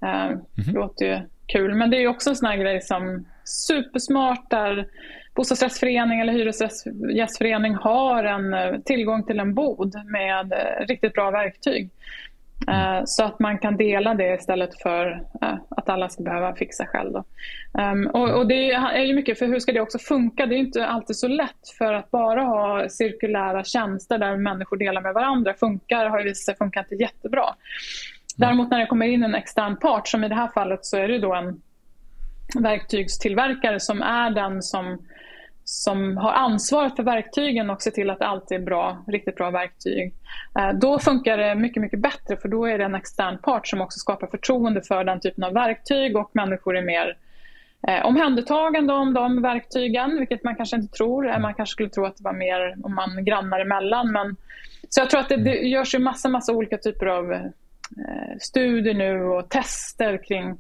Eh, 0.03 0.25
mm 0.27 0.39
-hmm. 0.39 0.73
Det 0.73 0.73
låter 0.73 1.07
ju 1.07 1.21
kul, 1.47 1.75
men 1.75 1.91
det 1.91 2.03
är 2.03 2.09
också 2.09 2.31
en 2.31 2.37
sån 2.37 2.49
här 2.49 2.57
grej 2.57 2.81
som 2.81 3.25
supersmart 3.45 4.51
där 4.51 4.87
bostadsrättsförening 5.35 6.21
eller 6.21 6.33
hyresgästförening 6.33 7.75
har 7.75 8.25
en 8.25 8.55
eh, 8.55 8.81
tillgång 8.85 9.25
till 9.25 9.41
en 9.41 9.55
bod 9.55 9.95
med 10.05 10.53
eh, 10.53 10.87
riktigt 10.87 11.13
bra 11.13 11.31
verktyg. 11.31 11.91
Mm. 12.67 13.07
Så 13.07 13.25
att 13.25 13.39
man 13.39 13.59
kan 13.59 13.77
dela 13.77 14.15
det 14.15 14.35
istället 14.35 14.83
för 14.83 15.23
att 15.69 15.89
alla 15.89 16.09
ska 16.09 16.23
behöva 16.23 16.55
fixa 16.55 16.87
själv. 16.87 17.15
Um, 17.73 18.07
och, 18.07 18.39
och, 18.39 18.49
det 18.49 18.73
är 18.73 19.03
ju 19.03 19.15
mycket, 19.15 19.39
för 19.39 19.47
hur 19.47 19.59
ska 19.61 19.73
det 19.73 19.81
också 19.81 19.99
funka? 19.99 20.47
Det 20.47 20.55
är 20.55 20.59
inte 20.59 20.87
alltid 20.87 21.17
så 21.17 21.29
lätt 21.29 21.69
för 21.79 21.95
att 21.95 22.11
bara 22.11 22.43
ha 22.43 22.89
cirkulära 22.89 23.65
tjänster 23.65 24.19
där 24.19 24.37
människor 24.37 24.77
delar 24.77 25.01
med 25.01 25.15
varandra 25.15 25.55
funkar, 25.55 26.07
har 26.07 26.19
ju 26.19 26.25
visat 26.25 26.45
sig 26.45 26.57
funka 26.57 26.81
inte 26.81 26.95
jättebra. 26.95 27.45
Mm. 27.45 27.55
Däremot 28.37 28.71
när 28.71 28.79
det 28.79 28.87
kommer 28.87 29.07
in 29.07 29.23
en 29.23 29.35
extern 29.35 29.77
part, 29.77 30.09
som 30.09 30.25
i 30.25 30.29
det 30.29 30.35
här 30.35 30.49
fallet 30.49 30.85
så 30.85 30.97
är 30.97 31.09
det 31.09 31.19
då 31.19 31.35
en 31.35 31.61
verktygstillverkare 32.63 33.81
som 33.81 34.03
är 34.03 34.31
den 34.31 34.63
som 34.63 34.99
som 35.71 36.17
har 36.17 36.33
ansvaret 36.33 36.97
för 36.97 37.03
verktygen 37.03 37.71
och 37.71 37.83
ser 37.83 37.91
till 37.91 38.11
att 38.11 38.19
det 38.19 38.27
alltid 38.27 38.61
är 38.61 38.65
bra, 38.65 39.05
riktigt 39.07 39.37
bra 39.37 39.51
verktyg. 39.51 40.15
Eh, 40.59 40.73
då 40.73 40.99
funkar 40.99 41.37
det 41.39 41.55
mycket, 41.55 41.81
mycket 41.83 42.01
bättre 42.01 42.37
för 42.37 42.49
då 42.49 42.67
är 42.67 42.79
det 42.79 42.85
en 42.85 42.95
extern 42.95 43.39
part 43.39 43.67
som 43.67 43.81
också 43.81 43.99
skapar 43.99 44.27
förtroende 44.27 44.83
för 44.83 45.05
den 45.05 45.21
typen 45.21 45.45
av 45.45 45.53
verktyg 45.53 46.17
och 46.17 46.31
människor 46.33 46.77
är 46.77 46.83
mer 46.83 47.17
eh, 47.89 48.07
omhändertagande 48.07 48.93
om 48.93 49.15
de 49.15 49.43
verktygen, 49.43 50.19
vilket 50.19 50.45
man 50.45 50.57
kanske 50.57 50.77
inte 50.77 50.97
tror. 50.97 51.31
Eh, 51.31 51.39
man 51.39 51.55
kanske 51.55 51.73
skulle 51.73 51.89
tro 51.89 52.05
att 52.05 52.17
det 52.17 52.25
var 52.25 52.33
mer 52.33 52.77
om 52.83 52.95
man 52.95 53.25
grannar 53.25 53.61
emellan. 53.61 54.13
Men, 54.13 54.37
så 54.89 55.01
jag 55.01 55.11
tror 55.11 55.21
att 55.21 55.29
det, 55.29 55.37
det 55.37 55.55
görs 55.55 55.95
ju 55.95 55.99
massa, 55.99 56.29
massa 56.29 56.53
olika 56.53 56.79
typer 56.79 57.07
av 57.07 57.33
eh, 57.33 58.39
studier 58.41 58.95
nu 58.95 59.25
och 59.25 59.49
tester 59.49 60.25
kring 60.29 60.59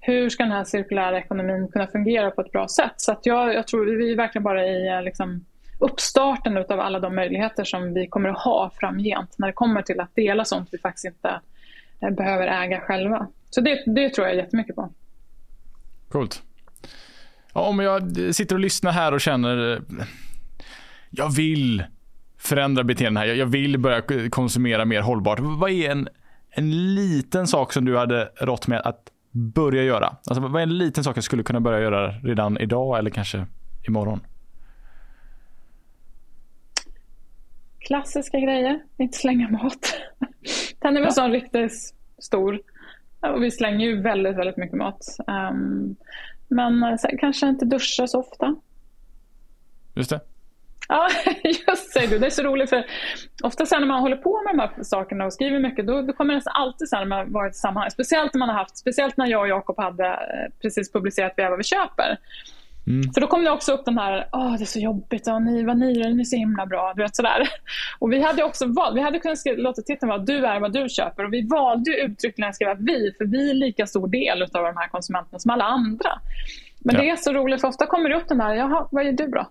hur 0.00 0.28
ska 0.28 0.42
den 0.42 0.52
här 0.52 0.64
cirkulära 0.64 1.18
ekonomin 1.18 1.68
kunna 1.68 1.86
fungera 1.86 2.30
på 2.30 2.40
ett 2.40 2.52
bra 2.52 2.68
sätt? 2.68 2.94
Så 2.96 3.12
att 3.12 3.26
jag, 3.26 3.54
jag 3.54 3.66
tror 3.66 3.86
vi 3.86 4.12
är 4.12 4.16
verkligen 4.16 4.42
bara 4.42 4.66
i 4.66 4.88
eh, 4.88 5.02
liksom, 5.02 5.44
uppstarten 5.78 6.56
av 6.56 6.80
alla 6.80 7.00
de 7.00 7.14
möjligheter 7.14 7.64
som 7.64 7.94
vi 7.94 8.06
kommer 8.06 8.28
att 8.28 8.38
ha 8.38 8.70
framgent 8.80 9.34
när 9.38 9.46
det 9.46 9.52
kommer 9.52 9.82
till 9.82 10.00
att 10.00 10.14
dela 10.14 10.44
sånt 10.44 10.68
vi 10.72 10.78
faktiskt 10.78 11.04
inte 11.04 11.40
eh, 12.02 12.10
behöver 12.10 12.46
äga 12.46 12.80
själva. 12.80 13.26
Så 13.50 13.60
det, 13.60 13.82
det 13.86 14.10
tror 14.10 14.26
jag 14.26 14.36
jättemycket 14.36 14.76
på. 14.76 14.92
Coolt. 16.08 16.42
Ja, 17.54 17.60
om 17.60 17.78
jag 17.78 18.16
sitter 18.34 18.54
och 18.54 18.60
lyssnar 18.60 18.92
här 18.92 19.14
och 19.14 19.20
känner 19.20 19.72
eh, 19.72 20.06
jag 21.10 21.36
vill 21.36 21.84
förändra 22.38 22.84
beteenden 22.84 23.16
här. 23.16 23.34
Jag 23.34 23.46
vill 23.46 23.78
börja 23.78 24.02
konsumera 24.30 24.84
mer 24.84 25.00
hållbart. 25.00 25.38
Vad 25.40 25.70
är 25.70 25.90
en, 25.90 26.08
en 26.50 26.94
liten 26.94 27.46
sak 27.46 27.72
som 27.72 27.84
du 27.84 27.98
hade 27.98 28.32
rått 28.40 28.66
med 28.66 28.80
att 28.80 29.10
börja 29.30 29.82
göra? 29.82 30.06
Alltså, 30.06 30.40
vad 30.40 30.62
är 30.62 30.66
en 30.66 30.78
liten 30.78 31.04
sak 31.04 31.16
jag 31.16 31.24
skulle 31.24 31.42
kunna 31.42 31.60
börja 31.60 31.80
göra 31.80 32.10
redan 32.10 32.58
idag 32.58 32.98
eller 32.98 33.10
kanske 33.10 33.46
imorgon? 33.88 34.20
Klassiska 37.78 38.38
grejer, 38.38 38.82
inte 38.96 39.18
slänga 39.18 39.48
mat. 39.48 39.94
Den 40.78 40.96
är 40.96 41.00
väl 41.00 41.08
ja. 41.08 41.10
sån 41.10 41.30
riktigt 41.30 41.94
stor. 42.18 42.60
Och 43.20 43.42
vi 43.42 43.50
slänger 43.50 43.86
ju 43.86 44.02
väldigt, 44.02 44.36
väldigt 44.36 44.56
mycket 44.56 44.76
mat. 44.76 45.16
Um, 45.26 45.96
men 46.48 46.98
kanske 47.20 47.48
inte 47.48 47.64
duscha 47.64 48.06
så 48.06 48.20
ofta. 48.20 48.56
Just 49.94 50.10
det. 50.10 50.20
Ja, 50.90 51.08
just 51.44 51.94
det. 51.94 52.18
Det 52.18 52.26
är 52.26 52.30
så 52.30 52.42
roligt 52.42 52.70
för 52.70 52.84
ofta 53.42 53.66
sen 53.66 53.80
när 53.80 53.88
man 53.88 54.00
håller 54.00 54.16
på 54.16 54.42
med 54.42 54.54
de 54.54 54.60
här 54.60 54.82
sakerna 54.82 55.26
och 55.26 55.32
skriver 55.32 55.58
mycket 55.58 55.86
då, 55.86 56.02
då 56.02 56.12
kommer 56.12 56.32
det 56.32 56.36
nästan 56.36 56.52
alltid 56.56 56.88
sen 56.88 56.98
när 56.98 57.06
man 57.06 57.32
varit 57.32 57.54
i 57.54 57.58
sammanhang. 57.58 57.90
Speciellt 57.90 58.34
när 58.34 58.38
man 58.38 58.48
har 58.48 58.56
haft, 58.56 58.78
speciellt 58.78 59.16
när 59.16 59.26
jag 59.26 59.40
och 59.40 59.48
Jakob 59.48 59.78
hade 59.78 60.06
eh, 60.06 60.52
precis 60.62 60.92
publicerat 60.92 61.32
Vi 61.36 61.42
är 61.42 61.50
vad 61.50 61.58
vi 61.58 61.64
köper. 61.64 62.18
Mm. 62.86 63.12
För 63.12 63.20
då 63.20 63.26
kom 63.26 63.44
det 63.44 63.50
också 63.50 63.72
upp 63.72 63.84
den 63.84 63.98
här, 63.98 64.28
åh 64.32 64.56
det 64.56 64.62
är 64.62 64.66
så 64.66 64.78
jobbigt, 64.78 65.28
och 65.28 65.42
ni, 65.42 65.64
vad 65.64 65.78
ni 65.78 65.92
gör, 65.92 66.10
ni 66.10 66.20
är 66.20 66.24
så 66.24 66.36
himla 66.36 66.66
bra. 66.66 66.92
Du 66.96 67.02
vet, 67.02 67.16
sådär. 67.16 67.48
Och 67.98 68.12
vi 68.12 68.22
hade 68.22 68.42
också 68.42 68.66
valt, 68.66 68.96
vi 68.96 69.00
hade 69.00 69.18
kunnat 69.18 69.38
låta 69.56 69.82
titeln 69.82 70.08
vara 70.08 70.18
Du 70.18 70.46
är 70.46 70.60
vad 70.60 70.72
du 70.72 70.88
köper. 70.88 71.24
Och 71.24 71.32
vi 71.32 71.46
valde 71.46 71.90
uttryckligen 71.90 72.48
att 72.48 72.54
skriva 72.54 72.74
vi, 72.74 73.14
för 73.18 73.24
vi 73.24 73.50
är 73.50 73.54
lika 73.54 73.86
stor 73.86 74.08
del 74.08 74.42
av 74.42 74.48
de 74.64 74.76
här 74.76 74.88
konsumenterna 74.88 75.38
som 75.38 75.50
alla 75.50 75.64
andra. 75.64 76.10
Men 76.78 76.94
ja. 76.94 77.02
det 77.02 77.10
är 77.10 77.16
så 77.16 77.32
roligt, 77.32 77.60
för 77.60 77.68
ofta 77.68 77.86
kommer 77.86 78.08
det 78.08 78.16
upp 78.16 78.28
den 78.28 78.38
där, 78.38 78.54
jaha, 78.54 78.88
vad 78.90 79.04
gör 79.04 79.12
du 79.12 79.28
bra? 79.28 79.50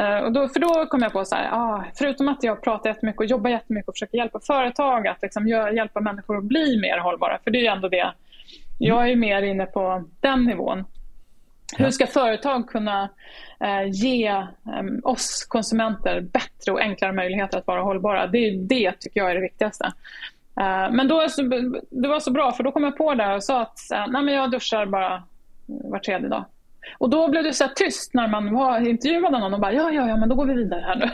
Uh, 0.00 0.24
och 0.24 0.32
då, 0.32 0.48
för 0.48 0.60
då 0.60 0.86
kom 0.86 1.02
jag 1.02 1.12
på 1.12 1.24
så 1.24 1.34
här, 1.34 1.50
ah, 1.52 1.84
förutom 1.94 2.28
att 2.28 2.42
jag 2.42 2.62
pratar 2.62 2.90
jättemycket 2.90 3.20
och 3.20 3.26
jobbar 3.26 3.50
jättemycket 3.50 3.88
och 3.88 3.94
försöker 3.94 4.18
hjälpa 4.18 4.40
företag 4.40 5.06
att 5.06 5.22
liksom, 5.22 5.48
hjälpa 5.48 6.00
människor 6.00 6.38
att 6.38 6.44
bli 6.44 6.80
mer 6.80 6.98
hållbara, 6.98 7.38
för 7.44 7.50
det 7.50 7.58
är 7.58 7.62
ju 7.62 7.66
ändå 7.66 7.88
det. 7.88 8.12
Jag 8.78 9.10
är 9.10 9.16
mer 9.16 9.42
inne 9.42 9.66
på 9.66 10.04
den 10.20 10.44
nivån. 10.44 10.84
Hur 11.76 11.90
ska 11.90 12.06
företag 12.06 12.68
kunna 12.68 13.08
eh, 13.60 13.90
ge 13.90 14.26
eh, 14.26 14.46
oss 15.02 15.46
konsumenter 15.48 16.20
bättre 16.20 16.72
och 16.72 16.80
enklare 16.80 17.12
möjligheter 17.12 17.58
att 17.58 17.66
vara 17.66 17.82
hållbara? 17.82 18.26
Det, 18.26 18.50
det 18.50 18.92
tycker 18.92 19.20
jag 19.20 19.30
är 19.30 19.34
det 19.34 19.40
viktigaste. 19.40 19.84
Eh, 20.60 20.90
men 20.90 21.08
då, 21.08 21.26
det 21.90 22.08
var 22.08 22.20
så 22.20 22.30
bra, 22.30 22.52
för 22.52 22.64
då 22.64 22.72
kom 22.72 22.84
jag 22.84 22.96
på 22.96 23.14
det 23.14 23.34
och 23.34 23.44
sa 23.44 23.62
att 23.62 23.90
eh, 23.94 24.06
nej, 24.08 24.22
men 24.22 24.34
jag 24.34 24.50
duschar 24.50 24.86
bara 24.86 25.22
var 25.66 25.98
tredje 25.98 26.28
dag. 26.28 26.44
Och 26.98 27.10
då 27.10 27.28
blev 27.28 27.44
det 27.44 27.52
så 27.52 27.68
tyst 27.68 28.14
när 28.14 28.28
man 28.28 28.54
var 28.54 28.88
intervjuade 28.88 29.38
någon 29.38 29.54
och 29.54 29.60
bara 29.60 29.72
ja, 29.72 29.90
ja, 29.90 30.08
ja, 30.08 30.16
men 30.16 30.28
då 30.28 30.34
går 30.34 30.46
vi 30.46 30.54
vidare 30.54 30.80
här 30.80 30.96
nu. 30.96 31.10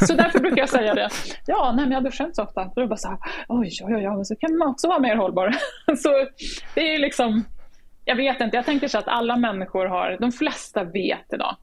så 0.06 0.14
därför 0.14 0.38
brukar 0.38 0.58
jag 0.58 0.68
säga 0.68 0.94
det. 0.94 1.08
Ja, 1.46 1.72
nej, 1.76 1.84
men 1.84 1.92
jag 1.92 2.04
duschar 2.04 2.24
inte 2.24 2.34
så 2.34 2.42
ofta. 2.42 2.64
Då 2.64 2.80
är 2.80 2.80
det 2.80 2.88
bara 2.88 2.96
så 2.96 3.08
här, 3.08 3.18
oj, 3.48 3.70
oj, 3.82 3.96
oj, 3.96 4.08
oj, 4.08 4.24
så 4.24 4.36
kan 4.36 4.56
man 4.56 4.68
också 4.68 4.88
vara 4.88 4.98
mer 4.98 5.16
hållbar. 5.16 5.54
så 5.96 6.08
det 6.74 6.94
är 6.94 6.98
liksom 6.98 7.44
jag 8.08 8.16
vet 8.16 8.40
inte, 8.40 8.56
jag 8.56 8.64
tänker 8.64 8.88
så 8.88 8.98
att 8.98 9.08
alla 9.08 9.36
människor 9.36 9.86
har, 9.86 10.16
de 10.20 10.32
flesta 10.32 10.84
vet 10.84 11.32
idag. 11.32 11.56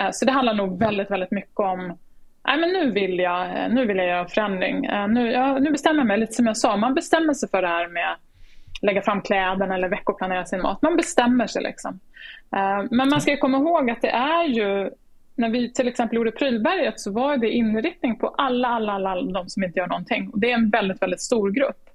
Eh, 0.00 0.08
så 0.12 0.24
det 0.24 0.32
handlar 0.32 0.54
nog 0.54 0.78
väldigt, 0.78 1.10
väldigt 1.10 1.30
mycket 1.30 1.60
om 1.60 1.98
Nej, 2.46 2.58
men 2.58 2.70
nu, 2.70 2.90
vill 2.90 3.18
jag, 3.18 3.70
nu 3.70 3.86
vill 3.86 3.96
jag 3.96 4.06
göra 4.06 4.28
förändring. 4.28 4.84
Eh, 4.84 5.08
nu, 5.08 5.32
ja, 5.32 5.58
nu 5.58 5.70
bestämmer 5.70 6.00
jag 6.00 6.06
mig, 6.06 6.18
lite 6.18 6.32
som 6.32 6.46
jag 6.46 6.56
sa, 6.56 6.76
man 6.76 6.94
bestämmer 6.94 7.34
sig 7.34 7.48
för 7.48 7.62
det 7.62 7.68
här 7.68 7.88
med 7.88 8.16
lägga 8.82 9.02
fram 9.02 9.22
kläderna 9.22 9.74
eller 9.74 9.88
veckoplanera 9.88 10.44
sin 10.44 10.62
mat. 10.62 10.82
Man 10.82 10.96
bestämmer 10.96 11.46
sig 11.46 11.62
liksom. 11.62 12.00
Eh, 12.56 12.84
men 12.90 13.08
man 13.08 13.20
ska 13.20 13.36
komma 13.36 13.58
ihåg 13.58 13.90
att 13.90 14.02
det 14.02 14.10
är 14.10 14.44
ju, 14.44 14.90
när 15.34 15.48
vi 15.48 15.72
till 15.72 15.88
exempel 15.88 16.16
gjorde 16.16 16.30
Prylberget 16.30 17.00
så 17.00 17.12
var 17.12 17.36
det 17.36 17.50
inriktning 17.50 18.18
på 18.18 18.28
alla, 18.28 18.68
alla, 18.68 18.92
alla, 18.92 19.10
alla 19.10 19.32
de 19.32 19.48
som 19.48 19.64
inte 19.64 19.78
gör 19.78 19.86
någonting. 19.86 20.30
Och 20.32 20.38
det 20.38 20.50
är 20.50 20.54
en 20.54 20.70
väldigt, 20.70 21.02
väldigt 21.02 21.20
stor 21.20 21.50
grupp. 21.50 21.88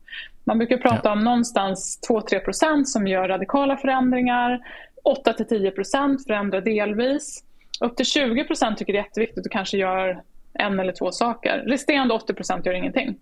Man 0.44 0.58
brukar 0.58 0.78
prata 0.78 1.12
om 1.12 1.20
någonstans 1.20 2.00
2-3% 2.10 2.84
som 2.84 3.08
gör 3.08 3.28
radikala 3.28 3.78
förändringar. 3.78 4.60
8-10% 5.26 6.18
förändrar 6.28 6.62
delvis. 6.62 7.44
Upp 7.82 7.96
till 7.96 8.06
20% 8.06 8.76
tycker 8.76 8.94
det 8.94 9.00
är 9.00 9.04
jätteviktigt 9.04 9.46
och 9.46 9.52
kanske 9.52 9.78
gör 9.78 10.22
en 10.54 10.80
eller 10.80 10.94
två 10.94 11.12
saker. 11.12 11.58
Resterande 11.58 12.14
80% 12.14 12.66
gör 12.66 12.74
ingenting. 12.74 13.18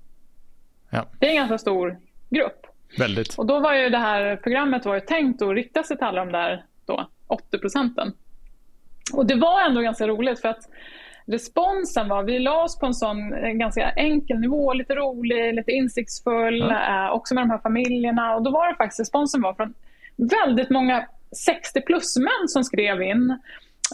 Ja. 0.89 1.05
Det 1.19 1.25
är 1.25 1.29
en 1.29 1.35
ganska 1.35 1.57
stor 1.57 1.97
grupp. 2.29 2.67
Väldigt. 2.97 3.35
Och 3.37 3.45
då 3.45 3.59
var 3.59 3.73
ju 3.73 3.89
det 3.89 3.97
här 3.97 4.35
programmet 4.35 4.85
var 4.85 4.95
ju 4.95 5.01
tänkt 5.01 5.41
att 5.41 5.53
rikta 5.53 5.83
sig 5.83 5.97
till 5.97 6.05
alla 6.05 6.25
de 6.25 6.31
där 6.31 6.63
då, 6.85 7.09
80 7.27 7.57
procenten. 7.57 8.13
Och 9.13 9.25
det 9.25 9.35
var 9.35 9.61
ändå 9.61 9.81
ganska 9.81 10.07
roligt 10.07 10.41
för 10.41 10.49
att 10.49 10.69
responsen 11.25 12.09
var, 12.09 12.23
vi 12.23 12.39
la 12.39 12.63
oss 12.63 12.79
på 12.79 12.85
en 12.85 12.93
sån 12.93 13.33
en 13.33 13.59
ganska 13.59 13.89
enkel 13.89 14.39
nivå, 14.39 14.73
lite 14.73 14.95
rolig, 14.95 15.55
lite 15.55 15.71
insiktsfull, 15.71 16.61
eh, 16.61 17.09
också 17.11 17.35
med 17.35 17.43
de 17.43 17.49
här 17.49 17.57
familjerna. 17.57 18.35
Och 18.35 18.43
då 18.43 18.51
var 18.51 18.69
det 18.69 18.75
faktiskt, 18.75 18.99
responsen 18.99 19.41
var 19.41 19.53
från 19.53 19.73
väldigt 20.15 20.69
många 20.69 21.07
60 21.45 21.81
plus 21.81 22.17
män 22.17 22.47
som 22.47 22.63
skrev 22.63 23.01
in. 23.01 23.37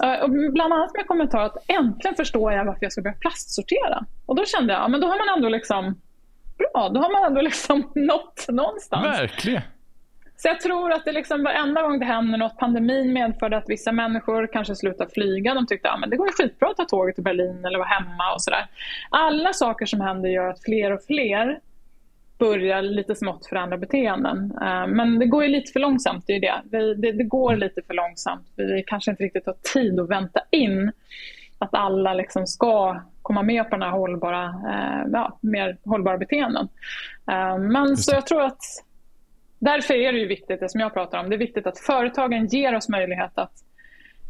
Eh, 0.04 0.24
och 0.24 0.30
bland 0.30 0.74
annat 0.74 0.93
med 0.95 1.08
kommentar 1.08 1.41
att 1.41 1.58
äntligen 1.68 2.16
förstår 2.16 2.54
jag 2.54 2.66
varför 2.66 2.84
jag 2.84 2.91
ska 2.91 3.02
börja 3.02 3.16
plastsortera. 3.16 4.06
Och 4.26 4.36
då 4.36 4.45
kände 4.45 4.74
jag, 4.74 4.82
ja, 4.82 4.88
men 4.88 5.02
då 5.02 5.08
har 5.08 5.18
man 5.18 5.38
ändå 5.38 5.49
liksom, 5.49 5.95
bra, 6.62 6.89
då 6.89 6.99
har 7.01 7.12
man 7.12 7.24
ändå 7.28 7.41
liksom 7.41 7.91
nått 7.95 8.45
någonstans. 8.49 9.20
Verkligen. 9.20 9.62
Så 10.41 10.47
jag 10.47 10.59
tror 10.59 10.91
att 10.91 11.05
det 11.05 11.12
liksom 11.12 11.43
varenda 11.43 11.82
gång 11.82 11.99
det 11.99 12.05
händer 12.05 12.38
något, 12.38 12.57
pandemin 12.57 13.14
medförde 13.14 13.57
att 13.57 13.70
vissa 13.70 13.91
människor 13.91 14.49
kanske 14.53 14.76
slutar 14.76 15.07
flyga. 15.14 15.53
De 15.53 15.68
tyckte 15.68 15.89
att 15.89 15.99
ja, 16.01 16.07
det 16.07 16.18
går 16.18 16.28
ju 16.28 16.34
skitbra 16.34 16.70
att 16.70 16.78
ta 16.78 16.86
tåget 16.86 17.16
till 17.16 17.24
Berlin 17.24 17.66
eller 17.66 17.78
vara 17.78 17.88
hemma 17.88 18.34
och 18.34 18.41
sådär. 18.41 18.68
Alla 19.09 19.53
saker 19.53 19.86
som 19.86 20.01
händer 20.01 20.30
gör 20.30 20.47
att 20.47 20.64
fler 20.64 20.91
och 20.91 21.03
fler 21.03 21.59
börjar 22.39 22.82
lite 22.82 23.16
smått 23.16 23.45
förändra 23.45 23.78
beteenden. 23.78 24.53
Eh, 24.62 24.88
men 24.88 25.20
det 25.20 25.26
går 25.26 25.43
ju 25.43 25.49
lite 25.49 25.72
för 25.72 25.80
långsamt, 25.80 26.24
det 26.28 26.34
är 26.34 26.39
det. 26.39 26.62
Det, 26.66 26.95
det, 26.95 27.12
det 27.12 27.24
går 27.24 27.55
lite 27.55 27.82
för 27.88 27.93
långsamt. 27.93 28.47
Vi 28.55 28.84
kanske 28.88 29.12
inte 29.12 29.24
riktigt 29.24 29.45
har 29.45 29.55
tid 29.74 29.99
att 29.99 30.09
vänta 30.09 30.41
in 30.51 30.91
att 31.62 31.74
alla 31.74 32.14
liksom 32.14 32.47
ska 32.47 33.01
komma 33.22 33.43
med 33.43 33.64
på 33.64 33.76
den 33.76 33.82
här 33.82 33.91
hållbara, 33.91 34.43
eh, 34.45 35.09
ja, 35.12 35.38
mer 35.41 35.78
hållbara 35.86 36.18
beteenden. 36.18 36.68
Eh, 37.32 37.57
men 37.57 37.97
så 37.97 38.16
jag 38.16 38.28
tror 38.28 38.41
att 38.41 38.62
Därför 39.62 39.93
är 39.93 40.12
det 40.12 40.20
ju 40.20 40.28
viktigt, 40.28 40.59
det 40.59 40.70
som 40.70 40.82
jag 40.82 40.93
pratar 40.93 41.20
om, 41.20 41.30
det 41.30 41.36
är 41.36 41.38
viktigt 41.38 41.68
att 41.68 41.80
företagen 41.80 42.47
ger 42.47 42.76
oss 42.76 42.89
möjlighet 42.89 43.32
att 43.36 43.51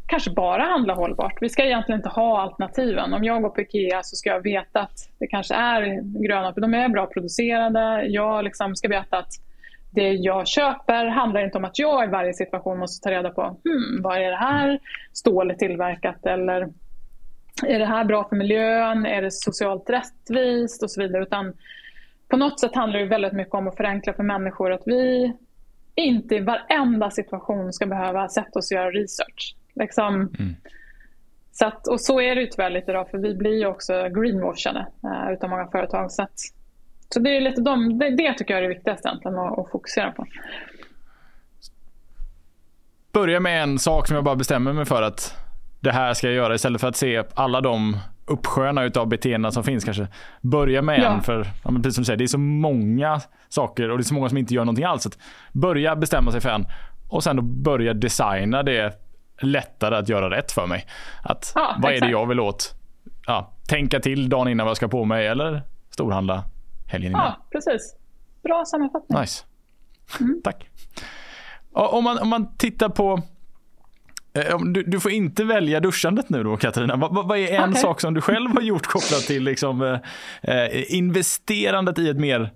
kanske 0.07 0.31
bara 0.31 0.63
handla 0.63 0.93
hållbart. 0.93 1.37
Vi 1.41 1.49
ska 1.49 1.65
egentligen 1.65 1.99
inte 1.99 2.09
ha 2.09 2.41
alternativen. 2.41 3.13
Om 3.13 3.23
jag 3.23 3.41
går 3.41 3.49
på 3.49 3.61
IKEA 3.61 4.03
så 4.03 4.15
ska 4.15 4.29
jag 4.29 4.43
veta 4.43 4.79
att 4.79 5.09
det 5.19 5.27
kanske 5.27 5.55
är 5.55 6.01
gröna, 6.27 6.53
för 6.53 6.61
de 6.61 6.73
är 6.73 6.89
bra 6.89 7.05
producerade. 7.05 8.05
Jag 8.05 8.43
liksom 8.43 8.75
ska 8.75 8.87
veta 8.87 9.17
att 9.17 9.31
det 9.91 10.13
jag 10.13 10.47
köper 10.47 11.05
handlar 11.05 11.43
inte 11.43 11.57
om 11.57 11.65
att 11.65 11.79
jag 11.79 12.03
i 12.03 12.07
varje 12.07 12.33
situation 12.33 12.79
måste 12.79 13.03
ta 13.03 13.11
reda 13.11 13.29
på 13.29 13.41
hmm, 13.41 14.01
vad 14.01 14.17
är 14.17 14.29
det 14.29 14.37
här 14.37 14.79
stålet 15.13 15.59
tillverkat 15.59 16.25
eller 16.25 16.69
är 17.65 17.79
det 17.79 17.85
här 17.85 18.05
bra 18.05 18.29
för 18.29 18.35
miljön, 18.35 19.05
är 19.05 19.21
det 19.21 19.31
socialt 19.31 19.89
rättvist 19.89 20.83
och 20.83 20.91
så 20.91 21.01
vidare. 21.01 21.23
Utan 21.23 21.53
på 22.27 22.37
något 22.37 22.59
sätt 22.59 22.75
handlar 22.75 22.99
det 22.99 23.05
väldigt 23.05 23.33
mycket 23.33 23.53
om 23.53 23.67
att 23.67 23.77
förenkla 23.77 24.13
för 24.13 24.23
människor 24.23 24.71
att 24.71 24.83
vi 24.85 25.33
inte 25.95 26.35
i 26.35 26.39
varenda 26.39 27.11
situation 27.11 27.73
ska 27.73 27.85
behöva 27.85 28.29
sätta 28.29 28.59
oss 28.59 28.71
och 28.71 28.75
göra 28.75 28.91
research. 28.91 29.55
Liksom, 29.73 30.15
mm. 30.15 30.55
så 31.51 31.65
att, 31.65 31.87
och 31.87 32.01
så 32.01 32.21
är 32.21 32.35
det 32.35 32.41
ju 32.41 32.47
tyvärr 32.47 32.69
lite 32.69 32.91
idag 32.91 33.09
för 33.09 33.17
vi 33.17 33.35
blir 33.35 33.59
ju 33.59 33.65
också 33.65 33.93
greenwashade 33.93 34.87
uh, 35.05 35.33
utav 35.33 35.49
många 35.49 35.67
företag. 35.67 36.11
Så, 36.11 36.21
att, 36.21 36.39
så 37.09 37.19
det, 37.19 37.37
är 37.37 37.41
lite 37.41 37.61
de, 37.61 37.99
det, 37.99 38.09
det 38.09 38.33
tycker 38.33 38.53
jag 38.53 38.63
är 38.63 38.69
det 38.69 38.75
viktigaste 38.75 39.07
egentligen 39.07 39.39
att, 39.39 39.59
att 39.59 39.71
fokusera 39.71 40.11
på. 40.11 40.25
Börja 43.11 43.39
med 43.39 43.63
en 43.63 43.79
sak 43.79 44.07
som 44.07 44.15
jag 44.15 44.23
bara 44.23 44.35
bestämmer 44.35 44.73
mig 44.73 44.85
för 44.85 45.01
att 45.01 45.40
det 45.81 45.91
här 45.91 46.13
ska 46.13 46.27
jag 46.27 46.35
göra 46.35 46.55
istället 46.55 46.81
för 46.81 46.87
att 46.87 46.95
se 46.95 47.23
alla 47.33 47.61
de 47.61 47.97
uppsjöarna 48.25 48.83
utav 48.83 49.07
beteenden 49.07 49.51
som 49.51 49.63
finns 49.63 49.83
kanske. 49.83 50.07
Börja 50.41 50.81
med 50.81 50.99
ja. 50.99 51.13
en 51.13 51.21
för, 51.21 51.47
ja, 51.63 51.71
precis 51.75 51.95
som 51.95 52.01
du 52.01 52.05
säger, 52.05 52.17
det 52.17 52.23
är 52.23 52.27
så 52.27 52.37
många 52.37 53.21
saker 53.49 53.89
och 53.89 53.97
det 53.97 54.01
är 54.01 54.05
så 54.05 54.13
många 54.13 54.29
som 54.29 54.37
inte 54.37 54.53
gör 54.53 54.65
någonting 54.65 54.85
alls. 54.85 55.05
Att 55.05 55.17
börja 55.51 55.95
bestämma 55.95 56.31
sig 56.31 56.41
för 56.41 56.49
en 56.49 56.65
och 57.09 57.23
sen 57.23 57.35
då 57.35 57.41
börja 57.41 57.93
designa 57.93 58.63
det 58.63 58.99
lättare 59.41 59.95
att 59.95 60.09
göra 60.09 60.29
rätt 60.29 60.51
för 60.51 60.67
mig. 60.67 60.85
Att 61.23 61.51
ja, 61.55 61.75
vad 61.79 61.91
exakt. 61.91 62.03
är 62.03 62.07
det 62.07 62.11
jag 62.11 62.25
vill 62.25 62.39
åt? 62.39 62.75
Ja, 63.27 63.53
tänka 63.67 63.99
till 63.99 64.29
dagen 64.29 64.47
innan 64.47 64.65
vad 64.65 64.69
jag 64.69 64.77
ska 64.77 64.87
på 64.87 65.05
mig 65.05 65.27
eller 65.27 65.61
storhandla 65.89 66.43
helgen 66.87 67.11
innan. 67.11 67.25
Ja, 67.25 67.45
precis. 67.51 67.95
Bra 68.43 68.63
sammanfattning. 68.65 69.19
Nice. 69.19 69.43
Mm. 70.19 70.41
Tack. 70.43 70.69
Om 71.71 72.03
man, 72.03 72.19
om 72.19 72.29
man 72.29 72.57
tittar 72.57 72.89
på 72.89 73.21
du, 74.73 74.83
du, 74.83 74.99
får 74.99 75.11
inte 75.11 75.43
välja 75.43 75.79
duschandet 75.79 76.29
nu 76.29 76.43
då 76.43 76.57
Katarina. 76.57 76.95
Vad, 76.95 77.27
vad 77.27 77.37
är 77.37 77.53
en 77.53 77.69
okay. 77.69 77.81
sak 77.81 78.01
som 78.01 78.13
du 78.13 78.21
själv 78.21 78.51
har 78.51 78.61
gjort 78.61 78.85
kopplat 78.85 79.21
till 79.21 79.43
liksom, 79.43 79.81
eh, 80.41 80.55
eh, 80.55 80.95
investerandet 80.95 81.99
i 81.99 82.09
ett 82.09 82.17
mer, 82.17 82.51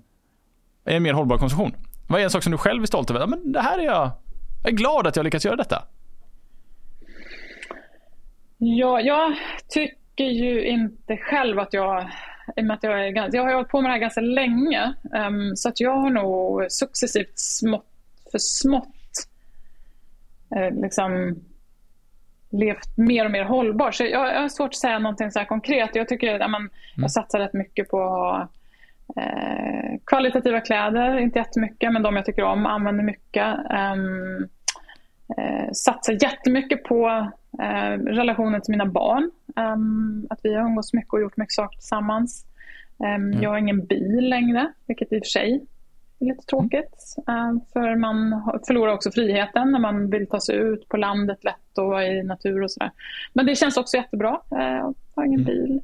en 0.86 1.03
mer 1.03 1.13
hållbar 1.13 1.38
konsumtion? 1.38 1.71
Vad 2.07 2.19
är 2.19 2.23
en 2.23 2.30
sak 2.30 2.43
som 2.43 2.51
du 2.51 2.57
själv 2.57 2.82
är 2.84 2.88
stolt 2.88 3.09
över? 3.09 3.19
Ja, 3.19 3.28
men 3.28 3.51
det 3.51 3.61
här 3.61 3.80
är 3.80 3.84
jag, 3.84 4.11
jag 4.63 4.71
är 4.71 4.76
glad 4.76 5.07
att 5.07 5.15
jag 5.15 5.23
lyckats 5.23 5.45
göra 5.45 5.55
detta. 5.55 5.84
Ja, 8.57 9.01
jag 9.01 9.34
tycker 9.69 10.26
ju 10.26 10.65
inte 10.65 11.17
själv 11.17 11.59
att 11.59 11.73
jag 11.73 12.09
i 12.55 12.61
att 12.69 12.84
jag, 12.84 13.07
är, 13.07 13.36
jag 13.36 13.43
har 13.43 13.53
hållit 13.53 13.69
på 13.69 13.82
med 13.82 13.89
det 13.89 13.93
här 13.93 13.99
ganska 13.99 14.21
länge. 14.21 14.93
Um, 15.28 15.55
så 15.55 15.69
att 15.69 15.80
jag 15.80 15.97
har 15.97 16.09
nog 16.09 16.65
successivt 16.71 17.39
smått 17.39 17.86
för 18.32 18.38
smått 18.38 19.28
eh, 20.55 20.82
liksom, 20.82 21.36
levt 22.59 22.97
mer 22.97 23.25
och 23.25 23.31
mer 23.31 23.43
hållbar. 23.43 23.91
Så 23.91 24.03
jag, 24.03 24.35
jag 24.35 24.41
har 24.41 24.49
svårt 24.49 24.67
att 24.69 24.75
säga 24.75 24.99
någonting 24.99 25.31
så 25.31 25.39
här 25.39 25.45
konkret. 25.45 25.95
Jag 25.95 26.07
tycker 26.07 26.39
att 26.39 26.51
man, 26.51 26.69
jag 26.93 26.97
mm. 26.97 27.09
satsar 27.09 27.39
rätt 27.39 27.53
mycket 27.53 27.89
på 27.89 28.01
eh, 29.17 29.99
kvalitativa 30.05 30.61
kläder, 30.61 31.17
inte 31.17 31.39
jättemycket, 31.39 31.93
men 31.93 32.03
de 32.03 32.15
jag 32.15 32.25
tycker 32.25 32.43
om 32.43 32.65
använder 32.65 33.03
mycket. 33.03 33.55
Um, 33.57 34.47
eh, 35.37 35.71
satsar 35.73 36.17
jättemycket 36.23 36.83
på 36.83 37.31
eh, 37.61 37.97
relationen 37.97 38.61
till 38.61 38.71
mina 38.71 38.85
barn. 38.85 39.31
Um, 39.55 40.27
att 40.29 40.39
vi 40.43 40.55
har 40.55 40.61
umgåtts 40.61 40.93
mycket 40.93 41.13
och 41.13 41.21
gjort 41.21 41.37
mycket 41.37 41.53
saker 41.53 41.77
tillsammans. 41.77 42.45
Um, 42.97 43.05
mm. 43.05 43.41
Jag 43.41 43.49
har 43.49 43.57
ingen 43.57 43.85
bil 43.85 44.29
längre, 44.29 44.73
vilket 44.87 45.13
i 45.13 45.19
och 45.19 45.23
för 45.23 45.29
sig 45.29 45.65
är 46.20 46.26
lite 46.26 46.45
tråkigt. 46.45 47.16
Mm. 47.28 47.55
Uh, 47.55 47.61
för 47.74 47.95
man 47.95 48.43
förlorar 48.68 48.93
också 48.93 49.11
friheten 49.11 49.72
när 49.72 49.80
man 49.80 50.09
vill 50.09 50.28
ta 50.28 50.39
sig 50.39 50.55
ut 50.55 50.89
på 50.89 50.97
landet 50.97 51.43
lätt 51.43 51.78
och 51.78 51.86
vara 51.86 52.07
i 52.07 52.24
natur 52.24 52.63
och 52.63 52.72
sådär. 52.72 52.91
Men 53.34 53.45
det 53.45 53.55
känns 53.55 53.78
också 53.78 53.97
jättebra. 53.97 54.41
Jag 54.49 54.93
har 55.16 55.26
ingen 55.26 55.39
mm. 55.39 55.45
bil. 55.45 55.82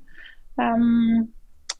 Um, 0.56 1.34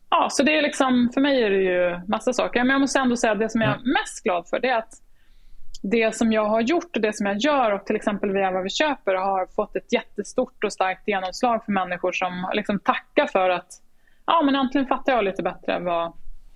ja, 0.10 0.28
så 0.32 0.44
det 0.44 0.58
är 0.58 0.62
liksom, 0.62 1.10
för 1.14 1.22
mig 1.22 1.44
är 1.44 1.50
det 1.50 1.64
ju 1.64 2.00
massa 2.08 2.34
saker. 2.34 2.60
Men 2.60 2.70
jag 2.70 2.82
måste 2.82 3.00
ändå 3.00 3.18
säga 3.18 3.34
att 3.34 3.40
det 3.40 3.50
som 3.50 3.62
jag 3.62 3.70
är 3.70 3.94
mest 3.94 4.24
glad 4.24 4.48
för 4.48 4.60
det 4.60 4.70
är 4.70 4.78
att 4.78 4.94
det 5.82 6.16
som 6.16 6.32
jag 6.32 6.46
har 6.46 6.62
gjort 6.62 6.96
och 6.96 7.02
det 7.02 7.16
som 7.16 7.26
jag 7.26 7.38
gör 7.38 7.72
och 7.72 7.86
till 7.86 7.96
exempel 7.96 8.32
via 8.32 8.52
vad 8.52 8.64
vi 8.64 8.70
köper 8.70 9.16
har 9.16 9.48
fått 9.56 9.76
ett 9.76 9.94
jättestort 9.94 10.64
och 10.64 10.74
starkt 10.74 11.08
genomslag 11.08 11.66
för 11.66 11.72
människor 11.72 12.12
som 12.12 12.50
liksom 12.54 12.80
tackar 12.80 13.28
för 13.28 13.50
att 13.50 13.70
ja, 14.26 14.42
men 14.46 14.56
äntligen 14.56 14.88
fattar 14.88 15.14
jag 15.14 15.24
lite 15.24 15.44
bättre 15.44 15.80
vad, 15.80 16.14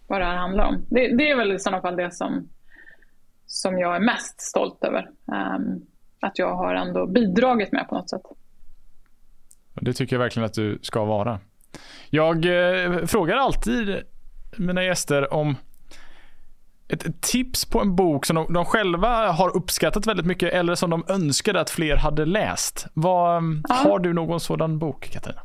vad 0.07 0.21
det 0.21 0.25
här 0.25 0.35
handlar 0.35 0.65
om. 0.65 0.85
Det, 0.89 1.17
det 1.17 1.29
är 1.29 1.35
väl 1.35 1.51
i 1.51 1.59
sådana 1.59 1.81
fall 1.81 1.95
det 1.95 2.13
som, 2.13 2.49
som 3.45 3.79
jag 3.79 3.95
är 3.95 3.99
mest 3.99 4.41
stolt 4.41 4.83
över. 4.83 5.09
Um, 5.25 5.85
att 6.19 6.39
jag 6.39 6.55
har 6.55 6.75
ändå 6.75 7.07
bidragit 7.07 7.71
med 7.71 7.87
på 7.89 7.95
något 7.95 8.09
sätt. 8.09 8.21
Det 9.73 9.93
tycker 9.93 10.15
jag 10.15 10.21
verkligen 10.21 10.45
att 10.45 10.53
du 10.53 10.79
ska 10.81 11.05
vara. 11.05 11.39
Jag 12.09 12.35
eh, 12.45 13.05
frågar 13.05 13.35
alltid 13.35 14.03
mina 14.57 14.83
gäster 14.83 15.33
om 15.33 15.55
ett 16.87 17.21
tips 17.21 17.65
på 17.65 17.81
en 17.81 17.95
bok 17.95 18.25
som 18.25 18.35
de, 18.35 18.53
de, 18.53 18.65
själva 18.65 19.31
har 19.31 19.57
uppskattat 19.57 20.07
väldigt 20.07 20.25
mycket 20.25 20.53
eller 20.53 20.75
som 20.75 20.89
de 20.89 21.05
önskade 21.07 21.61
att 21.61 21.69
fler 21.69 21.95
hade 21.95 22.25
läst. 22.25 22.87
Vad, 22.93 23.43
ja. 23.69 23.75
Har 23.75 23.99
du 23.99 24.13
någon 24.13 24.39
sådan 24.39 24.79
bok, 24.79 25.09
Katarina? 25.11 25.41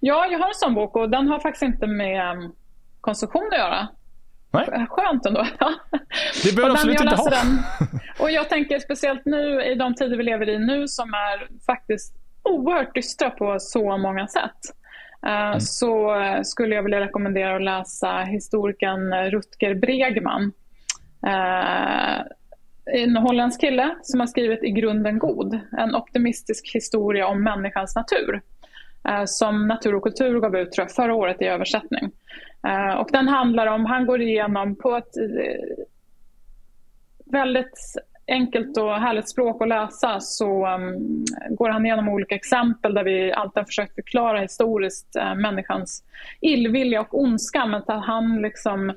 Ja, 0.00 0.26
jag 0.26 0.38
har 0.38 0.48
en 0.48 0.54
sån 0.54 0.74
bok 0.74 0.96
och 0.96 1.10
den 1.10 1.28
har 1.28 1.40
faktiskt 1.40 1.62
inte 1.62 1.86
med 1.86 2.36
um, 2.36 2.52
konsumtion 3.06 3.48
att 3.52 3.58
göra. 3.58 3.88
Nej. 4.50 4.86
Skönt 4.90 5.26
ändå. 5.26 5.46
Det 6.44 6.56
behöver 6.56 6.74
absolut 6.74 7.00
inte 7.00 7.16
ha. 7.16 7.30
Den. 7.30 7.58
Och 8.18 8.30
jag 8.30 8.48
tänker 8.48 8.78
speciellt 8.78 9.24
nu 9.24 9.62
i 9.62 9.74
de 9.74 9.94
tider 9.94 10.16
vi 10.16 10.22
lever 10.22 10.48
i 10.48 10.58
nu 10.58 10.88
som 10.88 11.14
är 11.14 11.48
faktiskt 11.66 12.14
oerhört 12.42 12.94
dystra 12.94 13.30
på 13.30 13.56
så 13.60 13.98
många 13.98 14.26
sätt. 14.28 14.60
Eh, 15.26 15.46
mm. 15.46 15.60
Så 15.60 16.16
skulle 16.44 16.74
jag 16.74 16.82
vilja 16.82 17.00
rekommendera 17.00 17.56
att 17.56 17.62
läsa 17.62 18.18
historikern 18.18 19.30
Rutger 19.30 19.74
Bregman. 19.74 20.52
Eh, 21.26 22.26
en 22.92 23.16
holländsk 23.16 23.60
kille 23.60 23.94
som 24.02 24.20
har 24.20 24.26
skrivit 24.26 24.64
I 24.64 24.70
grunden 24.70 25.18
god, 25.18 25.60
en 25.78 25.94
optimistisk 25.94 26.74
historia 26.74 27.26
om 27.26 27.42
människans 27.42 27.96
natur. 27.96 28.42
Eh, 29.08 29.22
som 29.26 29.68
Natur 29.68 29.94
och 29.94 30.02
kultur 30.02 30.40
gav 30.40 30.56
ut 30.56 30.78
jag, 30.78 30.90
förra 30.90 31.14
året 31.14 31.42
i 31.42 31.44
översättning. 31.44 32.10
Eh, 32.66 32.94
och 32.94 33.08
den 33.12 33.28
handlar 33.28 33.66
om, 33.66 33.84
han 33.84 34.06
går 34.06 34.20
igenom 34.22 34.76
på 34.76 34.96
ett 34.96 35.16
eh, 35.16 35.84
väldigt 37.24 37.94
enkelt 38.28 38.76
och 38.76 38.94
härligt 38.94 39.30
språk 39.30 39.62
att 39.62 39.68
läsa 39.68 40.20
så 40.20 40.66
um, 40.66 41.24
går 41.50 41.68
han 41.68 41.86
igenom 41.86 42.08
olika 42.08 42.34
exempel 42.34 42.94
där 42.94 43.04
vi 43.04 43.32
alltid 43.32 43.58
har 43.58 43.64
försökt 43.64 43.94
förklara 43.94 44.40
historiskt 44.40 45.16
uh, 45.16 45.34
människans 45.34 46.04
illvilja 46.40 47.00
och 47.00 47.20
ondska 47.20 47.66
men 47.66 47.74
att 47.74 48.04
han 48.04 48.42
liksom 48.42 48.92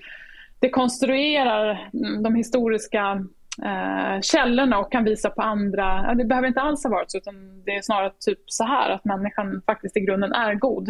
dekonstruerar 0.59 1.89
de 2.23 2.35
historiska 2.35 3.25
eh, 3.63 4.21
källorna 4.21 4.79
och 4.79 4.91
kan 4.91 5.03
visa 5.03 5.29
på 5.29 5.41
andra, 5.41 6.13
det 6.15 6.25
behöver 6.25 6.47
inte 6.47 6.61
alls 6.61 6.83
ha 6.83 6.89
varit 6.89 7.11
så 7.11 7.17
utan 7.17 7.63
det 7.65 7.75
är 7.75 7.81
snarare 7.81 8.11
typ 8.19 8.39
så 8.45 8.63
här 8.63 8.89
att 8.89 9.05
människan 9.05 9.61
faktiskt 9.65 9.97
i 9.97 9.99
grunden 9.99 10.33
är 10.33 10.53
god. 10.53 10.89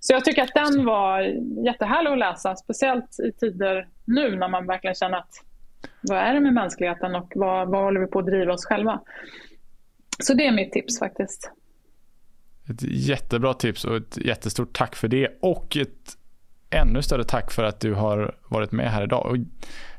Så 0.00 0.12
jag 0.12 0.24
tycker 0.24 0.42
att 0.42 0.54
den 0.54 0.84
var 0.84 1.20
jättehärlig 1.66 2.10
att 2.10 2.18
läsa, 2.18 2.56
speciellt 2.56 3.20
i 3.20 3.32
tider 3.32 3.88
nu 4.04 4.36
när 4.36 4.48
man 4.48 4.66
verkligen 4.66 4.94
känner 4.94 5.18
att 5.18 5.44
vad 6.02 6.18
är 6.18 6.34
det 6.34 6.40
med 6.40 6.54
mänskligheten 6.54 7.14
och 7.14 7.32
vad, 7.34 7.68
vad 7.68 7.82
håller 7.82 8.00
vi 8.00 8.06
på 8.06 8.18
att 8.18 8.26
driva 8.26 8.52
oss 8.52 8.64
själva? 8.64 9.00
Så 10.18 10.34
det 10.34 10.46
är 10.46 10.52
mitt 10.52 10.72
tips 10.72 10.98
faktiskt. 10.98 11.50
Ett 12.70 12.82
jättebra 12.82 13.54
tips 13.54 13.84
och 13.84 13.96
ett 13.96 14.16
jättestort 14.16 14.72
tack 14.72 14.96
för 14.96 15.08
det 15.08 15.38
och 15.40 15.76
ett 15.76 16.16
ännu 16.70 17.02
större 17.02 17.24
tack 17.24 17.52
för 17.52 17.64
att 17.64 17.80
du 17.80 17.94
har 17.94 18.34
varit 18.48 18.72
med 18.72 18.90
här 18.90 19.02
idag. 19.02 19.26
Och 19.26 19.38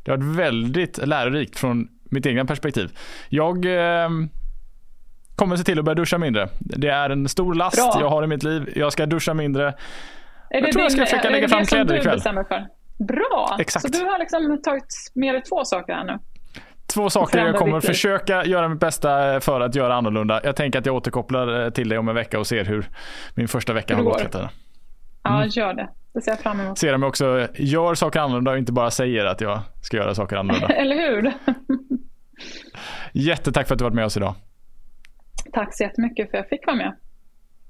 det 0.04 0.12
har 0.12 0.18
varit 0.18 0.38
väldigt 0.38 1.08
lärorikt 1.08 1.60
från 1.60 1.88
mitt 2.12 2.26
egna 2.26 2.46
perspektiv. 2.46 2.92
Jag 3.30 3.66
eh, 3.66 4.10
kommer 5.36 5.56
se 5.56 5.64
till 5.64 5.80
att 5.80 5.86
börja 5.86 5.96
duscha 5.96 6.18
mindre. 6.18 6.50
Det 6.60 6.90
är 6.90 7.10
en 7.10 7.30
stor 7.30 7.54
last 7.54 7.76
Bra. 7.76 8.02
jag 8.02 8.10
har 8.10 8.24
i 8.24 8.28
mitt 8.28 8.44
liv. 8.44 8.74
Jag 8.76 8.94
ska 8.94 9.06
duscha 9.06 9.34
mindre. 9.34 9.68
Är 10.50 10.62
jag 10.62 10.72
tror 10.72 10.72
din, 10.72 10.82
jag 10.82 10.92
ska 10.92 11.06
försöka 11.06 11.30
lägga 11.30 11.48
fram 11.48 11.66
kläder 11.66 11.96
ikväll. 11.96 12.22
Bra! 13.08 13.58
Exakt. 13.60 13.86
Så 13.86 13.92
du 13.92 14.06
har 14.06 14.20
liksom 14.20 14.62
tagit 14.64 15.12
med 15.14 15.36
dig 15.36 15.42
två 15.42 15.66
saker 15.66 15.94
här 15.94 16.04
nu? 16.04 16.20
Två 16.94 17.10
saker 17.10 17.46
jag 17.46 17.56
kommer 17.56 17.80
försöka 17.80 18.46
göra 18.46 18.70
mitt 18.70 18.80
bästa 18.80 19.40
för 19.42 19.62
att 19.62 19.76
göra 19.76 19.96
annorlunda. 19.96 20.42
Jag 20.44 20.56
tänker 20.56 20.80
att 20.80 20.86
jag 20.86 20.96
återkopplar 20.96 21.72
till 21.72 21.90
dig 21.90 21.98
om 21.98 22.10
en 22.10 22.16
vecka 22.16 22.40
och 22.40 22.48
ser 22.48 22.66
hur 22.66 22.90
min 23.36 23.48
första 23.48 23.74
vecka 23.74 23.96
har 23.96 24.04
gått. 24.04 24.36
Mm. 24.36 24.48
Ja, 25.24 25.46
gör 25.46 25.74
det. 25.74 25.90
Det 26.14 26.22
ser 26.22 26.32
jag 26.32 26.40
fram 26.40 26.60
emot. 26.60 26.78
Ser 26.78 26.94
om 26.94 27.02
jag 27.02 27.10
också 27.10 27.48
gör 27.56 27.96
saker 27.96 28.20
annorlunda 28.20 28.52
och 28.52 28.58
inte 28.58 28.72
bara 28.72 28.92
säger 28.92 29.26
att 29.26 29.42
jag 29.42 29.60
ska 29.82 29.98
göra 29.98 30.16
saker 30.16 30.36
annorlunda. 30.36 30.68
Eller 30.76 30.96
hur? 30.96 31.34
Jättetack 33.14 33.68
för 33.68 33.76
att 33.76 33.80
du 33.80 33.84
varit 33.84 33.96
med 33.96 34.06
oss 34.06 34.18
idag. 34.18 34.36
Tack 35.54 35.78
så 35.78 35.84
jättemycket 35.84 36.32
för 36.32 36.38
att 36.38 36.44
jag 36.44 36.50
fick 36.50 36.66
vara 36.66 36.76
med. 36.76 36.96